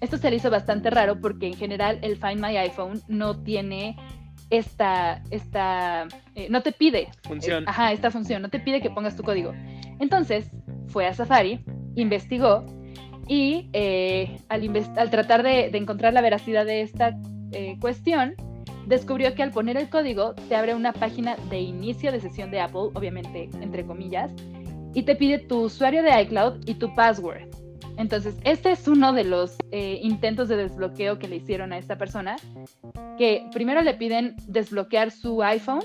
Esto 0.00 0.16
se 0.16 0.30
le 0.30 0.36
hizo 0.36 0.48
bastante 0.48 0.90
raro 0.90 1.20
porque 1.20 1.48
en 1.48 1.56
general 1.56 1.98
el 2.02 2.16
Find 2.16 2.40
My 2.40 2.56
iPhone 2.56 3.02
no 3.08 3.42
tiene 3.42 3.96
esta, 4.50 5.22
esta, 5.30 6.08
eh, 6.34 6.48
no 6.50 6.62
te 6.62 6.72
pide 6.72 7.08
Función. 7.22 7.62
eh, 7.64 7.66
ajá, 7.68 7.92
esta 7.92 8.10
función, 8.10 8.42
no 8.42 8.48
te 8.48 8.60
pide 8.60 8.80
que 8.80 8.90
pongas 8.90 9.16
tu 9.16 9.22
código. 9.22 9.52
Entonces, 10.00 10.50
fue 10.86 11.06
a 11.06 11.14
Safari, 11.14 11.60
investigó 11.96 12.64
y 13.26 13.68
eh, 13.72 14.38
al, 14.48 14.86
al 14.96 15.10
tratar 15.10 15.42
de, 15.42 15.70
de 15.70 15.78
encontrar 15.78 16.14
la 16.14 16.20
veracidad 16.22 16.64
de 16.64 16.80
esta 16.80 17.16
eh, 17.52 17.76
cuestión, 17.80 18.34
descubrió 18.86 19.34
que 19.34 19.42
al 19.42 19.50
poner 19.50 19.76
el 19.76 19.90
código 19.90 20.34
te 20.48 20.56
abre 20.56 20.74
una 20.74 20.92
página 20.92 21.36
de 21.50 21.60
inicio 21.60 22.10
de 22.10 22.20
sesión 22.20 22.50
de 22.50 22.60
Apple, 22.60 22.90
obviamente 22.94 23.50
entre 23.60 23.84
comillas, 23.84 24.32
y 24.94 25.02
te 25.02 25.14
pide 25.14 25.38
tu 25.38 25.64
usuario 25.64 26.02
de 26.02 26.22
iCloud 26.22 26.66
y 26.66 26.74
tu 26.74 26.94
password. 26.94 27.42
Entonces, 27.98 28.36
este 28.44 28.70
es 28.70 28.86
uno 28.86 29.12
de 29.12 29.24
los 29.24 29.58
eh, 29.72 29.98
intentos 30.02 30.48
de 30.48 30.56
desbloqueo 30.56 31.18
que 31.18 31.26
le 31.26 31.36
hicieron 31.36 31.72
a 31.72 31.78
esta 31.78 31.98
persona, 31.98 32.36
que 33.18 33.44
primero 33.52 33.82
le 33.82 33.92
piden 33.94 34.36
desbloquear 34.46 35.10
su 35.10 35.42
iPhone 35.42 35.82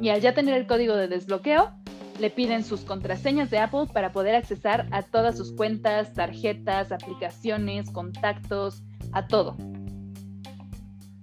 y 0.00 0.10
al 0.10 0.20
ya 0.20 0.32
tener 0.32 0.54
el 0.54 0.68
código 0.68 0.94
de 0.94 1.08
desbloqueo, 1.08 1.72
le 2.20 2.30
piden 2.30 2.62
sus 2.62 2.82
contraseñas 2.82 3.50
de 3.50 3.58
Apple 3.58 3.86
para 3.92 4.12
poder 4.12 4.36
accesar 4.36 4.86
a 4.92 5.02
todas 5.02 5.36
sus 5.36 5.52
cuentas, 5.52 6.14
tarjetas, 6.14 6.92
aplicaciones, 6.92 7.90
contactos, 7.90 8.84
a 9.12 9.26
todo. 9.26 9.56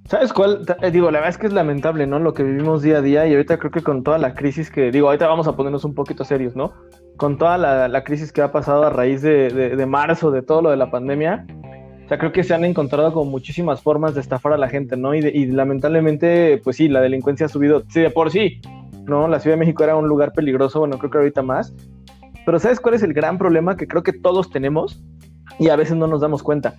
¿Sabes 0.10 0.34
cuál? 0.34 0.66
Eh, 0.82 0.92
Digo, 0.92 1.10
la 1.10 1.20
verdad 1.20 1.30
es 1.30 1.38
que 1.38 1.48
es 1.48 1.54
lamentable, 1.54 2.06
¿no? 2.06 2.20
Lo 2.20 2.34
que 2.34 2.44
vivimos 2.44 2.82
día 2.82 2.98
a 2.98 3.02
día 3.02 3.28
y 3.28 3.32
ahorita 3.32 3.58
creo 3.60 3.72
que 3.72 3.82
con 3.82 4.04
toda 4.04 4.18
la 4.18 4.36
crisis 4.36 4.70
que, 4.70 4.92
digo, 4.92 5.08
ahorita 5.08 5.26
vamos 5.26 5.48
a 5.48 5.56
ponernos 5.56 5.86
un 5.86 5.96
poquito 5.96 6.26
serios, 6.26 6.54
¿no? 6.54 6.74
Con 7.18 7.38
toda 7.38 7.58
la, 7.58 7.88
la 7.88 8.04
crisis 8.04 8.32
que 8.32 8.42
ha 8.42 8.52
pasado 8.52 8.84
a 8.86 8.90
raíz 8.90 9.22
de, 9.22 9.50
de- 9.50 9.76
de 9.76 9.86
marzo, 9.86 10.32
de 10.32 10.42
todo 10.42 10.62
lo 10.62 10.70
de 10.72 10.78
la 10.78 10.92
pandemia, 10.92 11.46
o 12.06 12.08
sea, 12.08 12.18
creo 12.20 12.32
que 12.32 12.44
se 12.44 12.54
han 12.54 12.64
encontrado 12.66 13.14
como 13.14 13.32
muchísimas 13.32 13.82
formas 13.82 14.14
de 14.16 14.22
estafar 14.22 14.54
a 14.54 14.58
la 14.58 14.68
gente, 14.70 14.96
¿no? 14.98 15.14
Y, 15.16 15.22
de- 15.22 15.32
y 15.34 15.46
lamentablemente, 15.48 16.60
pues 16.64 16.76
sí, 16.78 16.88
la 16.88 17.02
delincuencia 17.02 17.46
ha 17.48 17.50
subido, 17.50 17.84
sí, 17.90 18.02
de 18.02 18.10
por 18.12 18.32
sí, 18.32 18.62
¿no? 19.06 19.28
La 19.28 19.40
Ciudad 19.40 19.56
de 19.56 19.60
México 19.60 19.84
era 19.84 19.96
un 19.96 20.08
lugar 20.08 20.34
peligroso, 20.34 20.80
bueno, 20.80 20.98
creo 21.00 21.10
que 21.12 21.18
ahorita 21.20 21.42
más. 21.42 21.74
Pero 22.46 22.60
¿sabes 22.60 22.80
cuál 22.80 22.94
es 22.96 23.02
el 23.04 23.14
gran 23.14 23.38
problema 23.40 23.76
que 23.76 23.88
creo 23.88 24.04
que 24.04 24.14
todos 24.14 24.52
tenemos 24.52 25.04
y 25.58 25.70
a 25.70 25.76
veces 25.76 25.96
no 25.98 26.06
nos 26.08 26.22
damos 26.22 26.44
cuenta? 26.44 26.76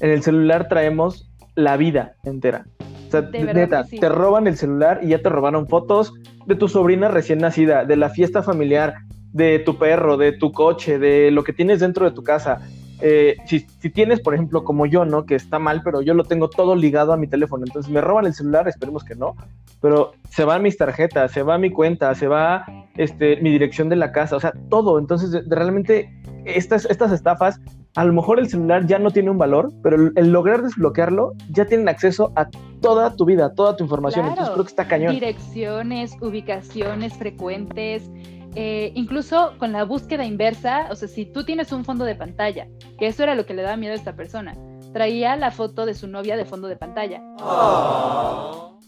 En 0.00 0.10
el 0.10 0.22
celular 0.22 0.68
traemos 0.68 1.30
la 1.56 1.76
vida 1.76 2.14
entera. 2.24 2.64
O 3.08 3.10
sea, 3.10 3.22
neta, 3.22 3.84
sí. 3.84 3.98
te 3.98 4.08
roban 4.08 4.46
el 4.46 4.56
celular 4.56 5.00
y 5.02 5.08
ya 5.08 5.20
te 5.20 5.28
robaron 5.28 5.66
fotos 5.66 6.14
de 6.46 6.54
tu 6.54 6.68
sobrina 6.68 7.08
recién 7.08 7.40
nacida, 7.40 7.84
de 7.84 7.96
la 7.96 8.08
fiesta 8.08 8.42
familiar, 8.42 8.94
de 9.32 9.58
tu 9.60 9.76
perro, 9.78 10.16
de 10.16 10.32
tu 10.32 10.52
coche, 10.52 10.98
de 10.98 11.30
lo 11.30 11.44
que 11.44 11.52
tienes 11.52 11.80
dentro 11.80 12.04
de 12.04 12.12
tu 12.12 12.22
casa. 12.22 12.60
Eh, 13.02 13.36
si, 13.46 13.60
si 13.60 13.88
tienes, 13.88 14.20
por 14.20 14.34
ejemplo, 14.34 14.62
como 14.62 14.84
yo, 14.84 15.06
¿no? 15.06 15.24
Que 15.24 15.34
está 15.34 15.58
mal, 15.58 15.80
pero 15.82 16.02
yo 16.02 16.12
lo 16.12 16.24
tengo 16.24 16.50
todo 16.50 16.76
ligado 16.76 17.14
a 17.14 17.16
mi 17.16 17.26
teléfono. 17.28 17.64
Entonces 17.66 17.90
me 17.90 18.00
roban 18.02 18.26
el 18.26 18.34
celular, 18.34 18.68
esperemos 18.68 19.04
que 19.04 19.14
no. 19.14 19.36
Pero 19.80 20.12
se 20.28 20.44
van 20.44 20.62
mis 20.62 20.76
tarjetas, 20.76 21.32
se 21.32 21.42
va 21.42 21.56
mi 21.56 21.70
cuenta, 21.70 22.14
se 22.14 22.28
va 22.28 22.66
este, 22.98 23.36
mi 23.40 23.50
dirección 23.50 23.88
de 23.88 23.96
la 23.96 24.12
casa, 24.12 24.36
o 24.36 24.40
sea, 24.40 24.52
todo. 24.68 24.98
Entonces, 24.98 25.30
de- 25.30 25.40
de- 25.42 25.56
realmente, 25.56 26.10
estas, 26.44 26.84
estas 26.90 27.10
estafas, 27.12 27.58
a 27.96 28.04
lo 28.04 28.12
mejor 28.12 28.38
el 28.38 28.48
celular 28.50 28.84
ya 28.86 28.98
no 28.98 29.10
tiene 29.10 29.30
un 29.30 29.38
valor, 29.38 29.72
pero 29.82 29.96
el, 29.96 30.12
el 30.16 30.30
lograr 30.32 30.60
desbloquearlo, 30.62 31.32
ya 31.50 31.64
tienen 31.64 31.88
acceso 31.88 32.32
a 32.36 32.48
toda 32.82 33.16
tu 33.16 33.24
vida, 33.24 33.46
a 33.46 33.54
toda 33.54 33.74
tu 33.76 33.84
información. 33.84 34.26
Claro. 34.26 34.32
Entonces 34.32 34.52
creo 34.52 34.64
que 34.64 34.70
está 34.70 34.86
cañón. 34.86 35.14
Direcciones, 35.14 36.14
ubicaciones 36.20 37.14
frecuentes, 37.14 38.10
eh, 38.54 38.92
incluso 38.94 39.54
con 39.58 39.72
la 39.72 39.84
búsqueda 39.84 40.24
inversa, 40.24 40.88
o 40.90 40.94
sea, 40.94 41.08
si 41.08 41.24
tú 41.26 41.44
tienes 41.44 41.72
un 41.72 41.84
fondo 41.84 42.04
de 42.04 42.14
pantalla, 42.14 42.66
que 42.98 43.06
eso 43.06 43.22
era 43.22 43.34
lo 43.34 43.46
que 43.46 43.54
le 43.54 43.62
daba 43.62 43.76
miedo 43.76 43.92
a 43.92 43.96
esta 43.96 44.14
persona, 44.16 44.56
traía 44.92 45.36
la 45.36 45.50
foto 45.50 45.86
de 45.86 45.94
su 45.94 46.08
novia 46.08 46.36
de 46.36 46.44
fondo 46.44 46.66
de 46.68 46.76
pantalla. 46.76 47.20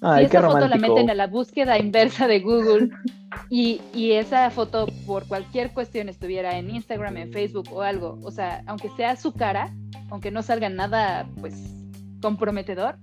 Ay, 0.00 0.24
si 0.24 0.30
qué 0.32 0.36
esa 0.38 0.46
foto 0.48 0.66
la 0.68 0.76
meten 0.88 1.10
a 1.10 1.14
la 1.14 1.26
búsqueda 1.28 1.78
inversa 1.78 2.26
de 2.26 2.40
Google 2.40 2.90
y, 3.50 3.80
y 3.94 4.12
esa 4.12 4.50
foto 4.50 4.86
por 5.06 5.28
cualquier 5.28 5.72
cuestión 5.72 6.08
estuviera 6.08 6.58
en 6.58 6.70
Instagram, 6.70 7.16
en 7.18 7.32
Facebook 7.32 7.68
o 7.72 7.82
algo, 7.82 8.18
o 8.24 8.30
sea, 8.32 8.64
aunque 8.66 8.88
sea 8.96 9.14
su 9.14 9.32
cara, 9.32 9.72
aunque 10.10 10.32
no 10.32 10.42
salga 10.42 10.68
nada 10.68 11.28
pues 11.40 11.54
comprometedor, 12.20 12.96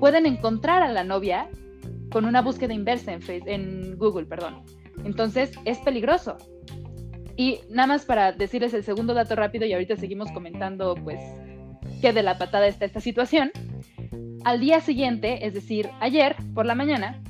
pueden 0.00 0.24
encontrar 0.24 0.82
a 0.82 0.88
la 0.90 1.04
novia 1.04 1.48
con 2.10 2.24
una 2.24 2.40
búsqueda 2.40 2.72
inversa 2.72 3.12
en, 3.12 3.20
Face- 3.20 3.42
en 3.46 3.98
Google, 3.98 4.24
perdón. 4.24 4.62
Entonces 5.08 5.50
es 5.64 5.78
peligroso. 5.78 6.36
Y 7.34 7.60
nada 7.70 7.86
más 7.86 8.04
para 8.04 8.32
decirles 8.32 8.74
el 8.74 8.84
segundo 8.84 9.14
dato 9.14 9.34
rápido 9.36 9.64
y 9.64 9.72
ahorita 9.72 9.96
seguimos 9.96 10.30
comentando 10.32 10.94
pues 11.02 11.18
qué 12.02 12.12
de 12.12 12.22
la 12.22 12.36
patada 12.36 12.66
está 12.66 12.84
esta 12.84 13.00
situación. 13.00 13.50
Al 14.44 14.60
día 14.60 14.80
siguiente, 14.80 15.46
es 15.46 15.54
decir, 15.54 15.88
ayer 16.00 16.36
por 16.54 16.66
la 16.66 16.74
mañana, 16.74 17.22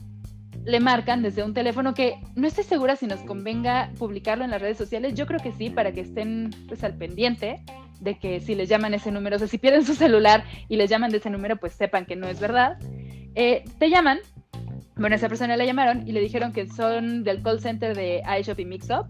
le 0.64 0.80
marcan 0.80 1.22
desde 1.22 1.44
un 1.44 1.54
teléfono 1.54 1.94
que 1.94 2.16
no 2.34 2.48
estoy 2.48 2.64
segura 2.64 2.96
si 2.96 3.06
nos 3.06 3.20
convenga 3.20 3.92
publicarlo 3.96 4.44
en 4.44 4.50
las 4.50 4.60
redes 4.60 4.76
sociales. 4.76 5.14
Yo 5.14 5.26
creo 5.26 5.38
que 5.38 5.52
sí, 5.52 5.70
para 5.70 5.92
que 5.92 6.00
estén 6.00 6.50
pues 6.66 6.82
al 6.82 6.94
pendiente 6.94 7.62
de 8.00 8.18
que 8.18 8.40
si 8.40 8.56
les 8.56 8.68
llaman 8.68 8.92
ese 8.92 9.12
número, 9.12 9.36
o 9.36 9.38
sea, 9.38 9.46
si 9.46 9.58
pierden 9.58 9.84
su 9.84 9.94
celular 9.94 10.42
y 10.68 10.76
les 10.76 10.90
llaman 10.90 11.10
de 11.10 11.18
ese 11.18 11.30
número, 11.30 11.56
pues 11.56 11.74
sepan 11.74 12.06
que 12.06 12.16
no 12.16 12.26
es 12.26 12.40
verdad. 12.40 12.76
Eh, 13.36 13.62
te 13.78 13.88
llaman, 13.88 14.18
bueno, 14.99 15.16
esa 15.16 15.28
persona 15.28 15.57
le 15.57 15.66
llamaron 15.66 16.07
y 16.07 16.12
le 16.12 16.20
dijeron 16.20 16.53
que 16.53 16.68
son 16.68 17.24
del 17.24 17.42
call 17.42 17.61
center 17.61 17.96
de 17.96 18.22
iShop 18.40 18.59
y 18.59 18.64
Mixup 18.64 19.07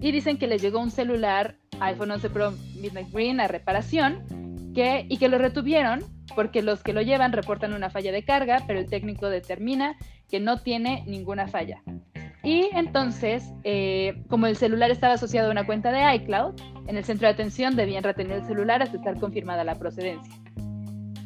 y 0.00 0.12
dicen 0.12 0.36
que 0.36 0.46
les 0.46 0.60
llegó 0.60 0.80
un 0.80 0.90
celular 0.90 1.56
iPhone 1.80 2.10
11 2.10 2.30
Pro 2.30 2.52
Midnight 2.80 3.10
Green 3.12 3.40
a 3.40 3.48
reparación 3.48 4.72
que, 4.74 5.06
y 5.08 5.16
que 5.16 5.28
lo 5.28 5.38
retuvieron 5.38 6.02
porque 6.34 6.62
los 6.62 6.82
que 6.82 6.92
lo 6.92 7.02
llevan 7.02 7.32
reportan 7.32 7.72
una 7.72 7.90
falla 7.90 8.12
de 8.12 8.24
carga, 8.24 8.62
pero 8.66 8.78
el 8.78 8.88
técnico 8.88 9.28
determina 9.28 9.96
que 10.28 10.40
no 10.40 10.60
tiene 10.60 11.04
ninguna 11.06 11.46
falla. 11.48 11.82
Y 12.42 12.68
entonces, 12.72 13.52
eh, 13.62 14.24
como 14.28 14.46
el 14.46 14.56
celular 14.56 14.90
estaba 14.90 15.14
asociado 15.14 15.48
a 15.48 15.52
una 15.52 15.66
cuenta 15.66 15.92
de 15.92 16.14
iCloud, 16.16 16.60
en 16.88 16.96
el 16.96 17.04
centro 17.04 17.28
de 17.28 17.34
atención 17.34 17.76
debían 17.76 18.02
retener 18.02 18.38
el 18.38 18.46
celular 18.46 18.82
hasta 18.82 18.96
estar 18.96 19.18
confirmada 19.20 19.62
la 19.62 19.76
procedencia. 19.76 20.34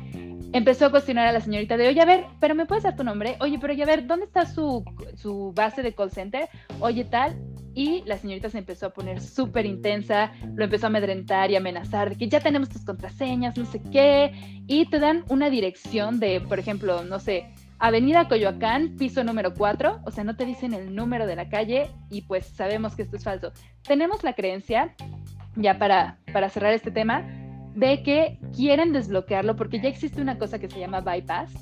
empezó 0.53 0.87
a 0.87 0.91
cuestionar 0.91 1.27
a 1.27 1.33
la 1.33 1.41
señorita 1.41 1.77
de, 1.77 1.89
oye, 1.89 2.01
a 2.01 2.05
ver, 2.05 2.27
pero 2.41 2.55
me 2.55 2.67
puedes 2.67 2.85
dar 2.85 2.97
tu 2.97 3.05
nombre, 3.05 3.37
oye, 3.41 3.59
pero 3.61 3.73
ya 3.73 3.85
a 3.85 3.87
ver, 3.87 4.07
¿dónde 4.07 4.27
está 4.27 4.47
su, 4.47 4.85
su 5.17 5.53
base 5.55 5.83
de 5.83 5.95
call 5.95 6.11
center? 6.11 6.49
Oye, 6.81 7.05
tal. 7.05 7.37
Y 7.73 8.03
la 8.05 8.19
señorita 8.19 8.51
se 8.51 8.59
empezó 8.59 8.87
a 8.87 8.91
poner 8.91 9.21
súper 9.21 9.65
intensa, 9.65 10.33
lo 10.55 10.65
empezó 10.65 10.87
a 10.87 10.89
amedrentar 10.89 11.51
y 11.53 11.57
amenazar 11.57 12.11
de 12.11 12.17
que 12.17 12.29
ya 12.29 12.41
tenemos 12.41 12.69
tus 12.69 12.85
contraseñas, 12.85 13.57
no 13.57 13.65
sé 13.65 13.81
qué, 13.93 14.33
y 14.67 14.87
te 14.87 14.99
dan 14.99 15.25
una 15.29 15.51
dirección 15.51 16.19
de, 16.19 16.41
por 16.41 16.59
ejemplo, 16.59 17.05
no 17.05 17.21
sé, 17.21 17.55
Avenida 17.79 18.29
Coyoacán, 18.29 18.97
piso 18.97 19.23
número 19.23 19.55
4, 19.55 20.01
o 20.05 20.11
sea, 20.11 20.25
no 20.25 20.37
te 20.37 20.45
dicen 20.45 20.75
el 20.75 20.95
número 20.95 21.27
de 21.27 21.37
la 21.37 21.49
calle 21.49 21.91
y 22.11 22.23
pues 22.23 22.45
sabemos 22.47 22.97
que 22.97 23.03
esto 23.03 23.17
es 23.17 23.25
falso. 23.25 23.53
Tenemos 23.87 24.23
la 24.25 24.35
creencia, 24.35 24.95
ya 25.55 25.79
para, 25.79 26.19
para 26.33 26.51
cerrar 26.51 26.75
este 26.75 26.91
tema, 26.91 27.25
de 27.75 28.03
que 28.03 28.39
quieren 28.55 28.93
desbloquearlo 28.93 29.57
porque 29.57 29.81
ya 29.81 29.89
existe 29.89 30.21
una 30.21 30.39
cosa 30.39 30.59
que 30.59 30.69
se 30.69 30.79
llama 30.81 31.01
bypass 31.01 31.53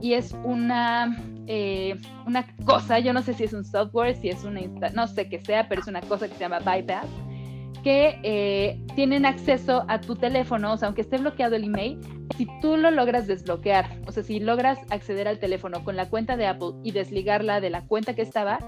y 0.00 0.14
es 0.14 0.34
una, 0.44 1.16
eh, 1.46 1.94
una 2.26 2.46
cosa, 2.64 2.98
yo 2.98 3.12
no 3.12 3.22
sé 3.22 3.34
si 3.34 3.44
es 3.44 3.52
un 3.52 3.64
software, 3.64 4.16
si 4.16 4.28
es 4.30 4.44
una, 4.44 4.60
insta- 4.60 4.92
no 4.94 5.06
sé 5.06 5.28
qué 5.28 5.38
sea, 5.40 5.68
pero 5.68 5.82
es 5.82 5.86
una 5.88 6.00
cosa 6.00 6.26
que 6.28 6.34
se 6.34 6.40
llama 6.40 6.58
bypass 6.60 7.06
que 7.82 8.18
eh, 8.22 8.78
tienen 8.94 9.24
acceso 9.24 9.84
a 9.88 10.00
tu 10.02 10.14
teléfono, 10.14 10.72
o 10.72 10.76
sea, 10.76 10.88
aunque 10.88 11.00
esté 11.00 11.16
bloqueado 11.16 11.56
el 11.56 11.64
email, 11.64 11.98
si 12.36 12.46
tú 12.60 12.76
lo 12.76 12.90
logras 12.90 13.26
desbloquear, 13.26 13.86
o 14.06 14.12
sea, 14.12 14.22
si 14.22 14.38
logras 14.38 14.78
acceder 14.90 15.26
al 15.28 15.38
teléfono 15.38 15.82
con 15.82 15.96
la 15.96 16.08
cuenta 16.10 16.36
de 16.36 16.46
Apple 16.46 16.72
y 16.84 16.92
desligarla 16.92 17.60
de 17.60 17.70
la 17.70 17.86
cuenta 17.86 18.14
que 18.14 18.20
estaba, 18.22 18.58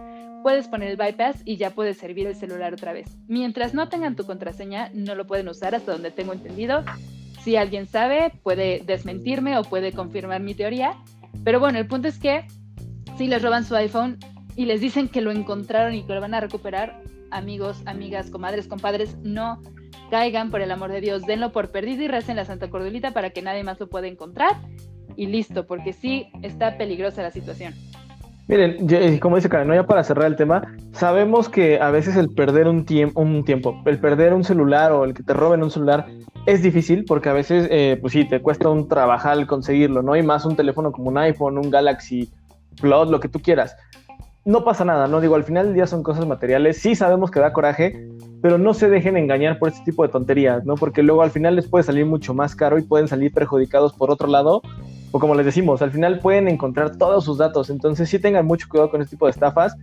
puedes 0.43 0.69
poner 0.69 0.91
el 0.91 0.97
bypass 0.97 1.43
y 1.45 1.57
ya 1.57 1.71
puedes 1.71 1.99
servir 1.99 2.27
el 2.27 2.35
celular 2.35 2.75
otra 2.75 2.93
vez. 2.93 3.17
Mientras 3.29 3.75
no 3.75 3.89
tengan 3.89 4.17
tu 4.17 4.25
contraseña, 4.25 4.91
no 4.95 5.15
lo 5.15 5.27
pueden 5.27 5.49
usar 5.49 5.75
hasta 5.75 5.93
donde 5.93 6.11
tengo 6.11 6.33
entendido. 6.33 6.85
Si 7.43 7.57
alguien 7.57 7.87
sabe, 7.87 8.33
puede 8.43 8.83
desmentirme 8.85 9.59
o 9.59 9.65
puede 9.65 9.93
confirmar 9.93 10.41
mi 10.41 10.55
teoría. 10.55 10.97
Pero 11.45 11.61
bueno, 11.61 11.79
el 11.79 11.87
punto 11.87 12.09
es 12.09 12.19
que 12.19 12.47
si 13.17 13.27
les 13.27 13.43
roban 13.43 13.65
su 13.65 13.75
iPhone 13.75 14.19
y 14.57 14.67
les 14.67 14.81
dicen 14.81 15.09
que 15.09 15.21
lo 15.21 15.31
encontraron 15.31 15.95
y 15.95 16.03
que 16.05 16.15
lo 16.15 16.21
van 16.21 16.35
a 16.35 16.41
recuperar, 16.41 17.03
amigos, 17.31 17.83
amigas, 17.87 18.31
comadres, 18.31 18.69
compadres, 18.69 19.17
no 19.23 19.61
caigan 20.11 20.51
por 20.51 20.61
el 20.61 20.71
amor 20.71 20.93
de 20.93 21.01
Dios, 21.01 21.23
denlo 21.23 21.53
por 21.53 21.71
perdido 21.71 22.03
y 22.03 22.09
recen 22.09 22.37
la 22.37 22.45
Santa 22.45 22.69
Cordulita 22.69 23.13
para 23.13 23.31
que 23.31 23.43
nadie 23.43 23.65
más 23.65 23.81
lo 23.81 23.89
pueda 23.89 24.07
encontrar 24.07 24.61
y 25.17 25.27
listo, 25.27 25.67
porque 25.67 25.93
sí 25.93 26.29
está 26.43 26.77
peligrosa 26.77 27.23
la 27.23 27.31
situación. 27.31 27.75
Miren, 28.49 28.87
eh, 28.91 29.19
como 29.21 29.37
dice 29.37 29.49
Karen, 29.49 29.73
ya 29.73 29.87
para 29.87 30.03
cerrar 30.05 30.27
el 30.27 30.37
tema, 30.37 30.63
sabemos 30.93 31.49
que 31.49 31.81
a 31.81 31.91
veces 31.91 32.17
el 32.17 32.29
perder 32.31 32.67
un, 32.69 32.85
tiemp- 32.85 33.13
un 33.15 33.45
tiempo, 33.45 33.81
el 33.87 33.99
perder 33.99 34.35
un 34.35 34.45
celular 34.45 34.93
o 34.93 35.05
el 35.05 35.15
que 35.15 35.23
te 35.23 35.33
roben 35.33 35.63
un 35.63 35.71
celular 35.71 36.07
es 36.45 36.61
difícil 36.63 37.05
porque 37.05 37.29
a 37.29 37.33
veces, 37.33 37.69
eh, 37.71 37.99
pues 38.01 38.13
sí, 38.13 38.25
te 38.29 38.43
cuesta 38.43 38.69
un 38.69 38.89
trabajar 38.89 39.47
conseguirlo, 39.47 40.03
¿no? 40.03 40.17
Y 40.17 40.23
más 40.23 40.45
un 40.45 40.57
teléfono 40.57 40.91
como 40.91 41.09
un 41.09 41.19
iPhone, 41.19 41.57
un 41.57 41.71
Galaxy 41.71 42.31
Plus, 42.81 43.09
lo 43.09 43.21
que 43.21 43.29
tú 43.29 43.39
quieras. 43.41 43.77
No 44.45 44.65
pasa 44.65 44.85
nada, 44.85 45.07
¿no? 45.07 45.21
Digo, 45.21 45.37
al 45.37 45.45
final 45.45 45.67
del 45.67 45.75
día 45.75 45.87
son 45.87 46.03
cosas 46.03 46.27
materiales, 46.27 46.79
sí 46.79 46.97
sabemos 46.97 47.31
que 47.31 47.39
da 47.39 47.53
coraje, 47.53 48.09
pero 48.43 48.59
no 48.59 48.75
se 48.75 48.89
dejen 48.89 49.17
engañar 49.17 49.61
por 49.61 49.69
este 49.69 49.85
tipo 49.85 50.03
de 50.03 50.09
tonterías, 50.09 50.65
¿no? 50.65 50.75
Porque 50.75 51.05
luego 51.05 51.23
al 51.23 51.31
final 51.31 51.55
les 51.55 51.69
puede 51.69 51.85
salir 51.85 52.07
mucho 52.07 52.35
más 52.35 52.57
caro 52.57 52.77
y 52.77 52.83
pueden 52.83 53.07
salir 53.07 53.33
perjudicados 53.33 53.93
por 53.93 54.11
otro 54.11 54.27
lado 54.27 54.61
o 55.13 55.19
como 55.21 55.35
les 55.35 55.47
decimos, 55.47 55.83
al 55.83 55.93
final 55.93 56.19
pueden 56.19 56.49
encontrar 56.49 56.97
todos 56.97 57.25
sus 57.25 57.39
datos. 57.39 57.71
Entonces 57.71 58.09
sí 58.09 58.19
tengan 58.19 58.47
mucho 58.47 58.67
cuidado 58.69 58.91
con 58.91 59.01
este 59.03 59.17
tipo 59.17 59.27
de 59.27 59.31
estafas. 59.31 59.77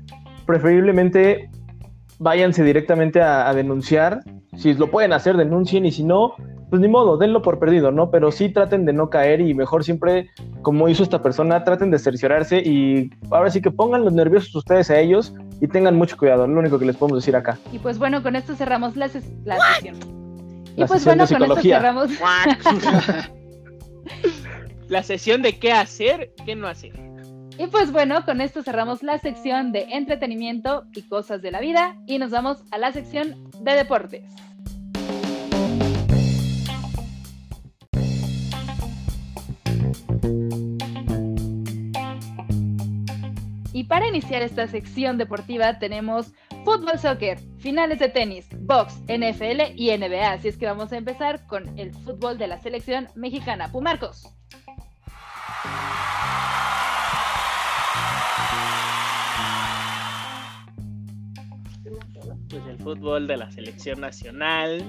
Preferiblemente 0.45 1.49
váyanse 2.17 2.63
directamente 2.63 3.21
a, 3.21 3.47
a 3.47 3.53
denunciar. 3.53 4.19
Si 4.57 4.73
lo 4.73 4.89
pueden 4.91 5.13
hacer, 5.13 5.37
denuncien 5.37 5.85
y 5.85 5.91
si 5.91 6.03
no, 6.03 6.33
pues 6.69 6.81
ni 6.81 6.87
modo, 6.87 7.17
denlo 7.17 7.41
por 7.41 7.59
perdido, 7.59 7.91
¿no? 7.91 8.09
Pero 8.11 8.31
sí 8.31 8.49
traten 8.49 8.85
de 8.85 8.93
no 8.93 9.09
caer 9.09 9.39
y 9.41 9.53
mejor 9.53 9.83
siempre, 9.83 10.29
como 10.63 10.89
hizo 10.89 11.03
esta 11.03 11.21
persona, 11.21 11.63
traten 11.63 11.91
de 11.91 11.99
cerciorarse 11.99 12.59
y 12.59 13.11
ahora 13.31 13.49
sí 13.51 13.61
que 13.61 13.71
pongan 13.71 14.03
los 14.03 14.13
nerviosos 14.13 14.53
ustedes 14.55 14.89
a 14.89 14.99
ellos 14.99 15.33
y 15.61 15.67
tengan 15.67 15.95
mucho 15.95 16.17
cuidado, 16.17 16.45
lo 16.47 16.59
único 16.59 16.77
que 16.79 16.85
les 16.85 16.97
podemos 16.97 17.21
decir 17.21 17.35
acá. 17.35 17.57
Y 17.71 17.79
pues 17.79 17.99
bueno, 17.99 18.21
con 18.21 18.35
esto 18.35 18.55
cerramos 18.55 18.95
la, 18.97 19.07
ses- 19.07 19.31
la 19.45 19.57
sesión. 19.75 19.95
Y 20.75 20.81
La 20.81 20.87
pues 20.87 21.01
sesión 21.03 21.17
bueno, 21.19 21.27
de 21.27 21.35
con 21.35 21.43
esto 21.57 21.61
cerramos. 21.69 22.09
La 24.89 25.03
sesión 25.03 25.43
de 25.43 25.59
qué 25.59 25.71
hacer, 25.71 26.33
qué 26.45 26.55
no 26.55 26.67
hacer. 26.67 26.93
Y 27.59 27.67
pues 27.67 27.91
bueno, 27.91 28.25
con 28.25 28.41
esto 28.41 28.63
cerramos 28.63 29.03
la 29.03 29.19
sección 29.19 29.71
de 29.71 29.81
entretenimiento 29.91 30.85
y 30.95 31.07
cosas 31.07 31.43
de 31.43 31.51
la 31.51 31.59
vida 31.59 31.95
y 32.07 32.17
nos 32.17 32.31
vamos 32.31 32.63
a 32.71 32.79
la 32.79 32.91
sección 32.91 33.51
de 33.61 33.73
deportes. 33.73 34.23
Y 43.73 43.83
para 43.83 44.07
iniciar 44.07 44.41
esta 44.41 44.67
sección 44.67 45.19
deportiva 45.19 45.77
tenemos 45.77 46.33
fútbol, 46.65 46.97
soccer, 46.97 47.39
finales 47.59 47.99
de 47.99 48.09
tenis, 48.09 48.47
box, 48.61 48.95
NFL 49.07 49.75
y 49.75 49.95
NBA. 49.95 50.31
Así 50.31 50.47
es 50.47 50.57
que 50.57 50.65
vamos 50.65 50.91
a 50.91 50.97
empezar 50.97 51.45
con 51.45 51.77
el 51.77 51.93
fútbol 51.93 52.39
de 52.39 52.47
la 52.47 52.59
selección 52.59 53.07
mexicana. 53.15 53.71
Pumarcos. 53.71 54.33
Pues 62.49 62.63
el 62.67 62.77
fútbol 62.77 63.27
de 63.27 63.37
la 63.37 63.51
selección 63.51 64.01
nacional. 64.01 64.83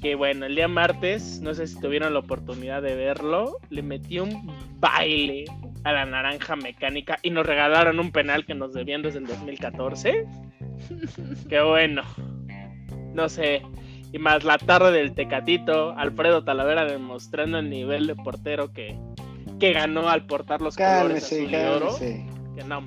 Que 0.00 0.14
bueno, 0.14 0.46
el 0.46 0.54
día 0.54 0.66
martes, 0.66 1.40
no 1.42 1.52
sé 1.52 1.66
si 1.66 1.78
tuvieron 1.78 2.14
la 2.14 2.20
oportunidad 2.20 2.80
de 2.80 2.94
verlo, 2.94 3.58
le 3.68 3.82
metió 3.82 4.24
un 4.24 4.50
baile 4.78 5.44
a 5.84 5.92
la 5.92 6.06
naranja 6.06 6.56
mecánica 6.56 7.18
y 7.22 7.30
nos 7.30 7.44
regalaron 7.44 8.00
un 8.00 8.10
penal 8.10 8.46
que 8.46 8.54
nos 8.54 8.72
debían 8.72 9.02
desde 9.02 9.18
el 9.18 9.26
2014. 9.26 10.26
Qué 11.50 11.60
bueno. 11.60 12.02
No 13.14 13.28
sé. 13.28 13.62
Y 14.12 14.18
más 14.18 14.42
la 14.42 14.56
tarde 14.56 14.90
del 14.92 15.14
Tecatito, 15.14 15.92
Alfredo 15.96 16.44
Talavera 16.44 16.84
demostrando 16.84 17.58
el 17.58 17.68
nivel 17.68 18.06
de 18.06 18.16
portero 18.16 18.72
que, 18.72 18.98
que 19.60 19.72
ganó 19.72 20.08
al 20.08 20.26
portar 20.26 20.60
los 20.60 20.74
colores 20.76 21.28
Cálmese, 21.28 21.42
azul 21.42 21.50
y 21.52 21.56
oro. 21.56 21.98
Que 22.56 22.64
no. 22.64 22.82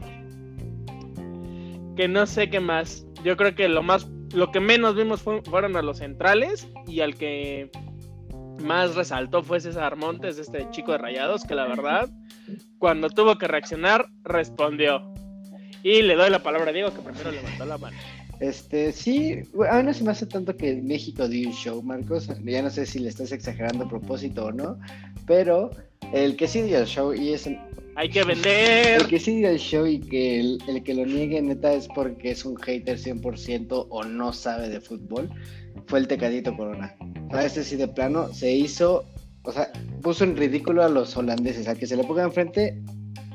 Que 1.95 2.07
no 2.07 2.26
sé 2.26 2.49
qué 2.49 2.59
más. 2.59 3.05
Yo 3.24 3.38
creo 3.38 3.55
que 3.55 3.69
lo 3.69 3.84
más, 3.84 4.07
lo 4.34 4.51
que 4.51 4.59
menos 4.59 4.95
vimos 4.95 5.21
fue- 5.21 5.41
fueron 5.43 5.78
a 5.78 5.82
los 5.82 5.99
centrales 5.99 6.67
y 6.88 7.01
al 7.01 7.15
que 7.15 7.69
más 8.61 8.95
resaltó 8.95 9.43
fue 9.43 9.59
César 9.59 9.95
Montes, 9.95 10.38
este 10.39 10.67
chico 10.71 10.91
de 10.91 10.97
Rayados, 10.97 11.43
que 11.43 11.55
la 11.55 11.67
verdad, 11.67 12.09
cuando 12.80 13.09
tuvo 13.09 13.38
que 13.38 13.47
reaccionar, 13.47 14.07
respondió. 14.24 15.13
Y 15.84 16.01
le 16.01 16.15
doy 16.15 16.30
la 16.30 16.39
palabra 16.41 16.69
a 16.69 16.74
Diego, 16.74 16.93
que 16.93 17.01
primero 17.01 17.32
levantó 17.32 17.65
la 17.65 17.78
mano. 17.78 17.97
Este, 18.39 18.91
sí, 18.91 19.39
a 19.69 19.78
mí 19.78 19.84
no 19.84 19.93
se 19.93 20.03
me 20.03 20.11
hace 20.11 20.26
tanto 20.26 20.55
que 20.57 20.76
México 20.82 21.28
dio 21.28 21.47
un 21.49 21.53
show, 21.55 21.82
Marcos. 21.84 22.30
Ya 22.43 22.61
no 22.61 22.69
sé 22.69 22.86
si 22.86 22.99
le 22.99 23.09
estás 23.09 23.32
exagerando 23.32 23.86
a 23.86 23.89
propósito 23.89 24.45
o 24.45 24.51
no, 24.51 24.78
pero 25.28 25.69
el 26.12 26.36
que 26.36 26.47
sí 26.47 26.62
dio 26.62 26.80
el 26.80 26.86
show 26.86 27.14
y 27.14 27.34
es 27.34 27.47
el, 27.47 27.58
Hay 27.95 28.10
que 28.10 28.24
vender. 28.24 29.01
el 29.01 29.08
que 29.08 29.20
sí 29.20 29.38
dio 29.38 29.49
el 29.49 29.60
show 29.60 29.86
y 29.86 29.99
que 29.99 30.39
el, 30.39 30.60
el 30.68 30.84
que 30.84 30.93
lo 30.93 31.06
niegue 31.06 31.41
neta 31.41 31.74
es 31.74 31.88
porque 31.88 32.32
es 32.32 32.45
un 32.45 32.56
hater 32.58 32.97
100% 32.97 33.88
o 33.89 34.04
no 34.04 34.34
sabe 34.34 34.70
de 34.70 34.82
fútbol, 34.82 35.30
fue 35.88 35.99
el 35.99 36.08
Tecadito 36.08 36.56
Corona. 36.56 36.95
Sea, 37.32 37.45
este 37.45 37.64
sí 37.64 37.76
de 37.76 37.88
plano 37.88 38.34
se 38.34 38.54
hizo, 38.54 39.06
o 39.43 39.51
sea, 39.51 39.72
puso 40.01 40.24
en 40.24 40.38
ridículo 40.38 40.84
a 40.84 40.89
los 40.89 41.16
holandeses, 41.18 41.68
al 41.68 41.78
que 41.78 41.88
se 41.88 41.95
le 41.97 42.04
ponga 42.04 42.24
enfrente 42.24 42.82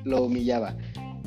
lo 0.04 0.24
humillaba. 0.24 0.76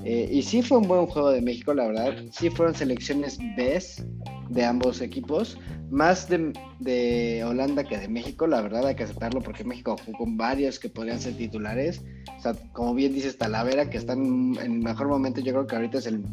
Eh, 0.04 0.30
y 0.32 0.42
sí 0.42 0.62
fue 0.62 0.80
un 0.80 0.88
buen 0.88 1.06
juego 1.06 1.32
de 1.32 1.42
México, 1.42 1.74
la 1.74 1.88
verdad. 1.88 2.16
Sí 2.32 2.50
fueron 2.50 2.74
selecciones 2.74 3.38
best 3.56 4.02
de 4.50 4.66
ambos 4.66 5.02
equipos. 5.02 5.58
Más 5.90 6.28
de, 6.30 6.54
de 6.80 7.44
Holanda 7.44 7.84
que 7.84 7.98
de 7.98 8.08
México, 8.08 8.48
la 8.48 8.62
verdad 8.62 8.88
hay 8.88 8.96
que 8.96 9.04
aceptarlo 9.04 9.42
porque 9.42 9.64
México 9.64 9.96
jugó 10.06 10.18
con 10.20 10.38
varios 10.38 10.80
que 10.80 10.90
podrían 10.90 11.20
ser 11.20 11.36
titulares. 11.36 12.02
O 12.38 12.42
sea, 12.42 12.54
como 12.74 12.94
bien 12.94 13.14
dices, 13.14 13.38
Talavera, 13.38 13.90
que 13.90 13.98
están 13.98 14.56
en 14.56 14.74
el 14.74 14.80
mejor 14.80 15.08
momento, 15.08 15.42
yo 15.42 15.54
creo 15.54 15.68
que 15.68 15.76
ahorita 15.76 16.00
es 16.00 16.08
el 16.08 16.24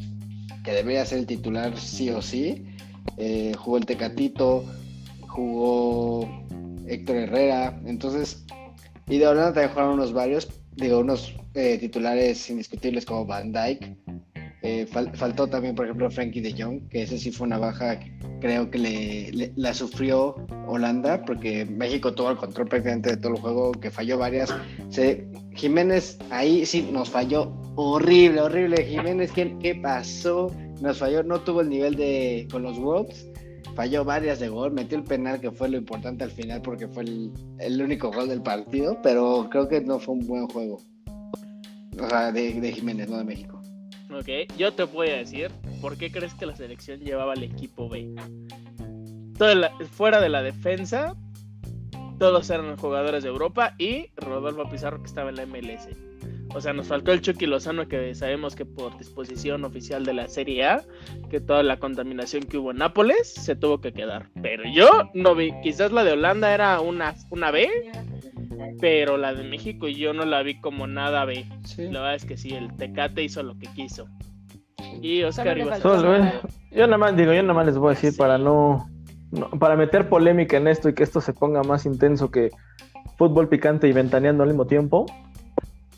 que 0.65 0.73
debería 0.73 1.05
ser 1.05 1.19
el 1.19 1.27
titular 1.27 1.79
sí 1.79 2.11
o 2.11 2.23
sí. 2.23 2.65
Eh, 3.17 3.53
jugó 3.59 3.79
el 3.79 3.87
Tecatito, 3.87 4.65
jugó 5.29 6.29
Héctor 6.87 7.17
Herrera, 7.17 7.81
entonces, 7.85 8.45
y 9.09 9.19
de 9.19 9.27
Holanda 9.27 9.53
también 9.53 9.71
jugaron 9.71 9.95
unos 9.95 10.13
varios, 10.13 10.49
digo, 10.77 10.99
unos 10.99 11.35
eh, 11.59 11.79
titulares 11.79 12.49
indiscutibles 12.51 13.05
como 13.05 13.27
Van 13.27 13.53
Dyke. 13.53 13.97
Eh, 14.63 14.87
fal- 14.91 15.15
faltó 15.15 15.47
también, 15.47 15.75
por 15.75 15.85
ejemplo, 15.87 16.11
Frankie 16.11 16.41
de 16.41 16.53
Jong, 16.61 16.89
que 16.89 17.03
ese 17.03 17.17
sí 17.19 17.31
fue 17.31 17.47
una 17.47 17.59
baja 17.59 18.01
que 18.01 18.13
creo 18.41 18.71
que 18.71 18.79
le, 18.79 19.53
la 19.57 19.73
sufrió 19.73 20.35
Holanda, 20.67 21.25
porque 21.25 21.65
México 21.65 22.13
tuvo 22.13 22.31
el 22.31 22.37
control 22.37 22.69
prácticamente 22.69 23.11
de 23.11 23.17
todo 23.19 23.35
el 23.35 23.41
juego, 23.41 23.73
que 23.73 23.91
falló 23.91 24.19
varias. 24.19 24.53
Jiménez 25.55 26.19
ahí 26.31 26.65
sí 26.67 26.89
nos 26.93 27.09
falló 27.11 27.53
horrible, 27.77 28.41
horrible. 28.41 28.85
Jiménez, 28.85 29.33
¿qué, 29.33 29.57
qué 29.61 29.75
pasó? 29.77 30.51
Nos 30.81 30.99
falló, 30.99 31.23
no 31.23 31.41
tuvo 31.41 31.61
el 31.61 31.69
nivel 31.69 31.95
de 31.97 32.47
con 32.51 32.63
los 32.63 32.79
Wolves, 32.79 33.27
falló 33.75 34.05
varias 34.05 34.39
de 34.41 34.49
gol, 34.49 34.73
metió 34.73 34.99
el 34.99 35.05
penal 35.05 35.41
que 35.41 35.51
fue 35.51 35.69
lo 35.69 35.77
importante 35.77 36.25
al 36.25 36.31
final 36.31 36.63
porque 36.63 36.89
fue 36.89 37.05
el, 37.05 37.33
el 37.59 37.81
único 37.83 38.11
gol 38.13 38.29
del 38.29 38.43
partido, 38.43 38.99
pero 39.03 39.49
creo 39.51 39.69
que 39.69 39.81
no 39.81 39.99
fue 40.01 40.15
un 40.15 40.27
buen 40.27 40.47
juego. 40.49 40.81
O 42.01 42.09
sea, 42.09 42.33
de, 42.33 42.73
Jiménez, 42.73 43.09
no 43.09 43.19
de 43.19 43.25
México. 43.25 43.61
Ok, 44.11 44.51
yo 44.57 44.73
te 44.73 44.85
voy 44.85 45.09
a 45.11 45.17
decir 45.17 45.51
por 45.81 45.97
qué 45.99 46.11
crees 46.11 46.33
que 46.35 46.47
la 46.47 46.57
selección 46.57 47.01
llevaba 47.01 47.33
al 47.35 47.43
equipo 47.43 47.89
B. 47.89 48.15
Toda 49.37 49.55
la- 49.55 49.73
fuera 49.93 50.21
de 50.21 50.29
la 50.29 50.43
defensa, 50.43 51.15
todos 52.19 52.49
eran 52.51 52.77
jugadores 52.77 53.23
de 53.23 53.29
Europa 53.29 53.75
y 53.79 54.07
Rodolfo 54.17 54.69
Pizarro 54.69 54.99
que 55.01 55.07
estaba 55.07 55.29
en 55.31 55.37
la 55.37 55.43
MLS. 55.47 55.89
O 56.55 56.61
sea, 56.63 56.73
nos 56.73 56.87
faltó 56.87 57.13
el 57.13 57.21
Chucky 57.21 57.45
Lozano 57.47 57.87
que 57.89 58.15
sabemos 58.15 58.57
que 58.57 58.65
por 58.65 58.97
disposición 58.97 59.65
oficial 59.67 60.05
de 60.07 60.15
la 60.15 60.29
Serie 60.29 60.65
A, 60.65 60.83
que 61.31 61.41
toda 61.41 61.63
la 61.63 61.79
contaminación 61.79 62.45
que 62.45 62.57
hubo 62.57 62.71
en 62.71 62.79
Nápoles 62.79 63.29
se 63.35 63.55
tuvo 63.55 63.83
que 63.83 63.93
quedar. 63.93 64.31
Pero 64.43 64.63
yo 64.73 64.89
no 65.13 65.35
vi, 65.35 65.53
quizás 65.63 65.93
la 65.93 66.05
de 66.05 66.13
Holanda 66.13 66.53
era 66.55 66.81
una, 66.81 67.15
una 67.31 67.51
B, 67.51 67.69
pero 68.81 69.17
la 69.17 69.35
de 69.35 69.45
México 69.45 69.89
yo 69.89 70.13
no 70.13 70.25
la 70.25 70.43
vi 70.43 70.61
como 70.61 70.87
nada 70.87 71.25
B. 71.25 71.45
Sí. 71.65 71.85
La 71.85 72.01
verdad 72.01 72.15
es 72.17 72.25
que 72.25 72.37
sí, 72.37 72.51
el 72.55 72.75
Tecate 72.77 73.23
hizo 73.23 73.43
lo 73.43 73.59
que 73.59 73.67
quiso. 73.75 74.07
Y 75.03 75.23
Oscar 75.23 75.59
eh, 75.59 75.65
yo 76.73 76.87
nada 76.87 76.99
más 76.99 77.17
digo, 77.17 77.33
yo 77.33 77.43
nada 77.43 77.55
más 77.55 77.67
les 77.67 77.77
voy 77.79 77.89
a 77.89 77.95
decir 77.95 78.13
Sí. 78.13 78.19
para 78.19 78.39
no, 78.39 78.89
no- 79.31 79.51
para 79.51 79.77
meter 79.77 80.09
polémica 80.09 80.57
en 80.57 80.69
esto 80.69 80.89
y 80.89 80.95
que 80.95 81.03
esto 81.03 81.21
se 81.21 81.33
ponga 81.33 81.63
más 81.63 81.87
intenso 81.87 82.31
que 82.31 82.51
fútbol 83.17 83.49
picante 83.49 83.89
y 83.89 83.93
ventaneando 83.93 84.43
al 84.43 84.49
mismo 84.51 84.67
tiempo. 84.67 85.07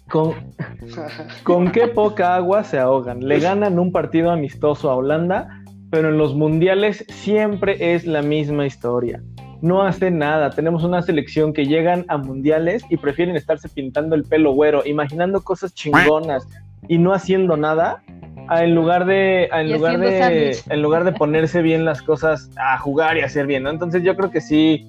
Con, 0.09 0.35
con 1.45 1.71
qué 1.71 1.87
poca 1.89 2.35
agua 2.35 2.65
se 2.65 2.79
ahogan. 2.79 3.21
Le 3.27 3.39
ganan 3.39 3.79
un 3.79 3.93
partido 3.93 4.31
amistoso 4.31 4.91
a 4.91 4.97
Holanda, 4.97 5.63
pero 5.91 6.09
en 6.09 6.19
los 6.19 6.35
mundiales 6.35 7.05
siempre 7.09 7.95
es 7.95 8.07
la 8.07 8.23
misma 8.23 8.67
historia. 8.67 9.23
No 9.63 9.83
hace 9.83 10.11
nada. 10.11 10.51
Tenemos 10.51 10.85
una 10.85 11.03
selección 11.03 11.53
que 11.53 11.67
llegan 11.67 12.05
a 12.09 12.17
mundiales 12.17 12.83
y 12.89 12.97
prefieren 12.97 13.37
estarse 13.37 13.69
pintando 13.69 14.15
el 14.15 14.25
pelo 14.25 14.53
güero, 14.53 14.83
imaginando 14.87 15.43
cosas 15.43 15.75
chingonas 15.75 16.47
y 16.89 16.99
no 16.99 17.13
haciendo 17.13 17.57
nada, 17.57 18.03
a 18.49 18.65
en 18.65 18.75
lugar 18.75 19.05
de, 19.07 19.49
a 19.53 19.61
en 19.61 19.69
Y 19.69 19.73
lugar 19.75 19.99
de, 20.01 20.57
en 20.69 20.83
lugar 20.83 21.05
de 21.05 21.13
ponerse 21.13 21.61
bien 21.63 21.85
las 21.85 22.01
cosas 22.03 22.51
a 22.57 22.79
jugar 22.79 23.17
y 23.19 23.21
hacer 23.21 23.47
bien, 23.47 23.63
¿no? 23.65 23.71
Entonces 23.71 24.03
yo 24.03 24.17
creo 24.17 24.31
que 24.31 24.41
sí 24.41 24.87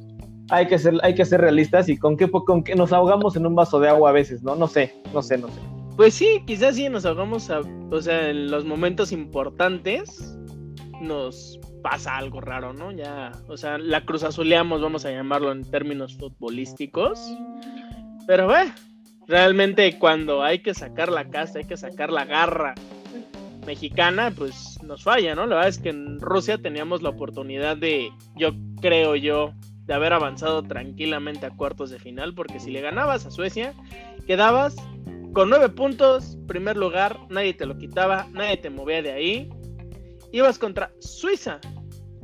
hay 0.50 0.68
que 0.68 0.80
ser, 0.80 0.96
hay 1.04 1.16
que 1.16 1.26
ser 1.26 1.42
realistas 1.42 1.88
y 1.90 1.98
con 1.98 2.18
qué, 2.18 2.30
con 2.32 2.64
qué 2.64 2.76
nos 2.76 2.92
ahogamos 2.94 3.36
en 3.36 3.46
un 3.46 3.56
vaso 3.56 3.80
de 3.80 3.90
agua 3.90 4.10
a 4.10 4.14
veces, 4.14 4.42
¿no? 4.42 4.56
No 4.56 4.68
sé, 4.68 4.94
no 5.14 5.22
sé, 5.22 5.38
no 5.38 5.48
sé. 5.48 5.60
Pues 5.98 6.14
sí, 6.14 6.42
quizás 6.48 6.76
sí 6.76 6.88
nos 6.90 7.06
ahogamos, 7.06 7.50
a- 7.52 7.60
o 7.92 8.02
sea, 8.02 8.30
en 8.30 8.50
los 8.50 8.66
momentos 8.66 9.12
importantes 9.12 10.36
nos 11.02 11.60
pasa 11.82 12.18
algo 12.18 12.42
raro, 12.42 12.74
¿no? 12.74 12.92
Ya, 12.92 13.32
o 13.48 13.58
sea, 13.58 13.78
la 13.78 14.06
cruz 14.06 14.24
azuleamos, 14.24 14.82
vamos 14.82 15.06
a 15.06 15.12
llamarlo 15.12 15.52
en 15.52 15.70
términos 15.70 16.16
futbolísticos. 16.18 17.20
Pero 18.28 18.48
ve, 18.48 18.72
realmente 19.28 19.98
cuando 19.98 20.44
hay 20.44 20.60
que 20.60 20.74
sacar 20.74 21.12
la 21.12 21.30
casa, 21.30 21.60
hay 21.60 21.66
que 21.66 21.78
sacar 21.78 22.12
la 22.12 22.26
garra 22.26 22.76
mexicana, 23.66 24.32
pues 24.36 24.80
nos 24.84 25.04
falla, 25.04 25.36
¿no? 25.36 25.46
La 25.46 25.56
verdad 25.56 25.70
es 25.70 25.80
que 25.80 25.90
en 25.90 26.20
Rusia 26.20 26.58
teníamos 26.58 27.02
la 27.02 27.10
oportunidad 27.10 27.78
de, 27.78 28.12
yo 28.36 28.52
creo 28.82 29.16
yo, 29.16 29.54
de 29.86 29.94
haber 29.94 30.14
avanzado 30.14 30.64
tranquilamente 30.64 31.46
a 31.46 31.52
cuartos 31.52 31.90
de 31.90 32.00
final, 32.00 32.34
porque 32.34 32.60
si 32.60 32.72
le 32.72 32.82
ganabas 32.82 33.26
a 33.26 33.32
Suecia, 33.32 33.74
quedabas 34.28 34.76
con 35.34 35.50
nueve 35.50 35.70
puntos, 35.70 36.38
primer 36.48 36.78
lugar, 36.78 37.20
nadie 37.30 37.54
te 37.54 37.66
lo 37.66 37.78
quitaba, 37.78 38.28
nadie 38.32 38.58
te 38.58 38.70
movía 38.70 39.02
de 39.02 39.12
ahí. 39.12 39.50
Ibas 40.32 40.58
contra 40.58 40.92
Suiza. 41.00 41.60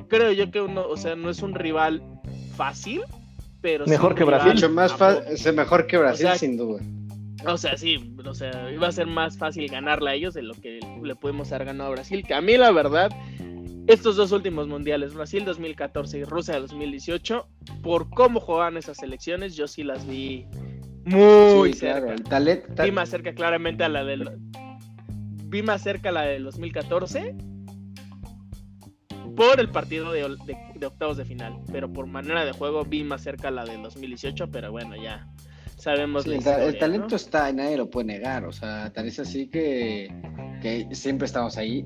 Creo 0.08 0.32
yo 0.32 0.49
que 0.51 0.62
uno, 0.62 0.88
o 0.88 0.97
sea, 0.97 1.16
no 1.16 1.30
es 1.30 1.41
un 1.41 1.53
rival 1.53 2.01
fácil, 2.55 3.01
pero 3.62 3.86
sí 3.86 3.91
Mejor 3.91 4.16
que 4.16 4.24
Brasil. 4.24 4.53
Mucho 4.53 4.70
más 4.70 4.95
es 5.28 5.53
mejor 5.53 5.88
que 5.88 5.97
Brasil, 5.97 6.28
O 6.28 6.30
sea, 6.30 6.38
sin 6.38 6.58
duda. 6.58 6.82
O 7.45 7.58
sea, 7.58 7.78
sí, 7.78 8.16
o 8.26 8.34
sea, 8.34 8.72
iba 8.72 8.88
a 8.88 8.91
ser 8.91 9.08
más 9.08 9.38
fácil 9.38 9.70
ganarle 9.70 10.10
a 10.10 10.14
ellos 10.14 10.34
de 10.34 10.41
lo 10.41 10.53
que 10.55 10.80
le 11.03 11.16
pudimos 11.16 11.51
haber 11.51 11.68
ganado 11.68 11.89
a 11.89 11.93
Brasil. 11.93 12.26
Que 12.26 12.34
a 12.34 12.41
mí, 12.41 12.58
la 12.58 12.72
verdad, 12.72 13.12
estos 13.88 14.16
dos 14.16 14.32
últimos 14.32 14.68
mundiales, 14.68 15.14
Brasil 15.14 15.45
2014 15.45 16.20
y 16.20 16.24
Rusia 16.24 16.60
2018, 16.60 17.47
por 17.84 18.10
cómo 18.10 18.39
jugaban 18.39 18.78
esas 18.78 18.97
selecciones, 18.97 19.55
yo 19.55 19.68
sí 19.68 19.84
las 19.84 20.08
vi 20.08 20.45
muy 21.05 21.74
sí, 21.74 21.80
cerca. 21.80 21.99
claro. 21.99 22.14
El 22.14 22.24
talento. 22.24 22.84
Vi 22.84 22.91
más 22.91 23.10
cerca 23.10 23.34
claramente 23.34 23.84
a 23.84 23.89
la 23.89 24.03
del. 24.03 24.30
Vi 25.45 25.62
más 25.62 25.82
cerca 25.82 26.12
la 26.12 26.24
del 26.24 26.43
2014 26.43 27.36
por 29.38 29.59
el 29.61 29.69
partido 29.69 30.11
de, 30.11 30.23
de- 30.45 30.57
de 30.75 30.85
octavos 30.85 31.15
de 31.15 31.23
final. 31.23 31.59
Pero 31.71 31.91
por 31.93 32.07
manera 32.07 32.43
de 32.43 32.51
juego 32.51 32.83
vi 32.83 33.03
más 33.05 33.21
cerca 33.21 33.49
la 33.51 33.63
del 33.63 33.81
2018. 33.83 34.49
Pero 34.51 34.71
bueno, 34.71 34.95
ya 35.01 35.27
sabemos 35.77 36.23
Sí, 36.25 36.31
la 36.43 36.65
el, 36.65 36.77
talento 36.79 37.07
¿no? 37.11 37.15
está 37.15 37.49
y 37.49 37.53
nadie 37.53 37.77
lo 37.77 37.89
puede 37.89 38.07
negar. 38.07 38.43
O 38.45 38.51
sea, 38.51 38.91
tal 38.91 39.07
es 39.07 39.19
así 39.19 39.47
que, 39.47 40.11
que 40.61 40.88
siempre 40.93 41.25
estamos 41.27 41.55
ahí. 41.57 41.85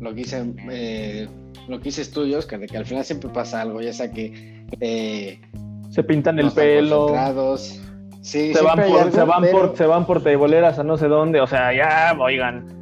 Lo 0.00 0.12
que 0.14 0.22
hice, 0.22 0.44
eh, 0.70 1.28
lo 1.68 1.80
que 1.80 1.90
hice 1.90 2.02
estudios, 2.02 2.44
que, 2.46 2.58
que 2.66 2.76
al 2.76 2.84
final 2.86 3.04
siempre 3.04 3.30
pasa 3.30 3.60
algo, 3.62 3.80
ya 3.80 3.92
sea 3.92 4.10
que 4.10 4.66
eh, 4.80 5.40
Se 5.90 6.02
pintan 6.02 6.38
el 6.38 6.50
pelo. 6.50 7.14
Sí, 8.20 8.52
se 8.52 8.60
van, 8.60 8.74
por, 8.76 8.84
algo, 9.00 9.10
se, 9.12 9.22
van 9.22 9.42
pero- 9.42 9.58
por, 9.68 9.76
se 9.76 9.86
van 9.86 10.04
por 10.04 10.22
teiboleras 10.22 10.78
a 10.80 10.82
no 10.82 10.96
sé 10.98 11.06
dónde, 11.06 11.40
o 11.40 11.46
sea, 11.46 11.72
ya, 11.72 12.16
oigan. 12.20 12.75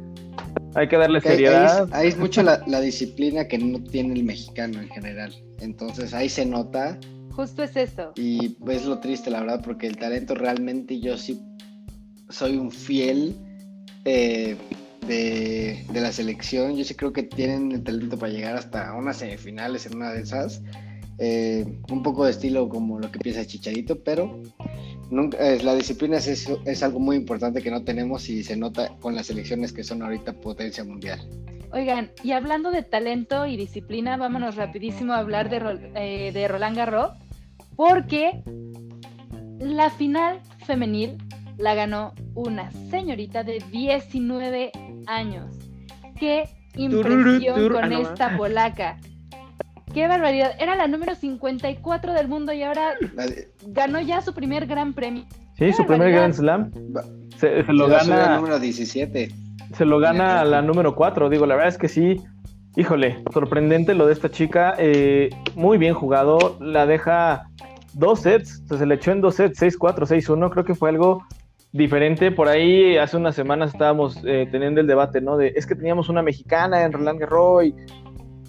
Hay 0.75 0.87
que 0.87 0.97
darle 0.97 1.21
seriedad. 1.21 1.77
Ahí, 1.79 1.85
es- 1.87 1.93
ahí 1.93 2.07
es 2.09 2.17
mucho 2.17 2.43
la, 2.43 2.61
la 2.67 2.81
disciplina 2.81 3.47
que 3.47 3.57
no 3.57 3.81
tiene 3.83 4.13
el 4.13 4.23
mexicano 4.23 4.81
en 4.81 4.89
general. 4.89 5.33
Entonces 5.59 6.13
ahí 6.13 6.29
se 6.29 6.45
nota 6.45 6.99
Justo 7.31 7.63
es 7.63 7.75
eso. 7.75 8.11
y 8.15 8.55
es 8.69 8.85
lo 8.85 8.99
triste, 8.99 9.29
la 9.29 9.41
verdad, 9.41 9.61
porque 9.63 9.87
el 9.87 9.97
talento 9.97 10.35
realmente 10.35 10.99
yo 10.99 11.17
sí 11.17 11.41
soy 12.29 12.57
un 12.57 12.71
fiel 12.71 13.35
eh, 14.05 14.55
de, 15.07 15.85
de 15.91 16.01
la 16.01 16.11
selección. 16.11 16.75
Yo 16.75 16.83
sí 16.83 16.93
creo 16.95 17.13
que 17.13 17.23
tienen 17.23 17.71
el 17.71 17.83
talento 17.83 18.17
para 18.17 18.31
llegar 18.31 18.55
hasta 18.57 18.93
unas 18.95 19.17
semifinales 19.17 19.85
en 19.85 19.95
una 19.95 20.11
de 20.11 20.21
esas. 20.21 20.61
Eh, 21.17 21.65
un 21.89 22.03
poco 22.03 22.25
de 22.25 22.31
estilo 22.31 22.67
como 22.67 22.99
lo 22.99 23.09
que 23.11 23.19
piensa 23.19 23.45
Chicharito, 23.45 24.03
pero 24.03 24.41
nunca, 25.09 25.37
eh, 25.39 25.61
la 25.63 25.75
disciplina 25.75 26.17
es, 26.17 26.27
eso- 26.27 26.59
es 26.65 26.83
algo 26.83 26.99
muy 26.99 27.15
importante 27.15 27.61
que 27.61 27.71
no 27.71 27.83
tenemos 27.83 28.29
y 28.29 28.43
se 28.43 28.55
nota 28.57 28.89
con 29.01 29.15
las 29.15 29.27
selecciones 29.27 29.71
que 29.73 29.83
son 29.83 30.01
ahorita 30.01 30.33
potencia 30.33 30.83
mundial. 30.83 31.19
Oigan, 31.71 32.11
y 32.23 32.31
hablando 32.31 32.71
de 32.71 32.83
talento 32.83 33.45
y 33.45 33.57
disciplina, 33.57 34.15
vámonos 34.17 34.55
rapidísimo 34.55 35.13
a 35.13 35.17
hablar 35.17 35.49
de, 35.49 35.91
eh, 35.95 36.31
de 36.31 36.47
Roland 36.47 36.77
Garros, 36.77 37.11
porque 37.75 38.43
la 39.59 39.89
final 39.89 40.39
femenil 40.65 41.17
la 41.57 41.73
ganó 41.75 42.13
una 42.33 42.71
señorita 42.89 43.43
de 43.43 43.61
19 43.71 44.71
años. 45.07 45.55
Qué 46.19 46.47
impresión 46.75 47.69
con 47.69 47.83
ah, 47.83 47.87
no, 47.87 48.01
esta 48.01 48.37
polaca. 48.37 48.99
Qué 49.93 50.07
barbaridad. 50.07 50.51
Era 50.59 50.75
la 50.75 50.87
número 50.87 51.15
54 51.15 52.13
del 52.13 52.27
mundo 52.27 52.51
y 52.53 52.63
ahora 52.63 52.93
La 53.15 53.25
ganó 53.67 53.99
ya 54.01 54.21
su 54.21 54.33
primer 54.33 54.65
gran 54.65 54.93
premio. 54.93 55.25
Sí, 55.57 55.71
su 55.73 55.85
primer. 55.85 56.11
Grand 56.11 56.33
Slam. 56.33 56.71
Se, 57.37 57.63
se 57.63 57.73
lo 57.73 57.87
gana, 57.87 58.35
número 58.37 58.59
17. 58.59 59.31
se 59.73 59.85
lo 59.85 59.99
gana 59.99 60.41
a 60.41 60.45
la 60.45 60.61
número 60.61 60.95
4. 60.95 61.29
Digo, 61.29 61.45
la 61.45 61.55
verdad 61.55 61.69
es 61.69 61.77
que 61.77 61.87
sí. 61.87 62.21
Híjole, 62.75 63.23
sorprendente 63.31 63.93
lo 63.93 64.05
de 64.05 64.13
esta 64.13 64.29
chica. 64.29 64.75
eh, 64.77 65.29
muy 65.55 65.77
bien 65.77 65.93
jugado. 65.93 66.57
La 66.59 66.85
deja 66.85 67.49
dos 67.93 68.21
sets. 68.21 68.61
o 68.65 68.67
sea, 68.67 68.77
se 68.79 68.85
le 68.85 68.95
echó 68.95 69.11
en 69.11 69.21
dos 69.21 69.35
sets, 69.35 69.61
6-4, 69.61 70.05
6-1. 70.05 70.51
Creo 70.51 70.65
que 70.65 70.75
fue 70.75 70.89
algo 70.89 71.23
diferente. 71.71 72.31
Por 72.31 72.47
ahí 72.47 72.97
hace 72.97 73.17
unas 73.17 73.35
semanas 73.35 73.71
estábamos 73.73 74.19
eh, 74.25 74.47
teniendo 74.51 74.81
el 74.81 74.87
debate, 74.87 75.21
¿no? 75.21 75.37
De 75.37 75.53
es 75.55 75.65
que 75.65 75.75
teníamos 75.75 76.09
una 76.09 76.21
mexicana 76.21 76.83
en 76.83 76.91
Roland 76.91 77.19
Garros 77.19 77.65
y, 77.65 77.75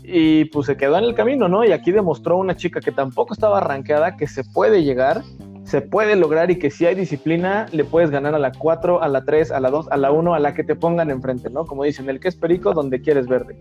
y, 0.06 0.44
pues 0.46 0.66
se 0.66 0.76
quedó 0.76 0.96
en 0.98 1.04
el 1.04 1.14
camino, 1.14 1.48
¿no? 1.48 1.64
Y 1.64 1.72
aquí 1.72 1.90
demostró 1.90 2.36
una 2.36 2.56
chica 2.56 2.80
que 2.80 2.92
tampoco 2.92 3.34
estaba 3.34 3.58
arrancada 3.58 4.16
que 4.16 4.28
se 4.28 4.44
puede 4.44 4.84
llegar, 4.84 5.22
se 5.64 5.80
puede 5.80 6.14
lograr 6.14 6.50
y 6.50 6.58
que 6.58 6.70
si 6.70 6.86
hay 6.86 6.94
disciplina 6.94 7.66
le 7.72 7.84
puedes 7.84 8.10
ganar 8.10 8.34
a 8.34 8.38
la 8.38 8.52
4, 8.52 9.02
a 9.02 9.08
la 9.08 9.24
3, 9.24 9.50
a 9.50 9.60
la 9.60 9.70
2, 9.70 9.88
a 9.90 9.96
la 9.96 10.12
1, 10.12 10.34
a 10.34 10.38
la 10.38 10.54
que 10.54 10.62
te 10.62 10.76
pongan 10.76 11.10
enfrente, 11.10 11.50
¿no? 11.50 11.66
Como 11.66 11.82
dicen, 11.82 12.08
el 12.08 12.20
que 12.20 12.28
es 12.28 12.36
perico, 12.36 12.72
donde 12.72 13.00
quieres 13.00 13.26
verde. 13.26 13.56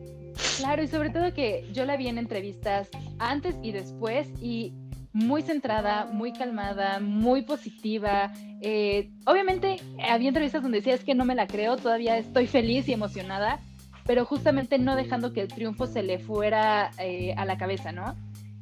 Claro, 0.58 0.84
y 0.84 0.88
sobre 0.88 1.10
todo 1.10 1.34
que 1.34 1.66
yo 1.74 1.86
la 1.86 1.98
vi 1.98 2.08
en 2.08 2.18
entrevistas 2.18 2.90
antes 3.18 3.56
y 3.64 3.72
después 3.72 4.28
y 4.42 4.74
muy 5.14 5.42
centrada, 5.42 6.10
muy 6.12 6.34
calmada, 6.34 7.00
muy 7.00 7.44
positiva. 7.44 8.34
Eh, 8.62 9.10
obviamente 9.26 9.78
había 10.10 10.28
entrevistas 10.28 10.62
donde 10.62 10.80
decía 10.80 10.94
es 10.94 11.06
que 11.06 11.16
no 11.16 11.24
me 11.24 11.36
la 11.36 11.48
creo, 11.48 11.78
todavía 11.78 12.18
estoy 12.18 12.48
feliz 12.48 12.88
y 12.90 12.94
emocionada, 12.94 13.60
pero 14.06 14.26
justamente 14.26 14.78
no 14.78 14.96
dejando 14.96 15.34
que 15.34 15.42
el 15.42 15.48
triunfo 15.48 15.88
se 15.88 16.04
le 16.04 16.20
fuera 16.20 16.92
eh, 17.00 17.34
a 17.38 17.46
la 17.46 17.58
cabeza, 17.58 17.92
¿no? 17.92 18.16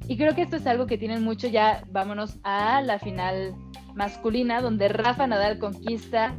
Y 0.07 0.17
creo 0.17 0.35
que 0.35 0.41
esto 0.41 0.55
es 0.55 0.67
algo 0.67 0.87
que 0.87 0.97
tienen 0.97 1.23
mucho 1.23 1.47
ya, 1.47 1.83
vámonos 1.91 2.39
a 2.43 2.81
la 2.81 2.99
final 2.99 3.55
masculina, 3.93 4.61
donde 4.61 4.87
Rafa 4.87 5.27
Nadal 5.27 5.59
conquista 5.59 6.35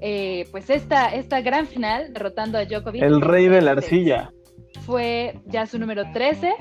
eh, 0.00 0.46
pues 0.50 0.68
esta, 0.68 1.08
esta 1.08 1.40
gran 1.40 1.66
final, 1.66 2.12
derrotando 2.12 2.58
a 2.58 2.64
Djokovic. 2.66 3.02
El 3.02 3.22
rey 3.22 3.48
de 3.48 3.62
la 3.62 3.72
arcilla. 3.72 4.30
fue 4.84 5.40
ya 5.46 5.66
su 5.66 5.78
número 5.78 6.04
13. 6.12 6.52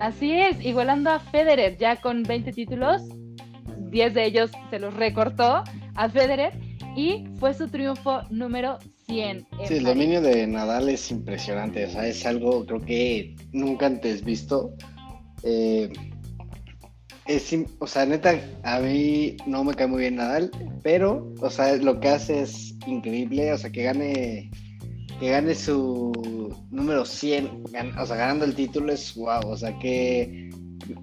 Así 0.00 0.32
es, 0.32 0.64
igualando 0.64 1.10
a 1.10 1.18
Federer 1.18 1.76
ya 1.76 1.96
con 1.96 2.22
20 2.22 2.52
títulos. 2.52 3.02
10 3.90 4.14
de 4.14 4.24
ellos 4.24 4.50
se 4.70 4.78
los 4.78 4.94
recortó 4.94 5.62
a 5.94 6.08
Federer 6.08 6.52
y 6.96 7.24
fue 7.38 7.52
su 7.52 7.68
triunfo 7.68 8.22
número 8.30 8.78
100. 9.06 9.46
en 9.58 9.66
Sí, 9.68 9.74
el 9.74 9.84
dominio 9.84 10.20
de 10.20 10.46
Nadal 10.46 10.88
es 10.88 11.10
impresionante, 11.10 11.84
o 11.86 11.90
sea, 11.90 12.06
es 12.06 12.24
algo 12.26 12.64
creo 12.66 12.80
que 12.80 13.34
nunca 13.52 13.86
antes 13.86 14.24
visto. 14.24 14.74
Eh, 15.42 15.90
es, 17.26 17.54
o 17.80 17.86
sea, 17.86 18.06
neta, 18.06 18.38
a 18.62 18.78
mí 18.80 19.36
no 19.46 19.64
me 19.64 19.74
cae 19.74 19.86
muy 19.86 20.00
bien 20.02 20.16
Nadal, 20.16 20.50
pero, 20.82 21.32
o 21.40 21.50
sea, 21.50 21.74
lo 21.76 21.98
que 22.00 22.08
hace 22.08 22.42
es 22.42 22.74
increíble, 22.86 23.52
o 23.52 23.58
sea, 23.58 23.70
que 23.70 23.82
gane, 23.82 24.50
que 25.18 25.30
gane 25.30 25.54
su 25.54 26.12
número 26.70 27.04
100, 27.04 27.64
gan- 27.64 27.98
o 28.00 28.06
sea, 28.06 28.16
ganando 28.16 28.44
el 28.44 28.54
título 28.54 28.92
es 28.92 29.14
wow, 29.16 29.40
o 29.44 29.56
sea, 29.56 29.76
que, 29.80 30.50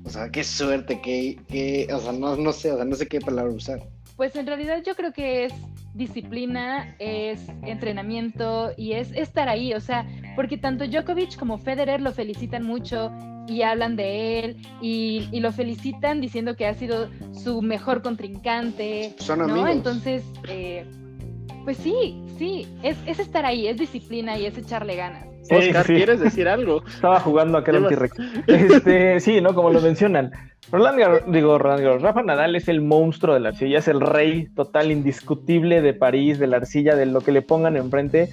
o 0.06 0.10
sea, 0.10 0.30
qué 0.30 0.44
suerte, 0.46 1.02
que, 1.02 1.38
que, 1.50 1.88
o 1.94 2.00
sea, 2.00 2.14
no, 2.14 2.38
no 2.38 2.54
sé, 2.54 2.72
o 2.72 2.78
sea, 2.78 2.86
no 2.86 2.96
sé 2.96 3.06
qué 3.08 3.20
palabra 3.20 3.52
usar. 3.54 3.82
Pues 4.16 4.34
en 4.38 4.48
realidad 4.48 4.82
yo 4.86 4.96
creo 4.96 5.12
que 5.12 5.46
es 5.46 5.54
disciplina, 5.94 6.96
es 7.00 7.48
entrenamiento 7.64 8.72
y 8.78 8.94
es 8.94 9.12
estar 9.12 9.50
ahí, 9.50 9.74
o 9.74 9.80
sea, 9.80 10.08
porque 10.36 10.58
tanto 10.58 10.86
Djokovic 10.88 11.38
como 11.38 11.58
Federer 11.58 12.02
lo 12.02 12.12
felicitan 12.12 12.64
mucho 12.64 13.12
y 13.48 13.62
hablan 13.62 13.96
de 13.96 14.40
él 14.40 14.58
y, 14.82 15.28
y 15.32 15.40
lo 15.40 15.52
felicitan 15.52 16.22
diciendo 16.22 16.56
que 16.56 16.66
ha 16.66 16.74
sido 16.74 17.10
su 17.34 17.62
mejor 17.62 18.02
contrincante, 18.02 19.14
Son 19.20 19.40
¿no? 19.40 19.46
amigos. 19.46 19.70
Entonces, 19.72 20.24
eh, 20.48 20.86
pues 21.64 21.78
sí, 21.78 22.22
sí, 22.38 22.68
es, 22.84 22.98
es 23.06 23.20
estar 23.20 23.46
ahí, 23.46 23.68
es 23.68 23.78
disciplina 23.78 24.38
y 24.38 24.46
es 24.46 24.58
echarle 24.58 24.96
ganas. 24.96 25.26
Sí, 25.44 25.56
Oscar, 25.56 25.86
sí. 25.86 25.94
¿quieres 25.96 26.20
decir 26.22 26.48
algo? 26.48 26.84
Estaba 26.88 27.20
jugando 27.20 27.58
aquel 27.58 27.86
T-Rex. 27.88 28.16
Este, 28.48 29.20
sí, 29.20 29.42
¿no? 29.42 29.54
Como 29.54 29.72
lo 29.72 29.82
mencionan. 29.82 30.32
Roland 30.72 30.98
Garros, 30.98 31.22
digo, 31.28 31.58
Roland 31.58 31.84
Garros, 31.84 32.02
Rafa 32.02 32.24
Nadal 32.24 32.56
es 32.56 32.70
el 32.70 32.80
monstruo 32.82 33.34
de 33.34 33.42
la 33.42 33.50
arcilla, 33.50 33.80
es 33.80 33.90
el 33.90 34.00
rey 34.00 34.48
total, 34.56 34.92
indiscutible 34.92 35.82
de 35.82 35.94
París, 35.94 36.40
de 36.40 36.48
la 36.48 36.58
arcilla, 36.58 36.96
de 36.96 37.06
lo 37.06 37.20
que 37.20 37.34
le 37.34 37.42
pongan 37.42 37.76
enfrente. 37.76 38.30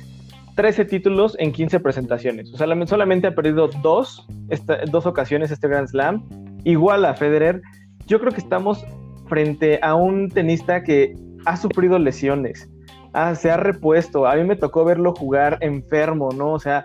13 0.54 0.84
títulos 0.84 1.34
en 1.40 1.50
15 1.52 1.80
presentaciones. 1.80 2.52
O 2.54 2.56
sea, 2.56 2.66
la- 2.68 2.86
solamente 2.86 3.26
ha 3.26 3.34
perdido 3.34 3.68
dos, 3.82 4.24
esta- 4.48 4.78
dos 4.90 5.04
ocasiones 5.06 5.50
este 5.50 5.66
Grand 5.66 5.88
Slam, 5.88 6.24
igual 6.64 7.04
a 7.04 7.14
Federer. 7.14 7.60
Yo 8.06 8.20
creo 8.20 8.30
que 8.32 8.40
estamos 8.40 8.84
frente 9.28 9.80
a 9.82 9.96
un 9.96 10.28
tenista 10.28 10.84
que 10.84 11.14
ha 11.44 11.56
sufrido 11.56 11.98
lesiones, 11.98 12.68
ah, 13.12 13.34
se 13.34 13.50
ha 13.50 13.56
repuesto. 13.56 14.26
A 14.26 14.36
mí 14.36 14.44
me 14.44 14.56
tocó 14.56 14.84
verlo 14.84 15.14
jugar 15.14 15.58
enfermo, 15.60 16.30
¿no? 16.32 16.52
O 16.52 16.58
sea, 16.58 16.84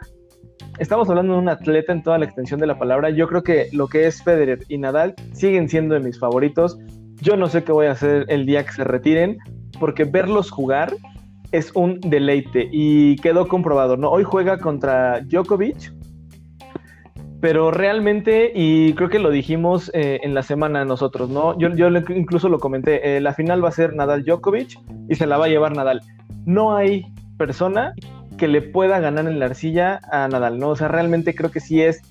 estamos 0.79 1.09
hablando 1.09 1.33
de 1.33 1.39
un 1.39 1.49
atleta 1.49 1.93
en 1.93 2.03
toda 2.03 2.17
la 2.17 2.25
extensión 2.25 2.59
de 2.59 2.67
la 2.67 2.77
palabra. 2.77 3.09
Yo 3.09 3.27
creo 3.27 3.43
que 3.43 3.67
lo 3.71 3.87
que 3.87 4.07
es 4.07 4.23
Federer 4.23 4.59
y 4.67 4.77
Nadal 4.77 5.15
siguen 5.33 5.69
siendo 5.69 5.95
de 5.95 6.01
mis 6.01 6.19
favoritos. 6.19 6.77
Yo 7.21 7.37
no 7.37 7.47
sé 7.47 7.63
qué 7.63 7.71
voy 7.71 7.87
a 7.87 7.91
hacer 7.91 8.25
el 8.29 8.45
día 8.45 8.65
que 8.65 8.73
se 8.73 8.83
retiren, 8.83 9.37
porque 9.79 10.03
verlos 10.03 10.51
jugar 10.51 10.93
es 11.51 11.71
un 11.73 11.99
deleite 12.01 12.67
y 12.71 13.15
quedó 13.17 13.47
comprobado, 13.47 13.95
¿no? 13.97 14.09
Hoy 14.09 14.23
juega 14.23 14.57
contra 14.57 15.21
Djokovic, 15.21 15.93
pero 17.41 17.71
realmente, 17.71 18.51
y 18.55 18.93
creo 18.93 19.09
que 19.09 19.19
lo 19.19 19.29
dijimos 19.29 19.91
eh, 19.93 20.19
en 20.23 20.33
la 20.33 20.43
semana 20.43 20.85
nosotros, 20.85 21.29
¿no? 21.29 21.57
Yo, 21.59 21.69
yo 21.75 21.89
incluso 22.15 22.49
lo 22.49 22.59
comenté, 22.59 23.17
eh, 23.17 23.21
la 23.21 23.33
final 23.33 23.63
va 23.63 23.69
a 23.69 23.73
ser 23.73 23.93
Nadal-Djokovic 23.93 24.79
y 25.09 25.15
se 25.15 25.27
la 25.27 25.37
va 25.37 25.45
a 25.45 25.49
llevar 25.49 25.75
Nadal. 25.75 26.01
No 26.45 26.75
hay 26.75 27.05
persona 27.37 27.93
que 28.37 28.47
le 28.47 28.61
pueda 28.61 28.99
ganar 28.99 29.27
en 29.27 29.39
la 29.39 29.45
arcilla 29.45 29.99
a 30.11 30.27
Nadal, 30.27 30.59
¿no? 30.59 30.69
O 30.69 30.75
sea, 30.75 30.87
realmente 30.87 31.35
creo 31.35 31.51
que 31.51 31.59
sí 31.59 31.81
es 31.81 32.01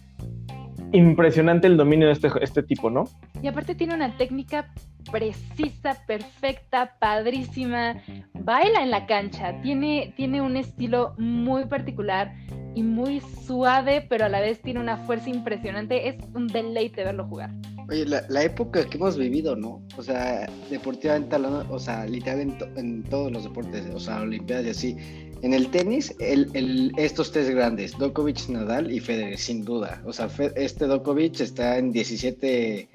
impresionante 0.93 1.67
el 1.67 1.77
dominio 1.77 2.07
de 2.07 2.13
este, 2.13 2.31
este 2.41 2.63
tipo, 2.63 2.91
¿no? 2.91 3.05
Y 3.43 3.49
aparte 3.49 3.75
tiene 3.75 3.95
una 3.95 4.17
técnica 4.17 4.71
precisa, 5.11 5.97
perfecta, 6.07 6.97
padrísima. 6.99 8.03
Baila 8.35 8.83
en 8.83 8.91
la 8.91 9.07
cancha, 9.07 9.61
tiene, 9.63 10.13
tiene 10.17 10.43
un 10.43 10.57
estilo 10.57 11.15
muy 11.19 11.65
particular 11.67 12.35
y 12.75 12.83
muy 12.83 13.21
suave, 13.47 14.05
pero 14.09 14.25
a 14.25 14.29
la 14.29 14.41
vez 14.41 14.61
tiene 14.61 14.81
una 14.81 14.97
fuerza 14.99 15.31
impresionante. 15.31 16.09
Es 16.09 16.17
un 16.35 16.47
deleite 16.49 17.05
verlo 17.05 17.27
jugar. 17.27 17.51
Oye, 17.89 18.07
la, 18.07 18.23
la 18.31 18.43
época 18.43 18.85
que 18.89 18.97
hemos 18.97 19.19
vivido, 19.19 19.55
¿no? 19.57 19.83
O 19.99 20.03
sea, 20.03 20.49
deportivamente 20.71 21.37
o 21.37 21.79
sea, 21.79 22.07
literal 22.07 22.41
en, 22.41 22.59
to- 22.59 22.69
en 22.77 23.03
todos 23.05 23.31
los 23.31 23.45
deportes, 23.45 23.85
o 23.95 24.01
sea, 24.01 24.23
olimpiadas 24.23 24.65
y 24.67 24.71
así. 24.71 24.97
En 25.43 25.53
el 25.53 25.69
tenis, 25.71 26.15
el, 26.19 26.49
el- 26.55 26.93
estos 26.97 27.31
tres 27.31 27.51
grandes, 27.51 27.93
Djokovic, 27.99 28.49
Nadal 28.49 28.91
y 28.91 29.01
Federer, 29.01 29.37
sin 29.37 29.67
duda. 29.67 30.01
O 30.07 30.13
sea, 30.15 30.31
este 30.57 30.87
Djokovic 30.87 31.41
está 31.41 31.77
en 31.77 31.93
17 31.93 32.89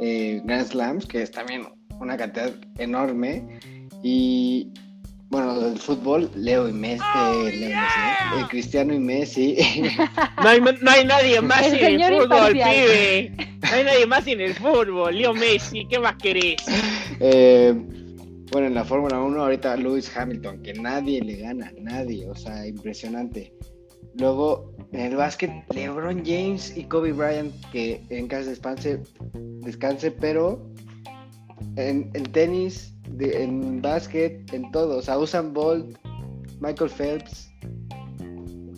eh, 0.00 0.40
Grand 0.44 0.66
Slams, 0.66 1.06
que 1.06 1.22
es 1.22 1.30
también 1.30 1.62
una 2.00 2.16
cantidad 2.16 2.52
enorme. 2.78 3.58
Y 4.02 4.68
bueno, 5.30 5.60
del 5.60 5.78
fútbol, 5.78 6.30
Leo 6.34 6.68
y 6.68 6.72
Messi, 6.72 7.04
eh, 7.16 7.52
Leo 7.56 7.70
y 7.70 7.74
Messi, 7.74 7.98
¿no? 8.30 8.40
Eh, 8.40 8.46
Cristiano 8.50 8.94
y 8.94 8.98
Messi. 8.98 9.56
No 10.42 10.48
hay, 10.48 10.60
no 10.60 10.90
hay 10.90 11.04
nadie 11.04 11.40
más 11.42 11.66
El 11.66 11.78
en 11.78 12.00
el 12.00 12.12
fútbol, 12.22 12.56
imparcial. 12.56 12.70
pibe. 12.70 13.32
No 13.60 13.68
hay 13.76 13.84
nadie 13.84 14.06
más 14.06 14.26
en 14.26 14.40
el 14.40 14.54
fútbol. 14.54 15.16
Leo 15.16 15.34
Messi, 15.34 15.86
¿qué 15.86 15.98
más 15.98 16.16
querés? 16.16 16.62
Eh, 17.20 17.74
bueno, 18.50 18.66
en 18.66 18.74
la 18.74 18.84
Fórmula 18.84 19.20
1 19.20 19.42
ahorita 19.42 19.76
Lewis 19.76 20.10
Hamilton, 20.16 20.62
que 20.62 20.72
nadie 20.74 21.20
le 21.22 21.36
gana, 21.36 21.72
nadie, 21.78 22.26
o 22.26 22.34
sea, 22.34 22.66
impresionante. 22.66 23.52
Luego, 24.14 24.72
en 24.92 25.00
el 25.00 25.16
básquet, 25.16 25.50
LeBron 25.72 26.22
James 26.24 26.76
y 26.76 26.84
Kobe 26.84 27.12
Bryant, 27.12 27.54
que 27.72 28.04
en 28.10 28.26
casa 28.28 28.50
descanse, 28.50 29.02
descanse 29.60 30.10
pero 30.10 30.60
en, 31.76 32.10
en 32.14 32.22
tenis, 32.32 32.92
de- 33.08 33.42
en 33.44 33.80
básquet, 33.80 34.52
en 34.52 34.70
todo. 34.72 34.98
O 34.98 35.02
sea, 35.02 35.18
Usain 35.18 35.52
Bolt, 35.52 35.96
Michael 36.60 36.90
Phelps. 36.90 37.49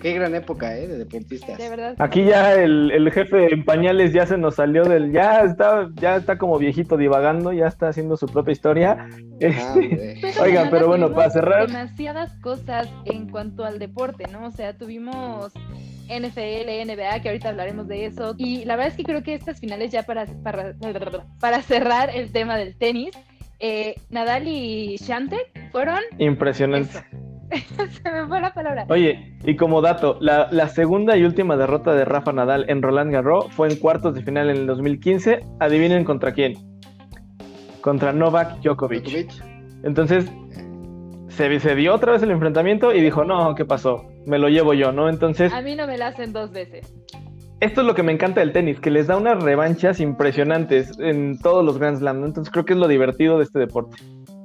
Qué 0.03 0.12
gran 0.14 0.34
época, 0.34 0.76
¿eh? 0.76 0.88
De 0.88 0.98
deportistas. 0.98 1.57
De 1.57 1.68
verdad. 1.70 1.94
Aquí 1.98 2.24
ya 2.24 2.55
el, 2.55 2.90
el 2.90 3.11
jefe 3.12 3.55
en 3.55 3.64
pañales 3.64 4.12
ya 4.12 4.26
se 4.26 4.36
nos 4.36 4.57
salió 4.57 4.82
del. 4.84 5.12
Ya 5.12 5.40
está, 5.42 5.88
ya 5.94 6.16
está 6.16 6.36
como 6.38 6.59
viejito 6.59 6.96
divagando, 6.96 7.53
ya 7.53 7.68
está 7.68 7.88
haciendo 7.88 8.16
su 8.16 8.26
propia 8.26 8.53
historia. 8.53 8.96
Ah, 9.09 9.16
Este, 9.40 10.40
Oigan, 10.40 10.70
pero 10.70 10.88
bueno, 10.88 11.12
para 11.12 11.30
cerrar- 11.30 11.66
Demasiadas 11.68 12.32
cosas 12.40 12.88
en 13.07 13.28
cuanto 13.30 13.64
al 13.64 13.78
deporte, 13.78 14.24
¿no? 14.30 14.46
O 14.46 14.50
sea, 14.50 14.76
tuvimos 14.76 15.53
NFL, 16.09 16.84
NBA, 16.86 17.22
que 17.22 17.28
ahorita 17.28 17.48
hablaremos 17.48 17.88
de 17.88 18.07
eso. 18.07 18.34
Y 18.38 18.64
la 18.64 18.76
verdad 18.76 18.90
es 18.92 18.96
que 18.96 19.05
creo 19.05 19.22
que 19.22 19.34
estas 19.34 19.61
finales, 19.61 19.90
ya 19.92 20.03
para, 20.03 20.26
para, 20.42 20.74
para 21.40 21.62
cerrar 21.62 22.11
el 22.14 22.30
tema 22.32 22.57
del 22.57 22.76
tenis, 22.76 23.11
eh, 23.61 23.94
Nadal 24.11 24.46
y 24.48 24.96
Shantek 24.96 25.70
fueron. 25.70 26.00
impresionante. 26.18 26.98
Eso. 26.98 27.31
Se 28.03 28.11
me 28.12 28.26
fue 28.26 28.40
la 28.40 28.53
palabra. 28.55 28.86
Oye, 28.88 29.36
y 29.44 29.57
como 29.57 29.80
dato, 29.80 30.16
la, 30.20 30.48
la 30.50 30.68
segunda 30.68 31.16
y 31.16 31.24
última 31.24 31.57
derrota 31.57 31.94
de 31.94 32.05
Rafa 32.05 32.32
Nadal 32.32 32.64
en 32.68 32.82
Roland 32.82 33.12
Garros 33.12 33.46
fue 33.53 33.68
en 33.68 33.76
cuartos 33.76 34.14
de 34.14 34.22
final 34.22 34.50
en 34.50 34.57
el 34.57 34.66
2015. 34.66 35.40
Adivinen 35.61 36.05
contra 36.05 36.32
quién. 36.32 36.55
Contra 37.80 38.12
Novak 38.12 38.61
Djokovic. 38.62 39.03
Djokovic. 39.05 39.30
Entonces, 39.84 40.30
se, 41.28 41.59
se 41.61 41.74
dio 41.74 41.94
otra 41.94 42.12
vez 42.12 42.22
el 42.22 42.30
enfrentamiento 42.30 42.92
y 42.94 43.00
dijo, 43.00 43.24
no, 43.24 43.55
¿qué 43.55 43.64
pasó? 43.64 44.05
Me 44.26 44.38
lo 44.38 44.48
llevo 44.48 44.74
yo, 44.74 44.92
¿no? 44.92 45.09
Entonces, 45.09 45.53
A 45.53 45.61
mí 45.62 45.74
no 45.74 45.86
me 45.86 45.98
la 45.98 46.09
hacen 46.09 46.32
dos 46.32 46.53
veces. 46.53 46.94
esto 47.61 47.80
es 47.80 47.86
lo 47.86 47.94
que 47.94 48.03
me 48.05 48.12
encanta 48.12 48.40
del 48.40 48.53
tenis, 48.53 48.78
que 48.78 48.90
les 48.90 49.09
da 49.09 49.16
unas 49.16 49.42
revanchas 49.42 49.98
impresionantes 50.00 50.96
en 51.00 51.38
todos 51.40 51.64
los 51.64 51.78
Grand 51.78 51.98
Slam, 51.98 52.20
¿no? 52.20 52.26
Entonces 52.26 52.53
creo 52.53 52.64
que 52.64 52.74
es 52.74 52.78
lo 52.78 52.86
divertido 52.86 53.38
de 53.38 53.44
este 53.44 53.59
deporte. 53.59 53.96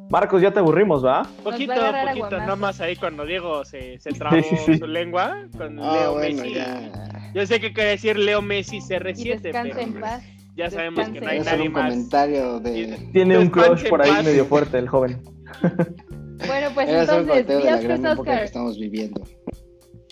Marcos, 0.09 0.41
ya 0.41 0.51
te 0.51 0.59
aburrimos, 0.59 1.05
¿va? 1.05 1.23
Poquito, 1.43 1.73
poquito, 2.07 2.37
nada 2.37 2.55
más 2.55 2.79
ahí 2.79 2.95
cuando 2.95 3.25
Diego 3.25 3.65
se, 3.65 3.99
se 3.99 4.11
trabó 4.11 4.37
Sí, 4.37 4.43
sí, 4.49 4.55
sí. 4.65 4.77
su 4.77 4.87
lengua 4.87 5.47
con 5.57 5.79
Ah, 5.79 5.93
Leo 5.93 6.13
bueno, 6.13 6.41
Messi. 6.43 6.53
ya. 6.55 7.31
Yo 7.33 7.45
sé 7.45 7.59
que 7.59 7.73
quiere 7.73 7.89
decir 7.91 8.17
Leo 8.17 8.41
Messi 8.41 8.77
Y 8.77 8.79
CR7, 8.81 9.41
descansa 9.41 9.75
pero 9.75 9.79
en 9.81 9.91
pues, 9.91 10.01
paz. 10.03 10.23
ya 10.55 10.69
sabemos 10.71 11.09
que 11.09 11.19
no 11.21 11.27
hay 11.27 11.39
nadie 11.41 11.67
un 11.67 11.73
más. 11.73 11.89
comentario 11.89 12.59
de. 12.61 13.09
Tiene 13.11 13.37
un 13.37 13.49
crush 13.49 13.89
por 13.89 14.01
ahí 14.01 14.09
paz. 14.11 14.23
medio 14.25 14.45
fuerte 14.45 14.77
el 14.77 14.87
joven. 14.87 15.21
Bueno, 16.45 16.67
pues 16.75 16.87
Era 16.87 17.01
entonces, 17.01 17.37
época 17.49 17.79
que 17.79 17.93
Oscar, 18.11 18.43
estamos 18.43 18.77
viviendo. 18.77 19.21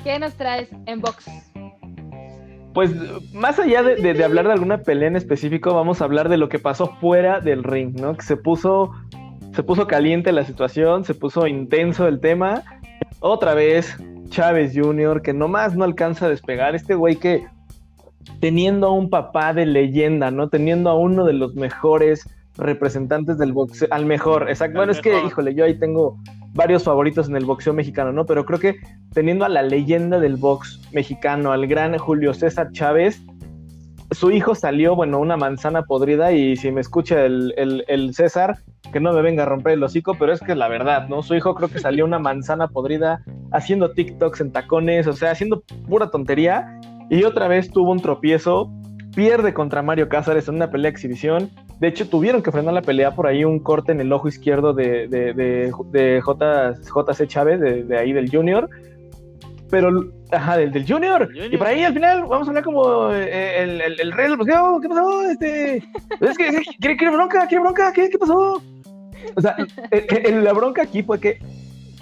¿qué 0.03 0.17
nos 0.17 0.33
traes 0.33 0.67
en 0.87 0.99
box? 0.99 1.27
Pues 2.73 2.91
más 3.31 3.59
allá 3.59 3.83
de, 3.83 3.95
de- 3.97 4.13
de 4.15 4.23
hablar 4.23 4.47
de 4.47 4.53
alguna 4.53 4.79
pelea 4.79 5.07
en 5.07 5.15
específico, 5.15 5.75
vamos 5.75 6.01
a 6.01 6.05
hablar 6.05 6.27
de 6.27 6.37
lo 6.37 6.49
que 6.49 6.57
pasó 6.57 6.87
fuera 6.99 7.39
del 7.41 7.63
ring, 7.63 7.97
¿no? 8.01 8.15
Que 8.17 8.23
se 8.25 8.37
puso, 8.37 8.91
se 9.55 9.63
puso 9.63 9.87
caliente 9.87 10.31
la 10.31 10.43
situación, 10.43 11.05
se 11.05 11.13
puso 11.13 11.47
intenso 11.47 12.07
el 12.07 12.19
tema. 12.19 12.63
Otra 13.21 13.53
vez, 13.53 13.95
Chávez 14.29 14.73
Jr., 14.75 15.21
que 15.21 15.33
nomás 15.33 15.75
no 15.75 15.85
alcanza 15.85 16.25
a 16.25 16.29
despegar. 16.29 16.75
Este 16.75 16.93
güey 16.93 17.15
que 17.15 17.45
teniendo 18.41 18.87
a 18.87 18.91
un 18.91 19.09
papá 19.09 19.53
de 19.53 19.65
leyenda, 19.65 20.29
¿no? 20.29 20.49
Teniendo 20.49 20.89
a 20.89 20.95
uno 20.95 21.25
de 21.25 21.33
los 21.33 21.55
mejores 21.55 22.27
representantes 22.57 23.37
del 23.37 23.53
boxeo, 23.53 23.87
al 23.91 24.05
mejor, 24.05 24.49
exacto. 24.49 24.77
Bueno, 24.77 24.91
es 24.91 25.01
que, 25.01 25.23
híjole, 25.25 25.55
yo 25.55 25.65
ahí 25.65 25.77
tengo 25.77 26.17
varios 26.53 26.83
favoritos 26.83 27.29
en 27.29 27.35
el 27.35 27.45
boxeo 27.45 27.73
mexicano, 27.73 28.11
¿no? 28.11 28.25
Pero 28.25 28.45
creo 28.45 28.59
que 28.59 28.75
teniendo 29.13 29.45
a 29.45 29.49
la 29.49 29.61
leyenda 29.61 30.19
del 30.19 30.35
box 30.35 30.81
mexicano, 30.91 31.51
al 31.51 31.67
gran 31.67 31.97
Julio 31.97 32.33
César 32.33 32.71
Chávez, 32.71 33.21
su 34.11 34.31
hijo 34.31 34.55
salió, 34.55 34.95
bueno, 34.95 35.19
una 35.19 35.35
manzana 35.37 35.83
podrida 35.83 36.31
y 36.31 36.55
si 36.55 36.71
me 36.71 36.81
escucha 36.81 37.25
el, 37.25 37.53
el- 37.57 37.83
el 37.87 38.13
César, 38.13 38.57
que 38.93 38.99
no 38.99 39.11
me 39.13 39.21
venga 39.21 39.43
a 39.43 39.45
romper 39.47 39.73
el 39.73 39.83
hocico, 39.83 40.15
pero 40.17 40.31
es 40.31 40.39
que 40.41 40.51
es 40.53 40.57
la 40.57 40.67
verdad, 40.67 41.07
¿no? 41.09 41.23
Su 41.23 41.33
hijo 41.35 41.55
creo 41.55 41.69
que 41.69 41.79
salió 41.79 42.05
una 42.05 42.19
manzana 42.19 42.67
podrida 42.67 43.21
haciendo 43.51 43.91
TikToks 43.91 44.41
en 44.41 44.51
tacones, 44.51 45.07
o 45.07 45.13
sea, 45.13 45.31
haciendo 45.31 45.63
pura 45.89 46.09
tontería 46.11 46.79
y 47.09 47.23
otra 47.23 47.47
vez 47.47 47.71
tuvo 47.71 47.91
un 47.91 47.99
tropiezo, 47.99 48.71
pierde 49.15 49.53
contra 49.53 49.81
Mario 49.81 50.07
Cázares 50.07 50.47
en 50.47 50.55
una 50.55 50.69
pelea 50.69 50.91
de 50.91 50.95
exhibición. 50.95 51.49
De 51.79 51.87
hecho, 51.89 52.07
tuvieron 52.07 52.41
que 52.41 52.51
frenar 52.51 52.73
la 52.73 52.81
pelea 52.81 53.11
por 53.11 53.27
ahí 53.27 53.43
un 53.43 53.59
corte 53.59 53.91
en 53.91 53.99
el 54.01 54.13
ojo 54.13 54.27
izquierdo 54.27 54.73
de, 54.73 55.07
de, 55.07 55.33
de, 55.33 55.71
de 55.91 56.21
JC 56.21 57.27
Chávez, 57.27 57.59
de 57.59 57.97
ahí 57.97 58.13
del 58.13 58.29
Junior. 58.29 58.69
Pero, 59.71 59.89
ajá, 60.31 60.57
del, 60.57 60.71
del 60.71 60.85
junior. 60.87 61.25
Junior. 61.27 61.53
Y 61.53 61.57
por 61.57 61.67
ahí 61.67 61.83
al 61.83 61.93
final 61.93 62.21
vamos 62.25 62.47
a 62.47 62.51
hablar 62.51 62.63
como 62.63 63.11
eh, 63.11 63.63
el, 63.63 63.81
el, 63.81 63.99
el 63.99 64.11
rey 64.11 64.27
del 64.29 64.37
boxeo. 64.37 64.79
¿Qué 64.81 64.87
pasó? 64.89 65.21
Este, 65.29 65.77
es 65.77 66.37
que, 66.37 66.61
quiere, 66.79 66.97
quiere 66.97 67.15
bronca, 67.15 67.47
quiere 67.47 67.63
bronca. 67.63 67.91
¿Qué, 67.93 68.09
qué 68.09 68.17
pasó? 68.17 68.61
O 69.35 69.41
sea, 69.41 69.55
la 70.31 70.53
bronca 70.53 70.83
aquí 70.83 71.01
fue 71.01 71.19
que 71.19 71.39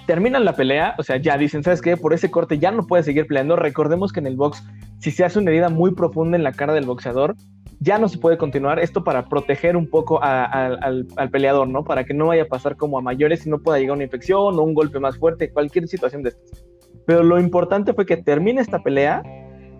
terminan 0.06 0.44
la 0.44 0.54
pelea, 0.58 0.96
o 0.98 1.04
sea, 1.04 1.16
ya 1.16 1.38
dicen, 1.38 1.64
¿sabes 1.64 1.82
qué? 1.82 1.96
Por 1.96 2.14
ese 2.14 2.30
corte 2.30 2.60
ya 2.60 2.72
no 2.72 2.86
puede 2.86 3.04
seguir 3.04 3.26
peleando. 3.28 3.56
Recordemos 3.56 4.12
que 4.12 4.20
en 4.20 4.28
el 4.28 4.36
box, 4.36 4.62
si 5.00 5.10
se 5.12 5.24
hace 5.24 5.40
una 5.40 5.52
herida 5.52 5.70
muy 5.70 5.94
profunda 5.96 6.36
en 6.36 6.44
la 6.44 6.52
cara 6.52 6.74
del 6.74 6.86
boxeador, 6.86 7.36
ya 7.80 7.98
no 7.98 8.10
se 8.10 8.18
puede 8.18 8.38
continuar. 8.38 8.80
Esto 8.80 9.06
para 9.06 9.30
proteger 9.30 9.78
un 9.78 9.90
poco 9.90 10.22
a- 10.22 10.44
a- 10.44 10.66
al, 10.82 11.08
al 11.16 11.30
peleador, 11.30 11.70
¿no? 11.70 11.86
Para 11.86 12.04
que 12.04 12.14
no 12.14 12.28
vaya 12.28 12.44
a 12.44 12.48
pasar 12.48 12.76
como 12.76 12.98
a 12.98 13.02
mayores 13.02 13.46
y 13.46 13.50
no 13.50 13.60
pueda 13.60 13.80
llegar 13.80 13.96
una 13.96 14.04
infección 14.04 14.60
o 14.60 14.62
un 14.62 14.74
golpe 14.74 15.00
más 15.00 15.18
fuerte, 15.18 15.50
cualquier 15.52 15.88
situación 15.88 16.24
de 16.24 16.30
estas. 16.30 16.64
Pero 17.06 17.24
lo 17.24 17.40
importante 17.40 17.94
fue 17.94 18.06
que 18.06 18.18
termina 18.18 18.62
esta 18.62 18.80
pelea 18.80 19.24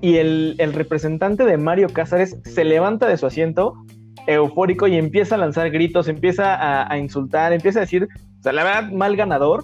y 0.02 0.18
el, 0.18 0.56
el 0.58 0.74
representante 0.74 1.46
de 1.46 1.58
Mario 1.58 1.88
Cázares 1.90 2.38
se 2.44 2.64
levanta 2.66 3.08
de 3.08 3.18
su 3.18 3.26
asiento 3.26 3.74
eufórico 4.28 4.88
y 4.88 4.98
empieza 4.98 5.36
a 5.36 5.38
lanzar 5.38 5.70
gritos, 5.72 6.08
empieza 6.08 6.56
a, 6.56 6.92
a 6.92 6.98
insultar, 6.98 7.54
empieza 7.54 7.80
a 7.80 7.82
decir, 7.82 8.08
o 8.40 8.44
sea, 8.44 8.54
la 8.54 8.64
verdad, 8.64 8.92
mal 8.92 9.16
ganador. 9.16 9.64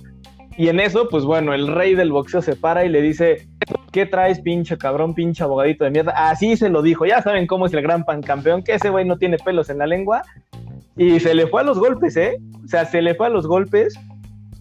Y 0.57 0.67
en 0.67 0.79
eso, 0.79 1.07
pues 1.09 1.23
bueno, 1.23 1.53
el 1.53 1.67
rey 1.67 1.95
del 1.95 2.11
boxeo 2.11 2.41
se 2.41 2.55
para 2.55 2.83
y 2.83 2.89
le 2.89 3.01
dice, 3.01 3.47
¿qué 3.91 4.05
traes, 4.05 4.41
pinche 4.41 4.77
cabrón, 4.77 5.13
pinche 5.13 5.43
abogadito 5.43 5.85
de 5.85 5.91
mierda? 5.91 6.11
Así 6.29 6.57
se 6.57 6.69
lo 6.69 6.81
dijo, 6.81 7.05
ya 7.05 7.21
saben 7.21 7.47
cómo 7.47 7.65
es 7.65 7.73
el 7.73 7.81
gran 7.81 8.03
pan 8.03 8.21
campeón, 8.21 8.63
que 8.63 8.73
ese 8.73 8.89
güey 8.89 9.05
no 9.05 9.17
tiene 9.17 9.37
pelos 9.37 9.69
en 9.69 9.77
la 9.77 9.87
lengua. 9.87 10.21
Y 10.97 11.19
se 11.21 11.33
le 11.33 11.47
fue 11.47 11.61
a 11.61 11.63
los 11.63 11.79
golpes, 11.79 12.17
¿eh? 12.17 12.37
O 12.65 12.67
sea, 12.67 12.83
se 12.83 13.01
le 13.01 13.15
fue 13.15 13.27
a 13.27 13.29
los 13.29 13.47
golpes. 13.47 13.97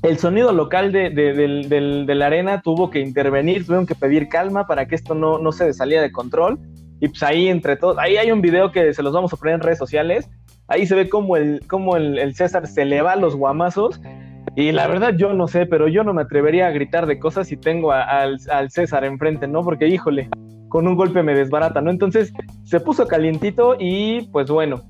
El 0.09 0.19
sonido 0.19 0.53
local 0.53 0.91
de, 0.91 2.15
la 2.15 2.27
arena 2.27 2.63
tuvo 2.63 2.91
que 2.91 3.01
intervenir, 3.01 3.67
tuvieron 3.67 3.87
que 3.87 3.95
pedir 3.95 4.29
calma 4.29 4.67
para 4.67 4.87
que 4.87 4.95
esto 4.95 5.15
no, 5.15 5.53
se 5.53 5.73
salía 5.75 6.01
de 6.01 6.11
control. 6.11 6.59
Y 7.01 7.09
pues 7.09 7.23
ahí 7.23 7.49
entre 7.49 7.77
todos, 7.77 7.99
ahí 7.99 8.17
hay 8.17 8.33
un 8.33 8.41
video 8.41 8.73
que 8.73 8.93
se 8.95 9.03
los 9.03 9.13
vamos 9.13 9.33
a 9.33 9.37
poner 9.37 9.57
en 9.57 9.61
redes 9.61 9.79
sociales. 9.79 10.29
Ahí 10.67 10.87
se 10.87 10.95
ve 10.95 11.09
el, 11.37 12.19
el 12.19 12.35
César 12.35 12.67
se 12.67 12.85
le 12.85 13.03
va 13.03 13.13
a 13.13 13.17
los 13.17 13.37
guamazos. 13.37 14.01
Y 14.57 14.73
la 14.73 14.87
verdad 14.87 15.15
yo 15.17 15.35
no 15.35 15.47
sé, 15.47 15.67
pero 15.67 15.89
yo 15.89 16.03
no 16.05 16.15
me 16.15 16.23
atrevería 16.23 16.69
a 16.69 16.71
gritar 16.71 17.07
de 17.07 17.19
cosas 17.19 17.47
si 17.47 17.57
tengo 17.57 17.93
a- 17.93 18.03
al, 18.03 18.39
al 18.51 18.71
César 18.71 19.05
enfrente, 19.05 19.47
¿no? 19.47 19.63
Porque 19.63 19.87
híjole, 19.89 20.29
con 20.69 20.89
un 20.89 20.97
golpe 20.97 21.23
me 21.23 21.35
desbarata, 21.35 21.81
¿no? 21.81 21.91
Entonces 21.91 22.33
se 22.65 22.81
puso 22.81 23.07
calientito 23.07 23.77
y 23.79 24.23
pues 24.33 24.51
bueno, 24.51 24.83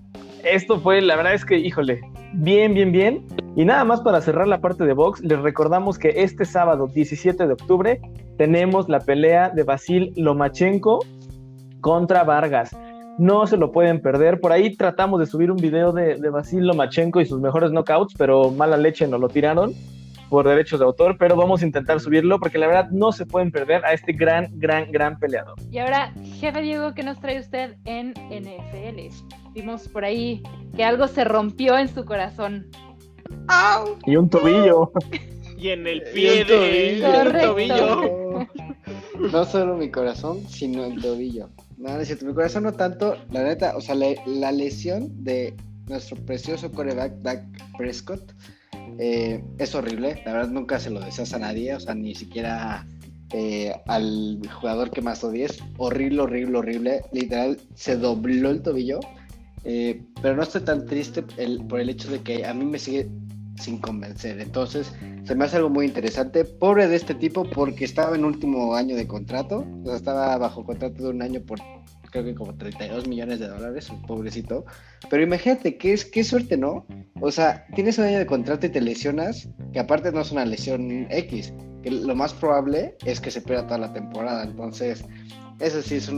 esto 0.45 0.79
fue, 0.81 1.01
la 1.01 1.17
verdad 1.17 1.35
es 1.35 1.45
que, 1.45 1.59
híjole, 1.59 2.01
bien, 2.33 2.75
bien, 2.75 2.93
bien. 2.93 3.27
Y 3.57 3.65
nada 3.65 3.85
más 3.85 4.01
para 4.01 4.21
cerrar 4.21 4.47
la 4.47 4.61
parte 4.61 4.85
de 4.85 4.93
box, 4.93 5.21
les 5.21 5.39
recordamos 5.41 5.99
que 5.99 6.11
este 6.17 6.45
sábado 6.45 6.87
17 6.87 7.47
de 7.47 7.53
octubre 7.53 8.01
tenemos 8.37 8.89
la 8.89 9.01
pelea 9.01 9.51
de 9.51 9.63
Basil 9.65 10.13
Lomachenko 10.17 11.05
contra 11.81 12.25
Vargas. 12.25 12.77
No 13.19 13.47
se 13.47 13.57
lo 13.57 13.73
pueden 13.73 14.01
perder. 14.01 14.41
Por 14.41 14.53
ahí 14.53 14.77
tratamos 14.77 15.19
de 15.19 15.27
subir 15.27 15.51
un 15.51 15.57
video 15.57 15.93
de, 15.93 16.17
de 16.17 16.31
Basil 16.31 16.67
Lomachenko 16.67 17.21
y 17.21 17.27
sus 17.27 17.41
mejores 17.41 17.73
knockouts, 17.73 18.15
pero 18.17 18.51
mala 18.51 18.77
leche 18.77 19.09
nos 19.09 19.21
lo 19.21 19.29
tiraron 19.29 19.75
por 20.29 20.47
derechos 20.47 20.79
de 20.79 20.87
autor, 20.87 21.17
pero 21.19 21.37
vamos 21.37 21.63
a 21.63 21.67
intentar 21.67 22.01
subirlo 22.01 22.39
porque 22.39 22.59
la 22.59 22.67
verdad 22.67 22.91
no 22.91 23.13
se 23.13 23.27
pueden 23.27 23.51
perder 23.51 23.85
a 23.85 23.93
este 23.93 24.13
gran, 24.13 24.47
gran, 24.59 24.91
gran 24.93 25.19
peleador. 25.19 25.55
Y 25.71 25.79
ahora, 25.79 26.13
jefe 26.39 26.61
Diego, 26.63 26.95
¿qué 26.95 27.03
nos 27.03 27.19
trae 27.21 27.41
usted 27.41 27.77
en 27.85 28.11
NFL? 28.11 29.15
Vimos 29.55 29.89
por 29.89 30.05
ahí 30.05 30.43
que 30.77 30.85
algo 30.85 31.09
se 31.09 31.25
rompió 31.25 31.77
en 31.79 31.93
su 31.93 32.05
corazón. 32.05 32.69
Y 34.07 34.17
un 34.17 34.29
tobillo. 34.29 34.93
Y 35.59 35.71
en 35.71 35.87
el 35.87 36.03
pie 36.15 36.43
un 36.43 36.49
de 36.49 36.55
tobillo. 36.55 37.07
un 37.09 37.25
Correcto. 37.25 37.49
tobillo. 37.49 38.49
No 39.33 39.45
solo 39.45 39.77
mi 39.77 39.91
corazón, 39.91 40.47
sino 40.49 40.85
el 40.85 41.03
tobillo. 41.03 41.49
No, 41.77 41.93
no 41.93 42.01
es 42.01 42.07
cierto. 42.07 42.25
Mi 42.25 42.35
corazón 42.35 42.63
no 42.63 42.73
tanto, 42.73 43.17
la 43.33 43.43
neta, 43.43 43.77
o 43.77 43.81
sea, 43.81 43.97
la 43.97 44.53
lesión 44.53 45.25
de 45.25 45.57
nuestro 45.89 46.17
precioso 46.25 46.71
coreback 46.71 47.15
Dak 47.23 47.43
Prescott 47.77 48.33
eh, 48.99 49.43
es 49.59 49.75
horrible. 49.75 50.23
La 50.25 50.35
verdad, 50.35 50.51
nunca 50.51 50.79
se 50.79 50.91
lo 50.91 51.01
deseas 51.01 51.35
a 51.35 51.41
nadie, 51.41 51.75
o 51.75 51.81
sea, 51.81 51.95
ni 51.97 52.15
siquiera 52.15 52.87
eh, 53.33 53.75
al 53.87 54.41
jugador 54.61 54.91
que 54.91 55.03
más 55.03 55.25
odies. 55.25 55.59
Horrible, 55.79 56.21
horrible, 56.21 56.59
horrible. 56.59 57.03
Literal, 57.13 57.59
se 57.75 57.97
dobló 57.97 58.51
el 58.51 58.63
tobillo. 58.63 59.01
Eh, 59.71 60.03
pero 60.23 60.35
no 60.35 60.43
estoy 60.43 60.63
tan 60.63 60.87
triste 60.87 61.23
el- 61.37 61.63
por 61.67 61.79
el 61.79 61.91
hecho 61.91 62.11
de 62.11 62.21
que 62.21 62.47
a 62.47 62.55
mí 62.55 62.65
me 62.65 62.79
sigue 62.79 63.07
sin 63.61 63.79
convencer. 63.79 64.41
Entonces, 64.41 64.95
se 65.25 65.35
me 65.35 65.45
hace 65.45 65.57
algo 65.57 65.69
muy 65.69 65.85
interesante. 65.85 66.45
Pobre 66.47 66.89
de 66.89 66.97
este 66.97 67.15
tipo 67.15 67.45
porque 67.45 67.85
estaba 67.85 68.17
en 68.17 68.25
último 68.25 68.75
año 68.75 68.97
de 68.97 69.07
contrato, 69.07 69.67
o 69.83 69.87
sea, 69.87 69.97
estaba 69.97 70.39
bajo 70.39 70.65
contrato 70.65 71.03
de 71.03 71.11
un 71.11 71.21
año 71.23 71.41
por 71.43 71.59
creo 72.11 72.25
que 72.25 72.35
como 72.35 72.55
32 72.55 73.07
millones 73.07 73.39
de 73.39 73.49
dólares, 73.49 73.93
pobrecito. 74.07 74.65
Pero 75.11 75.23
imagínate, 75.23 75.77
qué, 75.77 75.93
es, 75.93 76.07
qué 76.07 76.25
suerte, 76.25 76.57
¿no? 76.57 76.87
O 77.21 77.31
sea, 77.31 77.67
tienes 77.75 77.99
un 77.99 78.05
año 78.07 78.19
de 78.19 78.25
contrato 78.25 78.65
y 78.65 78.71
te 78.71 78.81
lesionas, 78.81 79.51
que 79.75 79.79
aparte 79.81 80.11
no 80.11 80.23
es 80.23 80.33
una 80.33 80.47
lesión 80.47 81.07
X, 81.11 81.53
que 81.83 81.91
lo 81.91 82.15
más 82.15 82.33
probable 82.33 82.97
es 83.05 83.21
que 83.21 83.31
se 83.31 83.43
pierda 83.43 83.67
toda 83.67 83.79
la 83.79 83.93
temporada. 83.93 84.45
Entonces, 84.45 85.05
eso 85.61 85.83
sí 85.83 85.97
es 85.97 86.09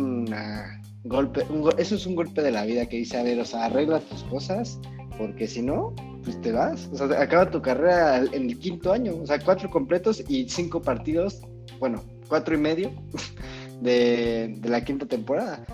un 1.05 1.11
golpe, 1.11 1.47
eso 1.79 1.95
es 1.95 2.07
un 2.07 2.15
golpe 2.15 2.43
de 2.43 2.51
la 2.51 2.65
vida 2.65 2.87
que 2.87 2.99
dice, 2.99 3.17
a 3.17 3.23
ver, 3.23 3.41
o 3.41 3.45
sea, 3.45 3.67
arregla 3.67 4.01
tus 4.01 4.23
cosas, 4.25 4.79
porque 5.17 5.47
si 5.47 5.63
no, 5.63 5.95
pues 6.25 6.41
te 6.41 6.53
vas. 6.53 6.89
O 6.93 6.97
sea, 6.97 7.21
acaba 7.21 7.51
tu 7.51 7.63
carrera 7.63 8.19
en 8.19 8.51
el 8.51 8.59
quinto 8.59 8.93
año, 8.93 9.15
o 9.17 9.27
sea, 9.27 9.39
cuatro 9.39 9.71
completos 9.71 10.23
y 10.29 10.49
cinco 10.49 10.83
partidos, 10.83 11.41
bueno, 11.79 12.03
cuatro 12.29 12.55
y 12.55 12.59
medio 12.59 12.93
de, 13.81 14.57
de 14.59 14.69
la 14.69 14.85
quinta 14.85 15.07
temporada. 15.07 15.65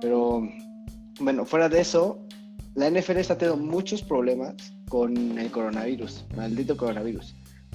Pero 0.00 0.42
bueno, 1.20 1.46
fuera 1.46 1.68
de 1.68 1.80
eso, 1.80 2.26
la 2.74 2.90
NFL 2.90 3.16
está 3.16 3.38
teniendo 3.38 3.64
muchos 3.64 4.02
problemas 4.02 4.54
con 4.88 5.38
el 5.38 5.50
coronavirus, 5.50 6.26
maldito 6.36 6.76
coronavirus. 6.76 7.34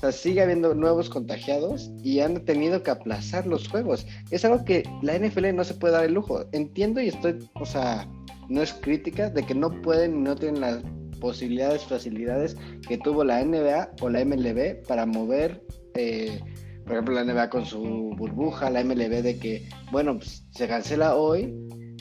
Sigue 0.09 0.41
habiendo 0.41 0.73
nuevos 0.73 1.09
contagiados 1.09 1.91
y 2.03 2.21
han 2.21 2.43
tenido 2.45 2.81
que 2.81 2.91
aplazar 2.91 3.45
los 3.45 3.67
juegos. 3.67 4.07
Es 4.31 4.43
algo 4.45 4.65
que 4.65 4.83
la 5.03 5.17
NFL 5.17 5.53
no 5.55 5.63
se 5.63 5.75
puede 5.75 5.93
dar 5.93 6.05
el 6.05 6.13
lujo. 6.13 6.45
Entiendo 6.53 7.01
y 7.01 7.09
estoy, 7.09 7.37
o 7.53 7.65
sea, 7.65 8.07
no 8.49 8.61
es 8.61 8.73
crítica 8.73 9.29
de 9.29 9.43
que 9.43 9.53
no 9.53 9.69
pueden 9.81 10.15
y 10.15 10.19
no 10.21 10.35
tienen 10.35 10.61
las 10.61 10.83
posibilidades, 11.19 11.83
facilidades 11.83 12.57
que 12.87 12.97
tuvo 12.97 13.23
la 13.23 13.45
NBA 13.45 13.91
o 14.01 14.09
la 14.09 14.25
MLB 14.25 14.85
para 14.87 15.05
mover, 15.05 15.63
eh, 15.93 16.39
por 16.83 16.93
ejemplo, 16.93 17.13
la 17.13 17.23
NBA 17.23 17.49
con 17.49 17.65
su 17.65 17.81
burbuja, 18.17 18.69
la 18.69 18.83
MLB 18.83 19.21
de 19.21 19.37
que, 19.37 19.69
bueno, 19.91 20.17
pues 20.17 20.45
se 20.51 20.67
cancela 20.67 21.15
hoy, 21.15 21.53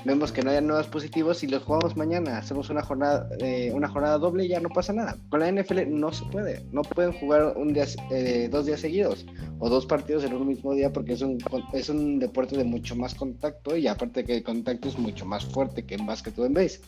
vemos 0.04 0.32
que 0.32 0.42
no 0.42 0.50
hay 0.50 0.62
nuevos 0.62 0.86
positivos 0.86 1.42
y 1.42 1.46
los 1.46 1.62
jugamos 1.62 1.96
mañana, 1.96 2.38
hacemos 2.38 2.70
una 2.70 2.82
jornada, 2.82 3.28
eh, 3.40 3.70
una 3.74 3.88
jornada 3.88 4.18
doble 4.18 4.44
y 4.44 4.48
ya 4.48 4.60
no 4.60 4.68
pasa 4.68 4.92
nada. 4.92 5.16
Con 5.28 5.40
la 5.40 5.50
NFL 5.50 5.88
no 5.88 6.12
se 6.12 6.24
puede, 6.26 6.64
no 6.72 6.82
pueden 6.82 7.12
jugar 7.12 7.54
un 7.56 7.72
día, 7.72 7.86
eh, 8.10 8.48
dos 8.50 8.66
días 8.66 8.80
seguidos 8.80 9.26
o 9.58 9.68
dos 9.68 9.86
partidos 9.86 10.24
en 10.24 10.34
un 10.34 10.46
mismo 10.46 10.74
día 10.74 10.92
porque 10.92 11.12
es 11.12 11.22
un, 11.22 11.38
es 11.72 11.88
un 11.88 12.18
deporte 12.18 12.56
de 12.56 12.64
mucho 12.64 12.96
más 12.96 13.14
contacto 13.14 13.76
y 13.76 13.86
aparte 13.86 14.24
que 14.24 14.36
el 14.36 14.42
contacto 14.42 14.88
es 14.88 14.98
mucho 14.98 15.26
más 15.26 15.44
fuerte 15.44 15.84
que 15.84 15.94
en 15.94 16.06
básquet 16.06 16.38
o 16.38 16.46
en 16.46 16.54
base. 16.54 16.80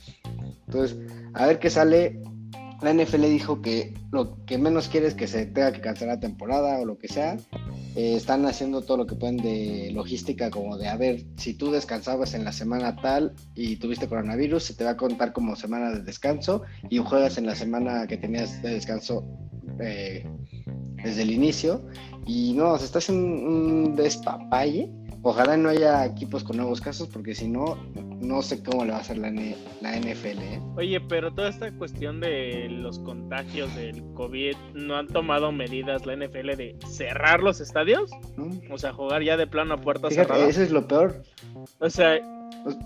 Entonces, 0.66 0.96
a 1.34 1.46
ver 1.46 1.58
qué 1.58 1.70
sale. 1.70 2.20
La 2.83 2.93
NFL 2.93 3.22
dijo 3.22 3.62
que 3.62 3.95
lo 4.11 4.45
que 4.45 4.59
menos 4.59 4.89
quiere 4.89 5.07
es 5.07 5.14
que 5.14 5.28
se 5.28 5.47
tenga 5.47 5.72
que 5.72 5.80
cancelar 5.80 6.16
la 6.16 6.20
temporada 6.20 6.80
o 6.80 6.85
lo 6.85 6.99
que 6.99 7.07
sea 7.07 7.37
eh, 7.95 8.14
están 8.16 8.45
haciendo 8.47 8.83
todo 8.83 8.97
lo 8.97 9.07
que 9.07 9.14
pueden 9.14 9.37
de 9.37 9.91
logística, 9.93 10.51
como 10.51 10.78
de, 10.78 10.89
a 10.89 10.97
ver, 10.97 11.24
si 11.37 11.55
tú 11.55 11.70
descansabas 11.70 12.35
en 12.35 12.45
la 12.45 12.53
semana 12.53 12.97
tal 12.97 13.35
y 13.55 13.76
tuviste 13.76 14.09
coronavirus, 14.09 14.64
se 14.64 14.74
te 14.74 14.85
va 14.85 14.91
a 14.91 14.97
contar 14.97 15.33
como 15.33 15.55
semana 15.57 15.91
de 15.91 16.03
descanso 16.03 16.62
y 16.89 16.99
juegas 16.99 17.39
en 17.39 17.47
la 17.47 17.55
semana 17.55 18.07
que 18.07 18.16
tenías 18.16 18.62
de 18.62 18.70
descanso 18.70 19.24
eh, 19.78 20.26
desde 21.05 21.22
el 21.22 21.30
inicio. 21.30 21.87
Y 22.26 22.55
no, 22.55 22.78
se 22.78 22.87
está 22.87 22.99
haciendo 22.99 23.26
un 23.26 23.95
despapalle 23.95 24.91
Ojalá 25.22 25.56
no 25.56 25.68
haya 25.68 26.04
equipos 26.04 26.42
con 26.42 26.56
nuevos 26.56 26.80
casos, 26.80 27.08
porque 27.08 27.34
si 27.34 27.46
no, 27.46 27.76
no 28.20 28.42
sé 28.42 28.62
cómo 28.62 28.84
le 28.84 28.90
va 28.90 28.98
a 28.98 29.00
hacer 29.00 29.18
la, 29.18 29.30
la 29.30 29.96
NFL. 29.96 30.38
¿eh? 30.38 30.60
Oye, 30.76 31.00
pero 31.00 31.32
toda 31.32 31.48
esta 31.48 31.70
cuestión 31.72 32.20
de 32.20 32.68
los 32.68 32.98
contagios 32.98 33.74
del 33.76 34.02
COVID, 34.14 34.56
¿no 34.74 34.96
han 34.96 35.06
tomado 35.06 35.52
medidas 35.52 36.06
la 36.06 36.16
NFL 36.16 36.56
de 36.56 36.76
cerrar 36.90 37.40
los 37.40 37.60
estadios? 37.60 38.10
O 38.70 38.78
sea, 38.78 38.92
jugar 38.92 39.22
ya 39.22 39.36
de 39.36 39.46
plano 39.46 39.74
a 39.74 39.76
puerta 39.80 40.10
cerrada. 40.10 40.44
Eso 40.44 40.62
es 40.62 40.70
lo 40.72 40.88
peor. 40.88 41.22
O 41.78 41.88
sea, 41.88 42.20
pues 42.64 42.76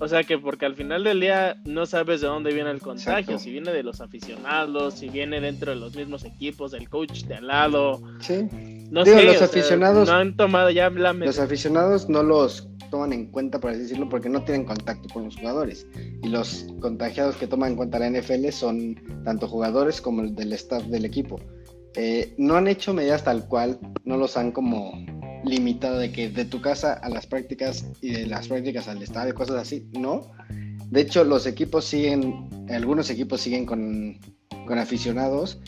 o 0.00 0.06
sea 0.06 0.22
que 0.22 0.38
porque 0.38 0.64
al 0.64 0.76
final 0.76 1.02
del 1.02 1.20
día 1.20 1.56
no 1.64 1.84
sabes 1.84 2.20
de 2.20 2.28
dónde 2.28 2.52
viene 2.52 2.70
el 2.70 2.80
contagio, 2.80 3.38
si 3.38 3.50
viene 3.50 3.72
de 3.72 3.82
los 3.82 4.00
aficionados, 4.00 4.94
si 4.94 5.08
viene 5.08 5.40
dentro 5.40 5.72
de 5.72 5.76
los 5.76 5.96
mismos 5.96 6.24
equipos, 6.24 6.70
del 6.70 6.88
coach 6.88 7.24
de 7.24 7.34
al 7.34 7.48
lado. 7.48 8.00
Sí. 8.20 8.48
No 8.90 9.04
sé, 9.04 9.22
los 9.24 9.42
aficionados 9.42 10.08
no 10.08 10.14
han 10.14 10.36
tomado 10.36 10.70
ya 10.70 10.88
la 10.90 11.12
Los 11.12 11.38
aficionados 11.38 12.08
no 12.08 12.22
los 12.22 12.68
toman 12.90 13.12
en 13.12 13.26
cuenta, 13.26 13.60
por 13.60 13.70
así 13.70 13.80
decirlo, 13.80 14.08
porque 14.08 14.28
no 14.28 14.42
tienen 14.44 14.64
contacto 14.64 15.08
con 15.12 15.24
los 15.24 15.36
jugadores. 15.36 15.86
Y 16.22 16.28
los 16.28 16.66
contagiados 16.80 17.36
que 17.36 17.46
toman 17.46 17.72
en 17.72 17.76
cuenta 17.76 17.98
la 17.98 18.10
NFL 18.10 18.48
son 18.50 18.96
tanto 19.24 19.46
jugadores 19.46 20.00
como 20.00 20.22
el 20.22 20.34
del 20.34 20.52
staff 20.54 20.84
del 20.84 21.04
equipo. 21.04 21.38
Eh, 21.96 22.34
no 22.38 22.56
han 22.56 22.68
hecho 22.68 22.94
medidas 22.94 23.24
tal 23.24 23.46
cual, 23.46 23.78
no 24.04 24.16
los 24.16 24.36
han 24.36 24.52
como 24.52 24.92
limitado 25.44 25.98
de 25.98 26.12
que 26.12 26.28
de 26.28 26.44
tu 26.44 26.60
casa 26.60 26.94
a 26.94 27.08
las 27.08 27.26
prácticas 27.26 27.86
y 28.00 28.12
de 28.12 28.26
las 28.26 28.48
prácticas 28.48 28.88
al 28.88 29.02
estadio, 29.02 29.34
cosas 29.34 29.56
así, 29.56 29.88
no. 29.98 30.30
De 30.90 31.02
hecho, 31.02 31.24
los 31.24 31.46
equipos 31.46 31.84
siguen, 31.84 32.48
algunos 32.70 33.10
equipos 33.10 33.40
siguen 33.40 33.66
con, 33.66 34.18
con 34.66 34.78
aficionados. 34.78 35.60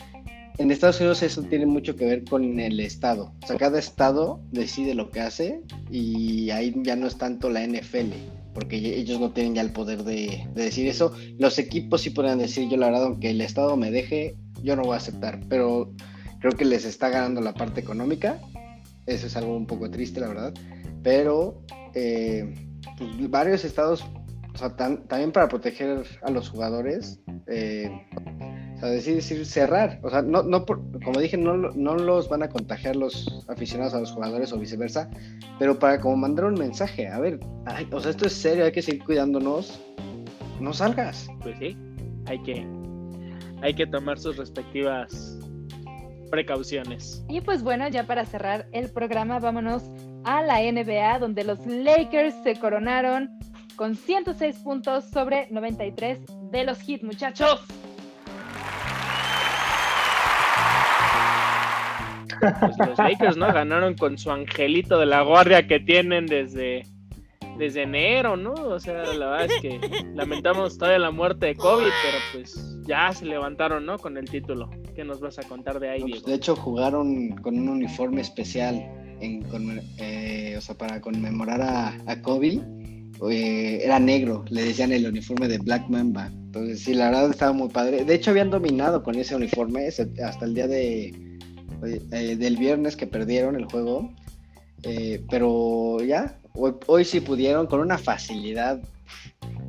En 0.61 0.71
Estados 0.71 0.99
Unidos 0.99 1.23
eso 1.23 1.43
tiene 1.43 1.65
mucho 1.65 1.95
que 1.95 2.05
ver 2.05 2.23
con 2.23 2.59
el 2.59 2.79
estado. 2.79 3.33
O 3.43 3.47
sea, 3.47 3.57
cada 3.57 3.79
estado 3.79 4.41
decide 4.51 4.93
lo 4.93 5.09
que 5.09 5.21
hace 5.21 5.61
y 5.89 6.49
ahí 6.51 6.73
ya 6.83 6.95
no 6.95 7.07
es 7.07 7.17
tanto 7.17 7.49
la 7.49 7.65
NFL, 7.65 8.11
porque 8.53 8.77
ellos 8.77 9.19
no 9.19 9.31
tienen 9.31 9.55
ya 9.55 9.61
el 9.61 9.71
poder 9.71 10.03
de, 10.03 10.47
de 10.53 10.63
decir 10.63 10.87
eso. 10.87 11.13
Los 11.37 11.57
equipos 11.59 12.01
sí 12.01 12.11
pueden 12.11 12.39
decir, 12.39 12.69
yo 12.69 12.77
la 12.77 12.87
verdad, 12.87 13.05
aunque 13.05 13.31
el 13.31 13.41
estado 13.41 13.75
me 13.75 13.91
deje, 13.91 14.35
yo 14.63 14.75
no 14.75 14.83
voy 14.83 14.93
a 14.93 14.97
aceptar, 14.97 15.39
pero 15.49 15.91
creo 16.39 16.53
que 16.53 16.65
les 16.65 16.85
está 16.85 17.09
ganando 17.09 17.41
la 17.41 17.53
parte 17.53 17.81
económica 17.81 18.39
eso 19.05 19.27
es 19.27 19.35
algo 19.35 19.55
un 19.55 19.65
poco 19.65 19.89
triste, 19.89 20.19
la 20.19 20.27
verdad. 20.27 20.53
Pero 21.03 21.61
eh, 21.93 22.53
pues, 22.97 23.29
varios 23.29 23.65
estados, 23.65 24.05
o 24.53 24.57
sea, 24.57 24.75
también 24.75 25.31
para 25.31 25.47
proteger 25.47 26.05
a 26.21 26.31
los 26.31 26.49
jugadores, 26.49 27.19
eh, 27.47 27.89
sea, 28.81 28.89
decir, 28.89 29.15
decir, 29.15 29.45
cerrar. 29.45 29.99
O 30.03 30.09
sea, 30.09 30.21
no, 30.21 30.43
no 30.43 30.65
como 30.65 31.19
dije, 31.19 31.37
no, 31.37 31.55
no 31.55 31.95
los 31.95 32.29
van 32.29 32.43
a 32.43 32.49
contagiar 32.49 32.95
los 32.95 33.45
aficionados 33.47 33.93
a 33.93 33.99
los 33.99 34.11
jugadores 34.11 34.51
o 34.51 34.57
viceversa, 34.57 35.09
pero 35.59 35.77
para 35.79 35.99
como 35.99 36.17
mandar 36.17 36.45
un 36.45 36.55
mensaje, 36.55 37.07
a 37.07 37.19
ver, 37.19 37.39
o 37.91 37.99
sea, 37.99 38.11
esto 38.11 38.25
es 38.25 38.33
serio, 38.33 38.65
hay 38.65 38.71
que 38.71 38.81
seguir 38.81 39.03
cuidándonos, 39.03 39.79
no 40.59 40.73
salgas. 40.73 41.29
Pues 41.41 41.57
sí, 41.59 41.77
hay 42.25 42.41
que, 42.43 42.65
hay 43.61 43.73
que 43.73 43.87
tomar 43.87 44.19
sus 44.19 44.37
respectivas 44.37 45.37
precauciones. 46.29 47.23
Y 47.29 47.41
pues 47.41 47.61
bueno, 47.61 47.87
ya 47.89 48.07
para 48.07 48.25
cerrar 48.25 48.67
el 48.71 48.89
programa, 48.89 49.39
vámonos 49.39 49.83
a 50.23 50.41
la 50.41 50.59
NBA, 50.61 51.19
donde 51.19 51.43
los 51.43 51.65
Lakers 51.65 52.35
se 52.43 52.55
coronaron 52.59 53.29
con 53.75 53.95
106 53.95 54.57
puntos 54.59 55.05
sobre 55.05 55.47
93 55.51 56.19
de 56.51 56.63
los 56.63 56.87
hits, 56.87 57.03
muchachos. 57.03 57.65
Pues 62.59 62.89
los 62.89 62.97
Lakers, 62.97 63.37
¿no? 63.37 63.51
Ganaron 63.53 63.95
con 63.95 64.17
su 64.17 64.31
angelito 64.31 64.99
de 64.99 65.05
la 65.05 65.21
guardia 65.21 65.67
que 65.67 65.79
tienen 65.79 66.25
desde, 66.25 66.83
desde 67.57 67.83
enero, 67.83 68.37
¿no? 68.37 68.53
O 68.53 68.79
sea, 68.79 69.03
la 69.13 69.29
verdad 69.29 69.45
es 69.45 69.61
que 69.61 69.79
lamentamos 70.15 70.77
todavía 70.77 70.99
la 70.99 71.11
muerte 71.11 71.47
de 71.47 71.55
Kobe, 71.55 71.85
pero 72.03 72.17
pues 72.33 72.77
ya 72.87 73.11
se 73.13 73.25
levantaron, 73.25 73.85
¿no? 73.85 73.97
Con 73.99 74.17
el 74.17 74.29
título. 74.29 74.69
¿Qué 74.95 75.03
nos 75.03 75.19
vas 75.19 75.39
a 75.39 75.43
contar 75.43 75.79
de 75.79 75.89
ahí, 75.89 76.01
pues, 76.01 76.25
de 76.25 76.33
hecho, 76.33 76.55
jugaron 76.55 77.29
con 77.37 77.57
un 77.57 77.69
uniforme 77.69 78.21
especial 78.21 78.83
en, 79.21 79.81
eh, 79.99 80.55
o 80.57 80.61
sea, 80.61 80.75
para 80.75 80.99
conmemorar 80.99 81.61
a, 81.61 82.21
Kobe. 82.21 82.59
Eh, 83.29 83.81
era 83.83 83.99
negro, 83.99 84.43
le 84.49 84.63
decían 84.63 84.91
el 84.91 85.05
uniforme 85.05 85.47
de 85.47 85.59
Black 85.59 85.87
Mamba. 85.89 86.31
Entonces, 86.33 86.79
sí, 86.79 86.95
la 86.95 87.11
verdad 87.11 87.29
estaba 87.29 87.53
muy 87.53 87.69
padre. 87.69 88.03
De 88.03 88.15
hecho, 88.15 88.31
habían 88.31 88.49
dominado 88.49 89.03
con 89.03 89.15
ese 89.15 89.35
uniforme 89.35 89.87
hasta 89.87 90.45
el 90.45 90.55
día 90.55 90.67
de, 90.67 91.13
eh, 91.83 92.35
del 92.35 92.57
viernes 92.57 92.95
que 92.95 93.07
perdieron 93.07 93.55
el 93.55 93.65
juego. 93.65 94.11
pero 95.29 96.01
ya, 96.01 96.37
hoy, 96.53 96.73
hoy 96.87 97.05
sí 97.05 97.19
pudieron 97.19 97.67
con 97.67 97.79
una 97.79 97.97
facilidad 97.97 98.81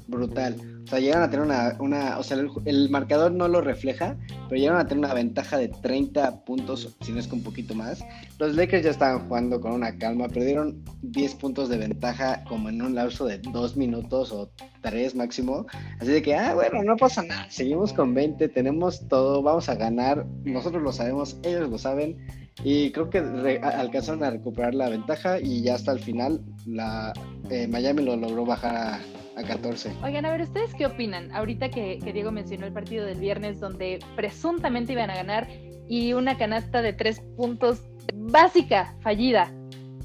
brutal. 0.06 0.71
Sea, 0.92 1.00
llegan 1.00 1.22
a 1.22 1.30
tener 1.30 1.46
una, 1.46 1.74
una 1.78 2.18
o 2.18 2.22
sea, 2.22 2.36
el, 2.66 2.90
marcador 2.90 3.32
no 3.32 3.48
lo 3.48 3.62
refleja, 3.62 4.14
pero 4.50 4.60
llegan 4.60 4.76
a 4.76 4.86
tener 4.86 5.02
una 5.02 5.14
ventaja 5.14 5.56
de 5.56 5.68
30 5.68 6.44
puntos, 6.44 6.94
si 7.00 7.12
no 7.12 7.18
es 7.18 7.26
que 7.26 7.34
un 7.34 7.42
poquito 7.42 7.74
más. 7.74 8.04
Los 8.38 8.54
Lakers 8.56 8.84
ya 8.84 8.90
estaban 8.90 9.26
jugando 9.26 9.58
con 9.58 9.72
una 9.72 9.96
calma, 9.96 10.28
perdieron 10.28 10.84
10 11.00 11.36
puntos 11.36 11.70
de 11.70 11.78
ventaja 11.78 12.44
como 12.44 12.68
en 12.68 12.82
un 12.82 12.94
lapso 12.94 13.24
de 13.24 13.38
2 13.38 13.74
minutos 13.78 14.32
o 14.32 14.50
3 14.82 15.14
máximo. 15.14 15.64
Así 15.98 16.10
de 16.10 16.20
que, 16.20 16.34
ah, 16.34 16.52
bueno, 16.52 16.82
no 16.84 16.94
pasa 16.98 17.22
nada, 17.22 17.46
seguimos 17.48 17.94
con 17.94 18.12
20, 18.12 18.50
tenemos 18.50 19.08
todo, 19.08 19.40
vamos 19.42 19.70
a 19.70 19.76
ganar, 19.76 20.26
nosotros 20.44 20.82
lo 20.82 20.92
sabemos, 20.92 21.38
ellos 21.42 21.70
lo 21.70 21.78
saben. 21.78 22.18
Y 22.64 22.92
creo 22.92 23.08
que 23.08 23.16
alcanzaron 23.62 24.22
a 24.24 24.30
recuperar 24.30 24.74
la 24.74 24.90
ventaja 24.90 25.40
y 25.40 25.62
ya 25.62 25.74
hasta 25.74 25.92
el 25.92 26.00
final 26.00 26.42
la, 26.66 27.14
eh, 27.48 27.66
Miami 27.66 28.04
lo 28.04 28.14
logró 28.14 28.44
bajar 28.44 28.76
a 28.76 29.00
a 29.36 29.42
14. 29.42 29.92
Oigan, 30.02 30.24
a 30.26 30.30
ver, 30.32 30.42
¿ustedes 30.42 30.74
qué 30.74 30.86
opinan? 30.86 31.32
Ahorita 31.32 31.70
que, 31.70 31.98
que 32.02 32.12
Diego 32.12 32.30
mencionó 32.30 32.66
el 32.66 32.72
partido 32.72 33.06
del 33.06 33.18
viernes 33.18 33.60
donde 33.60 33.98
presuntamente 34.16 34.92
iban 34.92 35.10
a 35.10 35.14
ganar 35.14 35.48
y 35.88 36.12
una 36.12 36.36
canasta 36.36 36.82
de 36.82 36.92
tres 36.92 37.20
puntos 37.36 37.80
básica, 38.14 38.94
fallida. 39.00 39.52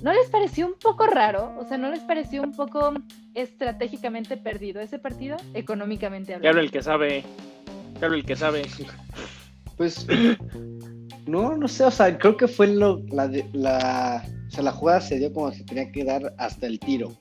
¿No 0.02 0.14
les 0.14 0.30
pareció 0.30 0.68
un 0.68 0.76
poco 0.80 1.08
raro? 1.08 1.56
O 1.60 1.66
sea, 1.68 1.78
¿no 1.78 1.90
les 1.90 2.02
pareció 2.02 2.44
un 2.44 2.56
poco 2.56 2.94
estratégicamente 3.34 4.38
perdido 4.38 4.80
ese 4.80 5.00
partido? 5.00 5.38
Económicamente 5.54 6.28
Que 6.28 6.36
habla 6.36 6.50
hablando. 6.50 6.62
el 6.66 6.72
que 6.72 6.82
sabe. 6.84 7.24
Que 8.00 8.06
habla 8.06 8.18
el 8.18 8.26
que 8.26 8.36
sabe. 8.36 8.62
Pues 9.76 10.06
no, 11.28 11.58
no 11.58 11.68
sé, 11.68 11.84
o 11.84 11.92
sea, 11.92 12.18
creo 12.18 12.38
que 12.38 12.48
fue 12.48 12.68
lo, 12.68 13.02
la, 13.10 13.30
la, 13.54 14.24
o 14.48 14.52
sea, 14.52 14.64
la 14.64 14.72
jugada 14.72 15.02
se 15.02 15.20
dio 15.20 15.34
como 15.34 15.52
se 15.52 15.64
tenía 15.64 15.92
que 15.92 16.04
dar 16.04 16.34
hasta 16.38 16.68
el 16.68 16.80
tiro. 16.80 17.12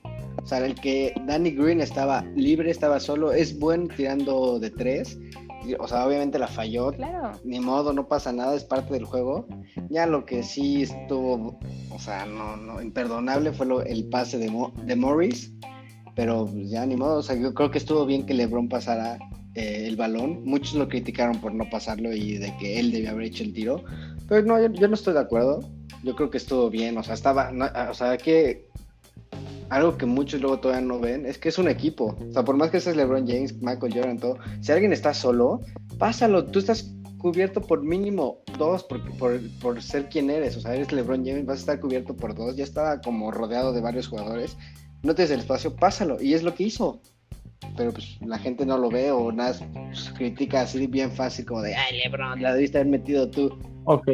O 0.41 0.45
sea, 0.47 0.65
el 0.65 0.75
que 0.75 1.13
Danny 1.25 1.51
Green 1.51 1.81
estaba 1.81 2.23
libre, 2.35 2.71
estaba 2.71 2.99
solo, 2.99 3.31
es 3.33 3.57
buen 3.59 3.87
tirando 3.89 4.59
de 4.59 4.69
tres. 4.69 5.17
O 5.79 5.87
sea, 5.87 6.05
obviamente 6.07 6.39
la 6.39 6.47
falló, 6.47 6.91
Claro. 6.93 7.31
ni 7.43 7.59
modo, 7.59 7.91
no 7.91 8.07
pasa 8.07 8.31
nada, 8.31 8.55
es 8.55 8.63
parte 8.63 8.93
del 8.93 9.03
juego. 9.03 9.47
Ya 9.89 10.05
lo 10.05 10.25
que 10.25 10.43
sí 10.43 10.83
estuvo, 10.83 11.59
o 11.91 11.99
sea, 11.99 12.25
no, 12.25 12.55
no, 12.55 12.81
imperdonable 12.81 13.51
fue 13.51 13.65
lo- 13.65 13.81
el 13.81 14.07
pase 14.07 14.37
de, 14.37 14.49
Mo- 14.49 14.71
de 14.85 14.95
Morris, 14.95 15.51
pero 16.15 16.45
pues, 16.45 16.69
ya 16.69 16.85
ni 16.85 16.95
modo, 16.95 17.17
o 17.17 17.23
sea, 17.23 17.35
yo 17.35 17.53
creo 17.53 17.69
que 17.69 17.79
estuvo 17.79 18.05
bien 18.05 18.25
que 18.25 18.33
LeBron 18.33 18.69
pasara 18.69 19.17
eh, 19.55 19.85
el 19.87 19.95
balón. 19.97 20.43
Muchos 20.45 20.75
lo 20.75 20.87
criticaron 20.87 21.41
por 21.41 21.53
no 21.53 21.67
pasarlo 21.69 22.13
y 22.13 22.37
de 22.37 22.55
que 22.57 22.79
él 22.79 22.91
debía 22.91 23.09
haber 23.11 23.25
hecho 23.25 23.43
el 23.43 23.53
tiro, 23.53 23.83
pero 24.29 24.45
no, 24.45 24.61
yo, 24.61 24.71
yo 24.71 24.87
no 24.87 24.93
estoy 24.93 25.15
de 25.15 25.19
acuerdo. 25.21 25.67
Yo 26.03 26.15
creo 26.15 26.29
que 26.29 26.37
estuvo 26.37 26.69
bien, 26.69 26.97
o 26.97 27.03
sea, 27.03 27.15
estaba, 27.15 27.51
no- 27.51 27.67
o 27.89 27.93
sea, 27.93 28.17
que 28.17 28.69
algo 29.69 29.97
que 29.97 30.05
muchos 30.05 30.41
luego 30.41 30.59
todavía 30.59 30.85
no 30.85 30.99
ven 30.99 31.25
es 31.25 31.37
que 31.37 31.49
es 31.49 31.57
un 31.57 31.67
equipo. 31.67 32.15
O 32.29 32.33
sea, 32.33 32.43
por 32.43 32.55
más 32.55 32.71
que 32.71 32.79
seas 32.79 32.95
LeBron 32.95 33.27
James, 33.27 33.53
Michael 33.61 33.93
Jordan, 33.93 34.17
todo, 34.17 34.37
si 34.61 34.71
alguien 34.71 34.93
está 34.93 35.13
solo, 35.13 35.61
pásalo. 35.97 36.45
Tú 36.45 36.59
estás 36.59 36.93
cubierto 37.17 37.61
por 37.61 37.83
mínimo 37.83 38.39
dos 38.57 38.83
por, 38.83 39.01
por, 39.17 39.39
por 39.59 39.81
ser 39.81 40.07
quien 40.09 40.29
eres. 40.29 40.55
O 40.57 40.61
sea, 40.61 40.75
eres 40.75 40.91
LeBron 40.91 41.25
James, 41.25 41.45
vas 41.45 41.57
a 41.57 41.61
estar 41.61 41.79
cubierto 41.79 42.15
por 42.15 42.35
dos. 42.35 42.55
Ya 42.55 42.63
estaba 42.63 43.01
como 43.01 43.31
rodeado 43.31 43.73
de 43.73 43.81
varios 43.81 44.07
jugadores. 44.07 44.57
No 45.03 45.15
tienes 45.15 45.31
el 45.31 45.39
espacio, 45.39 45.75
pásalo. 45.75 46.21
Y 46.21 46.33
es 46.33 46.43
lo 46.43 46.53
que 46.53 46.63
hizo. 46.63 47.01
Pero 47.75 47.91
pues 47.91 48.17
la 48.21 48.37
gente 48.37 48.65
no 48.65 48.77
lo 48.77 48.89
ve 48.89 49.11
o 49.11 49.31
nada, 49.31 49.55
pues, 49.73 50.11
critica 50.15 50.61
así 50.61 50.85
bien 50.87 51.11
fácil 51.11 51.45
como 51.45 51.61
de, 51.61 51.75
ay 51.75 51.99
LeBron, 52.03 52.41
la 52.41 52.53
debiste 52.53 52.77
haber 52.77 52.91
metido 52.91 53.29
tú. 53.29 53.57
Ok. 53.85 54.09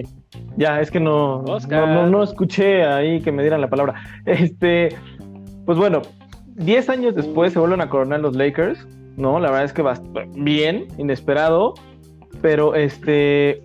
Ya, 0.57 0.79
es 0.79 0.91
que 0.91 0.99
no, 0.99 1.39
Oscar. 1.43 1.87
no, 1.87 2.03
no, 2.03 2.09
no 2.09 2.23
escuché 2.23 2.85
ahí 2.85 3.21
que 3.21 3.31
me 3.31 3.41
dieran 3.41 3.61
la 3.61 3.69
palabra. 3.69 3.95
Este, 4.25 4.89
pues 5.65 5.77
bueno, 5.77 6.01
10 6.55 6.89
años 6.89 7.15
después 7.15 7.53
se 7.53 7.59
vuelven 7.59 7.81
a 7.81 7.89
coronar 7.89 8.19
los 8.19 8.35
Lakers, 8.35 8.87
¿no? 9.17 9.39
La 9.39 9.49
verdad 9.49 9.65
es 9.65 9.73
que 9.73 9.83
bien, 10.35 10.87
inesperado, 10.97 11.73
pero 12.41 12.75
este, 12.75 13.61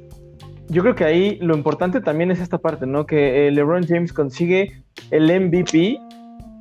yo 0.69 0.83
creo 0.83 0.95
que 0.95 1.05
ahí 1.05 1.39
lo 1.41 1.57
importante 1.57 2.01
también 2.01 2.31
es 2.31 2.41
esta 2.41 2.59
parte, 2.59 2.87
¿no? 2.87 3.07
Que 3.07 3.49
eh, 3.49 3.51
LeBron 3.51 3.87
James 3.87 4.13
consigue 4.13 4.83
el 5.11 5.25
MVP 5.25 5.99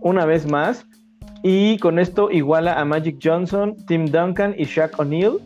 una 0.02 0.26
vez 0.26 0.50
más 0.50 0.86
y 1.44 1.78
con 1.78 2.00
esto 2.00 2.32
iguala 2.32 2.80
a 2.80 2.86
Magic 2.86 3.20
Johnson, 3.22 3.76
Tim 3.88 4.06
Duncan 4.06 4.56
y 4.58 4.66
Shaq 4.66 5.00
O'Neal 5.00 5.40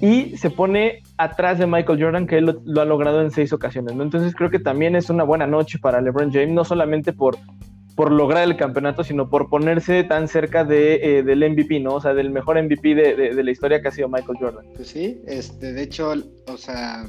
y 0.00 0.36
se 0.36 0.50
pone 0.50 1.02
atrás 1.16 1.58
de 1.58 1.66
Michael 1.66 2.00
Jordan, 2.00 2.26
que 2.26 2.38
él 2.38 2.46
lo, 2.46 2.60
lo 2.64 2.80
ha 2.80 2.84
logrado 2.84 3.20
en 3.20 3.30
seis 3.30 3.52
ocasiones, 3.52 3.94
¿no? 3.94 4.02
Entonces 4.02 4.34
creo 4.34 4.50
que 4.50 4.60
también 4.60 4.94
es 4.94 5.10
una 5.10 5.24
buena 5.24 5.46
noche 5.46 5.78
para 5.78 6.00
LeBron 6.00 6.32
James, 6.32 6.50
no 6.50 6.64
solamente 6.64 7.12
por, 7.12 7.36
por 7.98 8.12
lograr 8.12 8.44
el 8.44 8.56
campeonato, 8.56 9.02
sino 9.02 9.28
por 9.28 9.50
ponerse 9.50 10.04
tan 10.04 10.28
cerca 10.28 10.62
de, 10.62 11.18
eh, 11.18 11.22
del 11.24 11.40
MVP, 11.50 11.80
¿no? 11.80 11.94
O 11.96 12.00
sea, 12.00 12.14
del 12.14 12.30
mejor 12.30 12.56
MVP 12.62 12.94
de, 12.94 13.16
de- 13.34 13.42
la 13.42 13.50
historia 13.50 13.82
que 13.82 13.88
ha 13.88 13.90
sido 13.90 14.08
Michael 14.08 14.38
Jordan. 14.40 14.64
Pues 14.76 14.86
sí, 14.88 15.20
este, 15.26 15.72
de 15.72 15.82
hecho, 15.82 16.14
o 16.46 16.56
sea, 16.56 17.04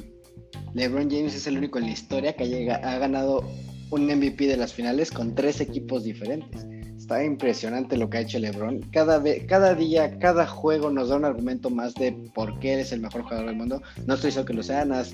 LeBron 0.74 1.08
James 1.08 1.34
es 1.34 1.46
el 1.46 1.58
único 1.58 1.78
en 1.78 1.84
la 1.84 1.90
historia 1.92 2.32
que 2.34 2.48
llega, 2.48 2.76
ha 2.76 2.98
ganado 2.98 3.44
un 3.90 4.06
MVP 4.06 4.48
de 4.48 4.56
las 4.56 4.72
finales 4.74 5.12
con 5.12 5.34
tres 5.36 5.60
equipos 5.60 6.02
diferentes. 6.02 6.66
Está 6.96 7.22
impresionante 7.24 7.96
lo 7.96 8.10
que 8.10 8.18
ha 8.18 8.20
hecho 8.22 8.38
LeBron. 8.40 8.80
Cada, 8.92 9.18
ve- 9.18 9.46
cada 9.48 9.74
día, 9.76 10.18
cada 10.18 10.46
juego 10.46 10.90
nos 10.90 11.08
da 11.08 11.16
un 11.16 11.24
argumento 11.24 11.70
más 11.70 11.94
de 11.94 12.12
por 12.34 12.58
qué 12.58 12.74
él 12.74 12.80
es 12.80 12.92
el 12.92 13.00
mejor 13.00 13.22
jugador 13.22 13.46
del 13.46 13.56
mundo. 13.56 13.80
No 14.06 14.14
estoy 14.14 14.28
diciendo 14.28 14.46
que 14.46 14.54
lo 14.54 14.62
sea, 14.64 14.84
nada, 14.84 15.04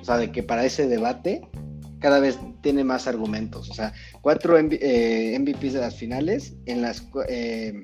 o 0.00 0.04
sea, 0.04 0.16
de 0.16 0.30
que 0.32 0.42
para 0.44 0.64
ese 0.64 0.86
debate 0.88 1.42
cada 2.04 2.20
vez 2.20 2.38
tiene 2.60 2.84
más 2.84 3.06
argumentos. 3.06 3.70
O 3.70 3.72
sea, 3.72 3.94
cuatro 4.20 4.58
MV- 4.58 4.76
eh, 4.78 5.38
MVPs 5.40 5.72
de 5.72 5.80
las 5.80 5.96
finales 5.96 6.54
en 6.66 6.82
las, 6.82 7.02
eh, 7.30 7.80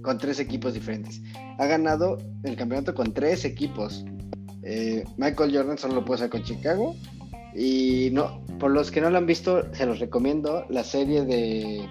con 0.00 0.16
tres 0.18 0.38
equipos 0.38 0.74
diferentes. 0.74 1.20
Ha 1.58 1.66
ganado 1.66 2.18
el 2.44 2.54
campeonato 2.54 2.94
con 2.94 3.12
tres 3.12 3.44
equipos. 3.44 4.04
Eh, 4.62 5.02
Michael 5.16 5.52
Jordan 5.52 5.76
solo 5.76 5.94
lo 5.94 6.04
puede 6.04 6.18
hacer 6.20 6.30
con 6.30 6.44
Chicago. 6.44 6.94
Y 7.52 8.10
no, 8.12 8.44
por 8.60 8.70
los 8.70 8.92
que 8.92 9.00
no 9.00 9.10
lo 9.10 9.18
han 9.18 9.26
visto, 9.26 9.74
se 9.74 9.86
los 9.86 9.98
recomiendo 9.98 10.64
la 10.68 10.84
serie 10.84 11.24
de, 11.24 11.84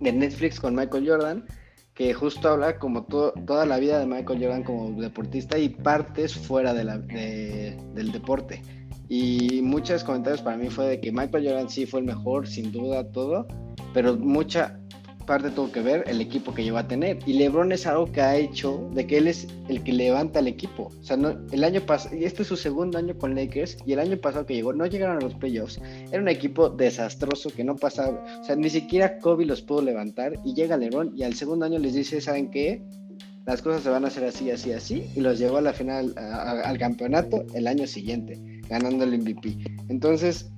de 0.00 0.12
Netflix 0.12 0.58
con 0.58 0.74
Michael 0.74 1.06
Jordan, 1.06 1.44
que 1.92 2.14
justo 2.14 2.48
habla 2.48 2.78
como 2.78 3.04
to- 3.04 3.34
toda 3.46 3.66
la 3.66 3.76
vida 3.78 3.98
de 3.98 4.06
Michael 4.06 4.40
Jordan 4.42 4.62
como 4.64 4.98
deportista 5.02 5.58
y 5.58 5.68
partes 5.68 6.34
fuera 6.34 6.72
de 6.72 6.84
la, 6.84 6.96
de- 6.96 7.76
del 7.94 8.10
deporte. 8.10 8.62
Y 9.08 9.60
muchos 9.62 10.02
comentarios 10.04 10.42
para 10.42 10.56
mí 10.56 10.68
fue 10.68 10.86
de 10.86 11.00
que 11.00 11.12
Michael 11.12 11.46
Jordan 11.46 11.68
sí 11.70 11.86
fue 11.86 12.00
el 12.00 12.06
mejor, 12.06 12.46
sin 12.48 12.72
duda, 12.72 13.04
todo, 13.12 13.46
pero 13.94 14.16
mucha 14.16 14.78
parte 15.26 15.50
tuvo 15.50 15.72
que 15.72 15.80
ver 15.80 16.04
el 16.06 16.20
equipo 16.20 16.54
que 16.54 16.62
llegó 16.62 16.78
a 16.78 16.86
tener. 16.86 17.18
Y 17.26 17.32
LeBron 17.32 17.72
es 17.72 17.84
algo 17.86 18.10
que 18.12 18.20
ha 18.20 18.36
hecho 18.36 18.88
de 18.94 19.08
que 19.08 19.18
él 19.18 19.26
es 19.26 19.48
el 19.68 19.82
que 19.82 19.92
levanta 19.92 20.38
el 20.38 20.46
equipo. 20.46 20.92
O 21.00 21.02
sea, 21.04 21.16
no, 21.16 21.36
el 21.50 21.64
año 21.64 21.80
pasado, 21.80 22.14
y 22.16 22.24
este 22.24 22.42
es 22.42 22.48
su 22.48 22.56
segundo 22.56 22.96
año 22.98 23.16
con 23.18 23.34
Lakers, 23.34 23.76
y 23.84 23.92
el 23.92 23.98
año 23.98 24.16
pasado 24.18 24.46
que 24.46 24.54
llegó, 24.54 24.72
no 24.72 24.86
llegaron 24.86 25.16
a 25.16 25.20
los 25.20 25.34
playoffs. 25.34 25.80
Era 26.12 26.20
un 26.22 26.28
equipo 26.28 26.68
desastroso 26.68 27.50
que 27.50 27.64
no 27.64 27.74
pasaba, 27.74 28.24
o 28.40 28.44
sea, 28.44 28.54
ni 28.54 28.70
siquiera 28.70 29.18
Kobe 29.18 29.46
los 29.46 29.62
pudo 29.62 29.82
levantar. 29.82 30.34
Y 30.44 30.54
llega 30.54 30.76
LeBron, 30.76 31.12
y 31.16 31.24
al 31.24 31.34
segundo 31.34 31.64
año 31.66 31.78
les 31.80 31.94
dice, 31.94 32.20
¿saben 32.20 32.48
qué? 32.50 32.82
Las 33.46 33.62
cosas 33.62 33.82
se 33.82 33.90
van 33.90 34.04
a 34.04 34.08
hacer 34.08 34.24
así, 34.24 34.50
así, 34.50 34.72
así. 34.72 35.06
Y 35.14 35.20
los 35.20 35.38
llevó 35.38 35.56
a 35.56 35.60
la 35.60 35.72
final, 35.72 36.14
a- 36.16 36.20
a- 36.20 36.60
al 36.62 36.78
campeonato 36.78 37.44
el 37.54 37.66
año 37.68 37.86
siguiente, 37.86 38.55
ganando 38.68 39.04
el 39.04 39.18
MVP. 39.18 39.56
Entonces, 39.88 40.50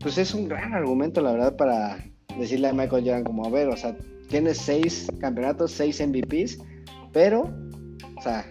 pues 0.00 0.18
es 0.18 0.34
un 0.34 0.48
gran 0.48 0.74
argumento, 0.74 1.20
la 1.20 1.32
verdad, 1.32 1.56
para 1.56 2.04
decirle 2.38 2.68
a 2.68 2.72
Michael 2.72 3.04
Jordan 3.04 3.24
como, 3.24 3.46
a 3.46 3.50
ver, 3.50 3.68
o 3.68 3.76
sea, 3.76 3.96
tienes 4.28 4.58
seis 4.58 5.08
campeonatos, 5.20 5.72
seis 5.72 6.00
MVPs, 6.00 6.58
pero, 7.12 7.50
o 8.16 8.22
sea, 8.22 8.46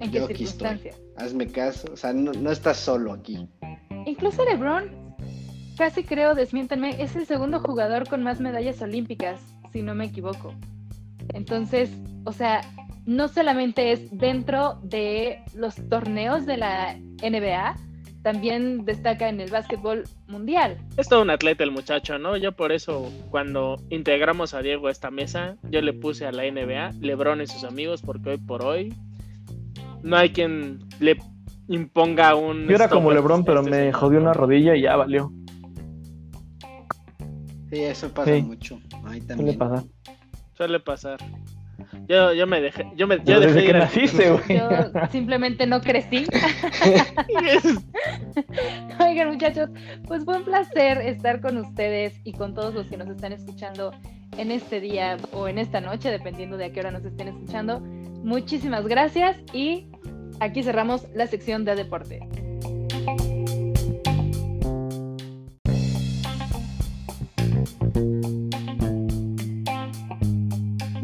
¿En 0.00 0.10
qué 0.10 0.18
Yo 0.18 0.24
aquí 0.24 0.44
estoy. 0.44 0.68
circunstancia? 0.68 0.94
hazme 1.16 1.46
caso, 1.46 1.88
o 1.92 1.96
sea, 1.96 2.12
no, 2.12 2.32
no 2.32 2.50
estás 2.50 2.76
solo 2.76 3.12
aquí. 3.12 3.48
Incluso 4.04 4.44
LeBron, 4.44 5.14
casi 5.76 6.04
creo, 6.04 6.34
desmiéntanme, 6.34 7.02
es 7.02 7.16
el 7.16 7.26
segundo 7.26 7.60
jugador 7.60 8.08
con 8.08 8.22
más 8.22 8.40
medallas 8.40 8.80
olímpicas, 8.82 9.40
si 9.72 9.82
no 9.82 9.94
me 9.94 10.06
equivoco. 10.06 10.54
Entonces, 11.32 11.90
o 12.24 12.32
sea, 12.32 12.60
no 13.06 13.28
solamente 13.28 13.92
es 13.92 14.16
dentro 14.16 14.78
de 14.82 15.40
los 15.54 15.76
torneos 15.88 16.44
de 16.46 16.56
la 16.58 16.96
NBA, 17.22 17.76
también 18.26 18.84
destaca 18.84 19.28
en 19.28 19.40
el 19.40 19.52
básquetbol 19.52 20.02
mundial. 20.26 20.78
Es 20.96 21.08
todo 21.08 21.22
un 21.22 21.30
atleta 21.30 21.62
el 21.62 21.70
muchacho, 21.70 22.18
¿no? 22.18 22.36
Yo 22.36 22.50
por 22.50 22.72
eso, 22.72 23.08
cuando 23.30 23.76
integramos 23.88 24.52
a 24.52 24.62
Diego 24.62 24.88
a 24.88 24.90
esta 24.90 25.12
mesa, 25.12 25.54
yo 25.70 25.80
le 25.80 25.92
puse 25.92 26.26
a 26.26 26.32
la 26.32 26.42
NBA, 26.42 26.90
LeBron 27.00 27.40
y 27.40 27.46
sus 27.46 27.62
amigos, 27.62 28.02
porque 28.02 28.30
hoy 28.30 28.38
por 28.38 28.64
hoy 28.64 28.92
no 30.02 30.16
hay 30.16 30.30
quien 30.30 30.80
le 30.98 31.18
imponga 31.68 32.34
un. 32.34 32.66
Yo 32.66 32.74
era 32.74 32.88
como 32.88 33.12
LeBron, 33.12 33.44
pero 33.44 33.60
este 33.60 33.70
me 33.70 33.76
señor. 33.76 33.94
jodió 33.94 34.18
una 34.20 34.32
rodilla 34.32 34.74
y 34.74 34.82
ya 34.82 34.96
valió. 34.96 35.30
Sí, 37.70 37.78
eso 37.80 38.08
pasa 38.12 38.34
Sí. 38.34 38.42
mucho. 38.42 38.80
A 39.04 39.10
mí 39.10 39.20
¿Qué 39.20 39.20
le 39.20 39.26
también. 39.26 39.58
pasa? 39.58 39.84
Suele 40.56 40.80
pasar. 40.80 41.18
Yo, 42.08 42.32
yo 42.32 42.46
me 42.46 42.60
dejé, 42.60 42.86
yo 42.96 43.06
me, 43.06 43.20
yo 43.24 43.40
dejé 43.40 43.60
ir 43.60 43.66
que 43.66 43.72
naciste, 43.72 44.30
güey. 44.30 44.58
Yo 44.58 44.68
simplemente 45.10 45.66
no 45.66 45.80
crecí. 45.80 46.26
Oigan, 49.00 49.30
muchachos, 49.30 49.70
pues 50.06 50.24
fue 50.24 50.36
un 50.36 50.44
placer 50.44 50.98
estar 50.98 51.40
con 51.40 51.56
ustedes 51.58 52.20
y 52.24 52.32
con 52.32 52.54
todos 52.54 52.74
los 52.74 52.86
que 52.86 52.96
nos 52.96 53.08
están 53.08 53.32
escuchando 53.32 53.92
en 54.38 54.50
este 54.50 54.80
día 54.80 55.16
o 55.32 55.48
en 55.48 55.58
esta 55.58 55.80
noche, 55.80 56.10
dependiendo 56.10 56.56
de 56.56 56.66
a 56.66 56.72
qué 56.72 56.80
hora 56.80 56.90
nos 56.90 57.04
estén 57.04 57.28
escuchando. 57.28 57.80
Muchísimas 57.80 58.86
gracias 58.86 59.36
y 59.52 59.86
aquí 60.40 60.62
cerramos 60.62 61.06
la 61.14 61.26
sección 61.26 61.64
de 61.64 61.76
deporte. 61.76 62.20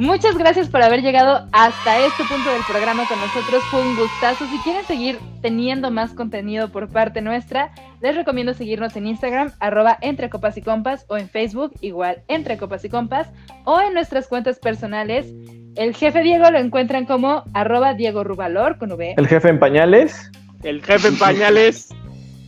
Muchas 0.03 0.37
gracias 0.37 0.69
por 0.69 0.83
haber 0.83 1.01
llegado 1.01 1.47
hasta 1.53 2.05
este 2.05 2.25
punto 2.25 2.51
del 2.51 2.65
programa 2.65 3.07
con 3.07 3.21
nosotros. 3.21 3.63
Fue 3.71 3.83
un 3.83 3.95
gustazo. 3.95 4.45
Si 4.49 4.59
quieren 4.59 4.85
seguir 4.85 5.21
teniendo 5.43 5.93
más 5.93 6.13
contenido 6.13 6.73
por 6.73 6.89
parte 6.89 7.21
nuestra, 7.21 7.71
les 8.01 8.17
recomiendo 8.17 8.53
seguirnos 8.53 8.97
en 8.97 9.07
Instagram, 9.07 9.53
arroba 9.61 9.97
entre 10.01 10.29
copas 10.29 10.57
y 10.57 10.63
compas, 10.63 11.07
o 11.07 11.19
en 11.19 11.29
Facebook, 11.29 11.75
igual 11.83 12.25
entre 12.27 12.57
copas 12.57 12.85
y 12.85 12.89
compas, 12.89 13.29
o 13.65 13.81
en 13.81 13.95
nuestras 13.95 14.27
cuentas 14.27 14.59
personales, 14.59 15.33
El 15.77 15.95
jefe 15.95 16.23
Diego 16.23 16.51
lo 16.51 16.59
encuentran 16.59 17.07
como 17.07 17.45
arroba 17.55 17.95
Diego 17.95 18.25
Rubalor 18.25 18.79
con 18.79 18.91
V. 18.91 19.15
El 19.17 19.29
jefe 19.29 19.51
en 19.51 19.61
pañales. 19.61 20.33
El 20.65 20.83
jefe 20.83 21.09
en 21.09 21.17
pañales. 21.17 21.91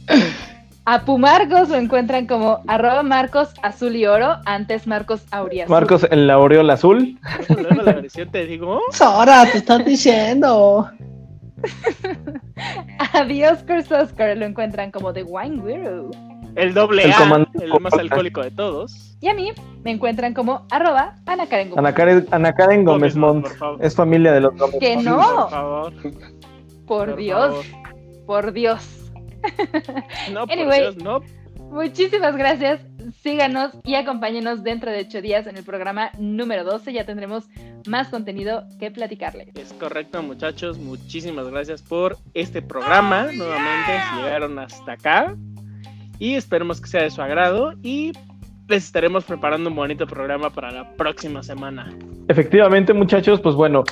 A 0.87 1.05
Pumarcos 1.07 1.71
lo 1.71 1.77
encuentran 1.77 2.27
como 2.27 2.61
arroba 2.67 3.03
Marcos 3.03 3.55
Azul 3.63 3.97
y 3.97 4.05
Oro, 4.05 4.37
antes 4.45 4.87
Marcos 4.87 5.25
Auriazul. 5.31 5.71
Marcos 5.73 6.07
en 6.11 6.27
la 6.27 6.35
aureola 6.35 6.75
azul. 6.75 7.19
Luego 7.49 7.83
la 7.83 7.93
versión 7.95 8.31
te 8.31 8.45
digo. 8.45 8.81
Sora, 8.91 9.47
te 9.51 9.59
estás 9.59 9.83
diciendo. 9.85 10.91
A 12.99 13.27
The 13.27 13.49
Oscar 13.49 14.37
lo 14.37 14.45
encuentran 14.45 14.91
como 14.91 15.13
The 15.15 15.23
Wine 15.23 15.57
Guru. 15.57 16.11
El 16.55 16.75
doble 16.75 17.05
El 17.05 17.13
A, 17.13 17.47
el 17.61 17.81
más 17.81 17.95
alcohólico 17.95 18.43
de 18.43 18.51
todos. 18.51 19.17
Y 19.21 19.29
a 19.29 19.35
mí 19.35 19.53
me 19.83 19.91
encuentran 19.91 20.35
como 20.35 20.67
arroba 20.71 21.17
Ana 21.25 21.47
Karen 21.47 21.71
Guzmán. 21.71 21.87
Ana 21.87 21.95
Karen, 21.95 22.27
Ana 22.31 22.53
Karen 22.53 22.85
Gómez 22.85 23.17
Gómez 23.17 23.59
Mont. 23.59 23.81
Es 23.83 23.97
familia 23.97 24.33
de 24.33 24.43
los 24.43 24.55
Gómez 24.57 24.77
Que 24.79 24.97
no, 24.97 25.17
Por 25.17 25.51
favor. 25.51 25.93
por, 26.03 26.13
por 26.87 27.17
Dios, 27.17 27.65
favor. 27.67 28.27
por 28.27 28.53
Dios. 28.53 29.04
No, 30.33 30.47
por 30.47 30.53
Anyway. 30.53 30.81
Dios, 30.81 30.97
no. 30.97 31.21
Muchísimas 31.71 32.37
gracias. 32.37 32.81
Síganos 33.23 33.73
y 33.85 33.97
acompáñenos 33.97 34.63
dentro 34.63 34.91
de 34.91 35.01
ocho 35.01 35.21
días 35.21 35.47
en 35.47 35.57
el 35.57 35.65
programa 35.65 36.11
número 36.19 36.65
12. 36.65 36.93
Ya 36.93 37.05
tendremos 37.05 37.45
más 37.87 38.09
contenido 38.09 38.65
que 38.79 38.91
platicarles. 38.91 39.49
Es 39.57 39.73
correcto, 39.73 40.23
muchachos. 40.23 40.79
Muchísimas 40.79 41.49
gracias 41.49 41.83
por 41.83 42.17
este 42.33 42.63
programa. 42.63 43.29
Nuevamente, 43.33 43.93
si 44.11 44.23
llegaron 44.23 44.59
hasta 44.59 44.93
acá. 44.93 45.37
Y 46.19 46.35
esperemos 46.35 46.81
que 46.81 46.89
sea 46.89 47.03
de 47.03 47.11
su 47.11 47.21
agrado. 47.23 47.73
Y 47.83 48.13
les 48.69 48.85
estaremos 48.85 49.25
preparando 49.25 49.69
un 49.69 49.77
bonito 49.77 50.07
programa 50.07 50.51
para 50.51 50.71
la 50.71 50.97
próxima 50.97 51.43
semana. 51.43 51.93
Efectivamente, 52.29 52.93
muchachos, 52.93 53.41
pues 53.41 53.55
bueno, 53.55 53.85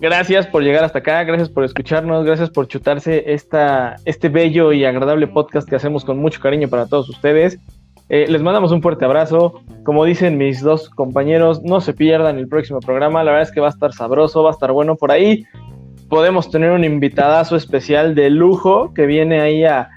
gracias 0.00 0.46
por 0.46 0.62
llegar 0.62 0.84
hasta 0.84 1.00
acá, 1.00 1.22
gracias 1.24 1.48
por 1.48 1.64
escucharnos, 1.64 2.24
gracias 2.24 2.50
por 2.50 2.66
chutarse 2.66 3.32
esta, 3.32 3.96
este 4.04 4.28
bello 4.28 4.72
y 4.72 4.84
agradable 4.84 5.26
podcast 5.26 5.68
que 5.68 5.76
hacemos 5.76 6.04
con 6.04 6.18
mucho 6.18 6.40
cariño 6.40 6.68
para 6.68 6.86
todos 6.86 7.08
ustedes. 7.08 7.58
Eh, 8.08 8.26
les 8.28 8.42
mandamos 8.42 8.72
un 8.72 8.82
fuerte 8.82 9.04
abrazo. 9.04 9.62
Como 9.84 10.04
dicen 10.04 10.36
mis 10.36 10.62
dos 10.62 10.90
compañeros, 10.90 11.62
no 11.62 11.80
se 11.80 11.92
pierdan 11.94 12.38
el 12.38 12.48
próximo 12.48 12.80
programa. 12.80 13.22
La 13.22 13.30
verdad 13.30 13.48
es 13.48 13.54
que 13.54 13.60
va 13.60 13.68
a 13.68 13.70
estar 13.70 13.92
sabroso, 13.92 14.42
va 14.42 14.50
a 14.50 14.52
estar 14.52 14.72
bueno 14.72 14.96
por 14.96 15.12
ahí. 15.12 15.44
Podemos 16.08 16.50
tener 16.50 16.72
un 16.72 16.82
invitadazo 16.82 17.54
especial 17.54 18.16
de 18.16 18.30
lujo 18.30 18.92
que 18.94 19.06
viene 19.06 19.40
ahí 19.40 19.64
a, 19.64 19.90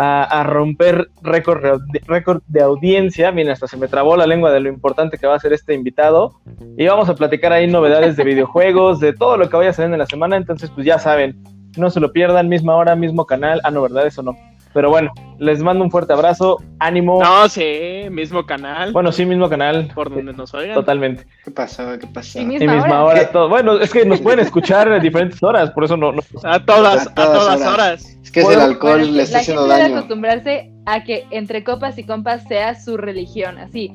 a, 0.00 0.22
a 0.22 0.44
romper 0.44 1.08
récord 1.22 1.60
de- 1.92 2.00
récord 2.06 2.40
de 2.46 2.62
audiencia. 2.62 3.32
Miren, 3.32 3.52
hasta 3.52 3.66
se 3.66 3.76
me 3.76 3.88
trabó 3.88 4.16
la 4.16 4.26
lengua 4.26 4.52
de 4.52 4.60
lo 4.60 4.68
importante 4.68 5.18
que 5.18 5.26
va 5.26 5.34
a 5.34 5.40
ser 5.40 5.52
este 5.52 5.74
invitado. 5.74 6.40
Y 6.76 6.86
vamos 6.86 7.08
a 7.08 7.16
platicar 7.16 7.52
ahí 7.52 7.66
novedades 7.66 8.16
de 8.16 8.22
videojuegos, 8.22 9.00
de 9.00 9.12
todo 9.12 9.36
lo 9.36 9.48
que 9.50 9.56
vaya 9.56 9.70
a 9.70 9.72
salir 9.72 9.92
en 9.92 9.98
la 9.98 10.06
semana. 10.06 10.36
Entonces, 10.36 10.70
pues 10.70 10.86
ya 10.86 10.98
saben, 11.00 11.42
no 11.76 11.90
se 11.90 11.98
lo 12.00 12.12
pierdan, 12.12 12.48
misma 12.48 12.76
hora, 12.76 12.94
mismo 12.94 13.26
canal. 13.26 13.60
Ah, 13.64 13.72
no, 13.72 13.82
¿verdad? 13.82 14.06
Eso 14.06 14.22
no. 14.22 14.36
Pero 14.78 14.90
bueno, 14.90 15.10
les 15.40 15.60
mando 15.60 15.82
un 15.82 15.90
fuerte 15.90 16.12
abrazo, 16.12 16.58
ánimo. 16.78 17.20
No, 17.20 17.48
sí, 17.48 18.04
mismo 18.12 18.46
canal. 18.46 18.92
Bueno, 18.92 19.10
sí, 19.10 19.26
mismo 19.26 19.48
canal. 19.48 19.90
por 19.92 20.08
donde 20.08 20.32
nos 20.32 20.54
oigan. 20.54 20.74
Totalmente. 20.76 21.26
¿Qué 21.44 21.50
pasó? 21.50 21.98
¿Qué 21.98 22.06
pasó? 22.06 22.38
Y 22.38 22.42
Y 22.42 22.46
misma, 22.46 22.74
misma 22.74 23.02
hora. 23.02 23.22
hora, 23.22 23.30
todo. 23.32 23.48
Bueno, 23.48 23.72
es 23.80 23.90
que 23.92 24.04
nos 24.04 24.20
pueden 24.20 24.38
escuchar 24.38 24.86
en 24.86 25.02
diferentes 25.02 25.42
horas, 25.42 25.72
por 25.72 25.82
eso 25.82 25.96
no. 25.96 26.12
no- 26.12 26.22
A 26.44 26.64
todas, 26.64 27.08
A 27.08 27.10
a 27.10 27.14
todas 27.16 27.60
horas. 27.60 27.74
horas. 27.74 28.18
Es 28.22 28.30
que 28.30 28.38
es 28.38 28.46
Bueno, 28.46 28.62
el 28.62 28.70
alcohol 28.70 28.98
Bueno, 29.00 29.12
le 29.16 29.22
está 29.24 29.38
la 29.38 29.40
haciendo 29.40 29.62
gente 29.62 29.74
debe 29.74 29.82
daño. 29.88 29.96
acostumbrarse 29.96 30.72
a 30.86 31.02
que 31.02 31.26
entre 31.32 31.64
copas 31.64 31.98
y 31.98 32.04
compas 32.04 32.44
sea 32.46 32.76
su 32.76 32.96
religión, 32.96 33.58
así. 33.58 33.92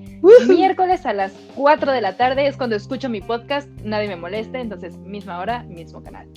Miércoles 0.49 1.05
a 1.05 1.13
las 1.13 1.31
4 1.55 1.93
de 1.93 2.01
la 2.01 2.17
tarde 2.17 2.45
es 2.45 2.57
cuando 2.57 2.75
escucho 2.75 3.07
mi 3.07 3.21
podcast, 3.21 3.69
nadie 3.85 4.09
me 4.09 4.17
moleste, 4.17 4.59
entonces 4.59 4.97
misma 4.97 5.39
hora, 5.39 5.63
mismo 5.63 6.03
canal. 6.03 6.27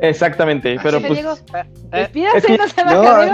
Exactamente, 0.00 0.76
pero 0.82 1.00
Jefe 1.00 1.08
pues. 1.08 1.20
Diego, 1.20 1.36
eh, 1.54 1.64
despídase, 1.90 2.38
es 2.38 2.46
que- 2.46 2.58
no 2.58 2.68
se 2.68 2.84
no, 2.84 3.02
va 3.02 3.26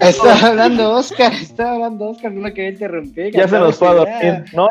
Está 0.00 0.46
hablando 0.46 0.92
Oscar, 0.92 1.32
está 1.32 1.72
hablando 1.72 2.08
Oscar, 2.10 2.32
no 2.32 2.48
lo 2.48 2.54
quería 2.54 2.70
interrumpir. 2.70 3.32
Ya 3.32 3.46
se 3.46 3.58
nos 3.58 3.76
fue 3.76 3.88
a 3.88 3.94
dormir. 3.94 4.44
No, 4.54 4.68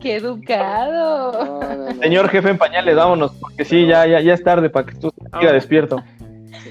¡Qué 0.00 0.16
educado! 0.16 1.32
No, 1.32 1.60
no, 1.76 1.92
no. 1.92 2.02
señor 2.02 2.28
jefe 2.28 2.50
en 2.50 2.58
pañales, 2.58 2.96
vámonos, 2.96 3.32
porque 3.40 3.64
sí, 3.64 3.86
ya, 3.86 4.06
ya, 4.06 4.20
ya 4.20 4.34
es 4.34 4.42
tarde 4.42 4.68
para 4.68 4.86
que 4.86 4.94
tú 4.96 5.10
sigas 5.38 5.52
despierto. 5.52 6.02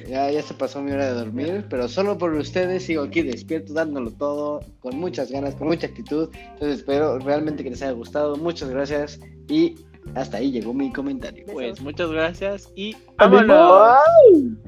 Ya, 0.08 0.30
ya 0.30 0.42
se 0.42 0.54
pasó 0.54 0.82
mi 0.82 0.92
hora 0.92 1.06
de 1.06 1.14
dormir, 1.14 1.66
pero 1.70 1.88
solo 1.88 2.18
por 2.18 2.34
ustedes 2.34 2.84
sigo 2.84 3.04
aquí 3.04 3.22
despierto, 3.22 3.74
dándolo 3.74 4.12
todo, 4.12 4.60
con 4.80 5.00
muchas 5.00 5.32
ganas, 5.32 5.56
con 5.56 5.68
mucha 5.68 5.88
actitud. 5.88 6.30
Entonces 6.34 6.80
espero 6.80 7.18
realmente 7.20 7.64
que 7.64 7.70
les 7.70 7.82
haya 7.82 7.94
gustado. 7.94 8.36
Muchas 8.36 8.70
gracias 8.70 9.20
y 9.48 9.76
hasta 10.16 10.38
ahí 10.38 10.52
llegó 10.52 10.74
mi 10.74 10.92
comentario. 10.92 11.46
Pues 11.52 11.82
muchas 11.82 12.12
gracias 12.12 12.72
y 12.76 12.96
vámonos. 13.18 13.98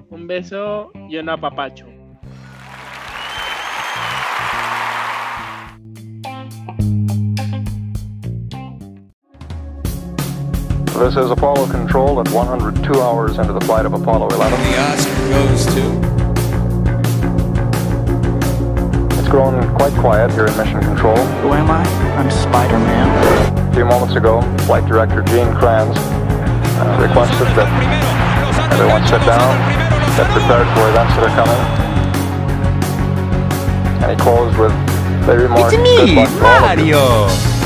Un 0.10 0.28
beso 0.28 0.92
y 1.10 1.18
un 1.18 1.30
apapacho. 1.30 1.86
This 10.98 11.18
is 11.18 11.30
Apollo 11.30 11.68
Control 11.68 12.22
at 12.22 12.30
102 12.30 13.02
hours 13.02 13.38
into 13.38 13.52
the 13.52 13.60
flight 13.62 13.86
of 13.86 13.94
Apollo 13.94 14.30
11. 14.30 14.58
The 14.58 14.78
Oscar 14.80 15.30
goes 15.30 15.66
to 15.76 16.16
It's 19.20 19.28
grown 19.28 19.76
quite 19.76 19.94
quiet 20.00 20.32
here 20.32 20.46
in 20.46 20.56
Mission 20.56 20.82
Control. 20.82 21.18
Who 21.18 21.52
am 21.52 21.70
I? 21.70 21.84
I'm 22.18 22.32
Spider-Man. 22.32 23.52
A 23.52 23.55
few 23.76 23.84
moments 23.84 24.16
ago, 24.16 24.40
Flight 24.60 24.86
Director 24.86 25.22
Gene 25.24 25.54
Kranz 25.56 25.98
uh, 25.98 26.98
requested 26.98 27.46
that 27.60 27.68
everyone 28.72 29.04
sit 29.04 29.20
down, 29.28 29.52
get 30.16 30.32
prepared 30.32 30.64
for 30.72 30.88
events 30.88 31.12
that 31.20 31.28
are 31.28 31.36
coming. 31.36 31.60
And 34.02 34.12
he 34.12 34.18
closed 34.24 34.58
with 34.58 34.72
the 35.28 35.36
remark, 35.38 35.74
It's 35.74 35.84
"Good 35.84 36.08
me, 36.08 36.16
luck 36.16 36.30
to 36.30 36.46
all 36.48 36.64
of 36.72 36.80
you." 36.80 36.96
Mario. 36.96 37.65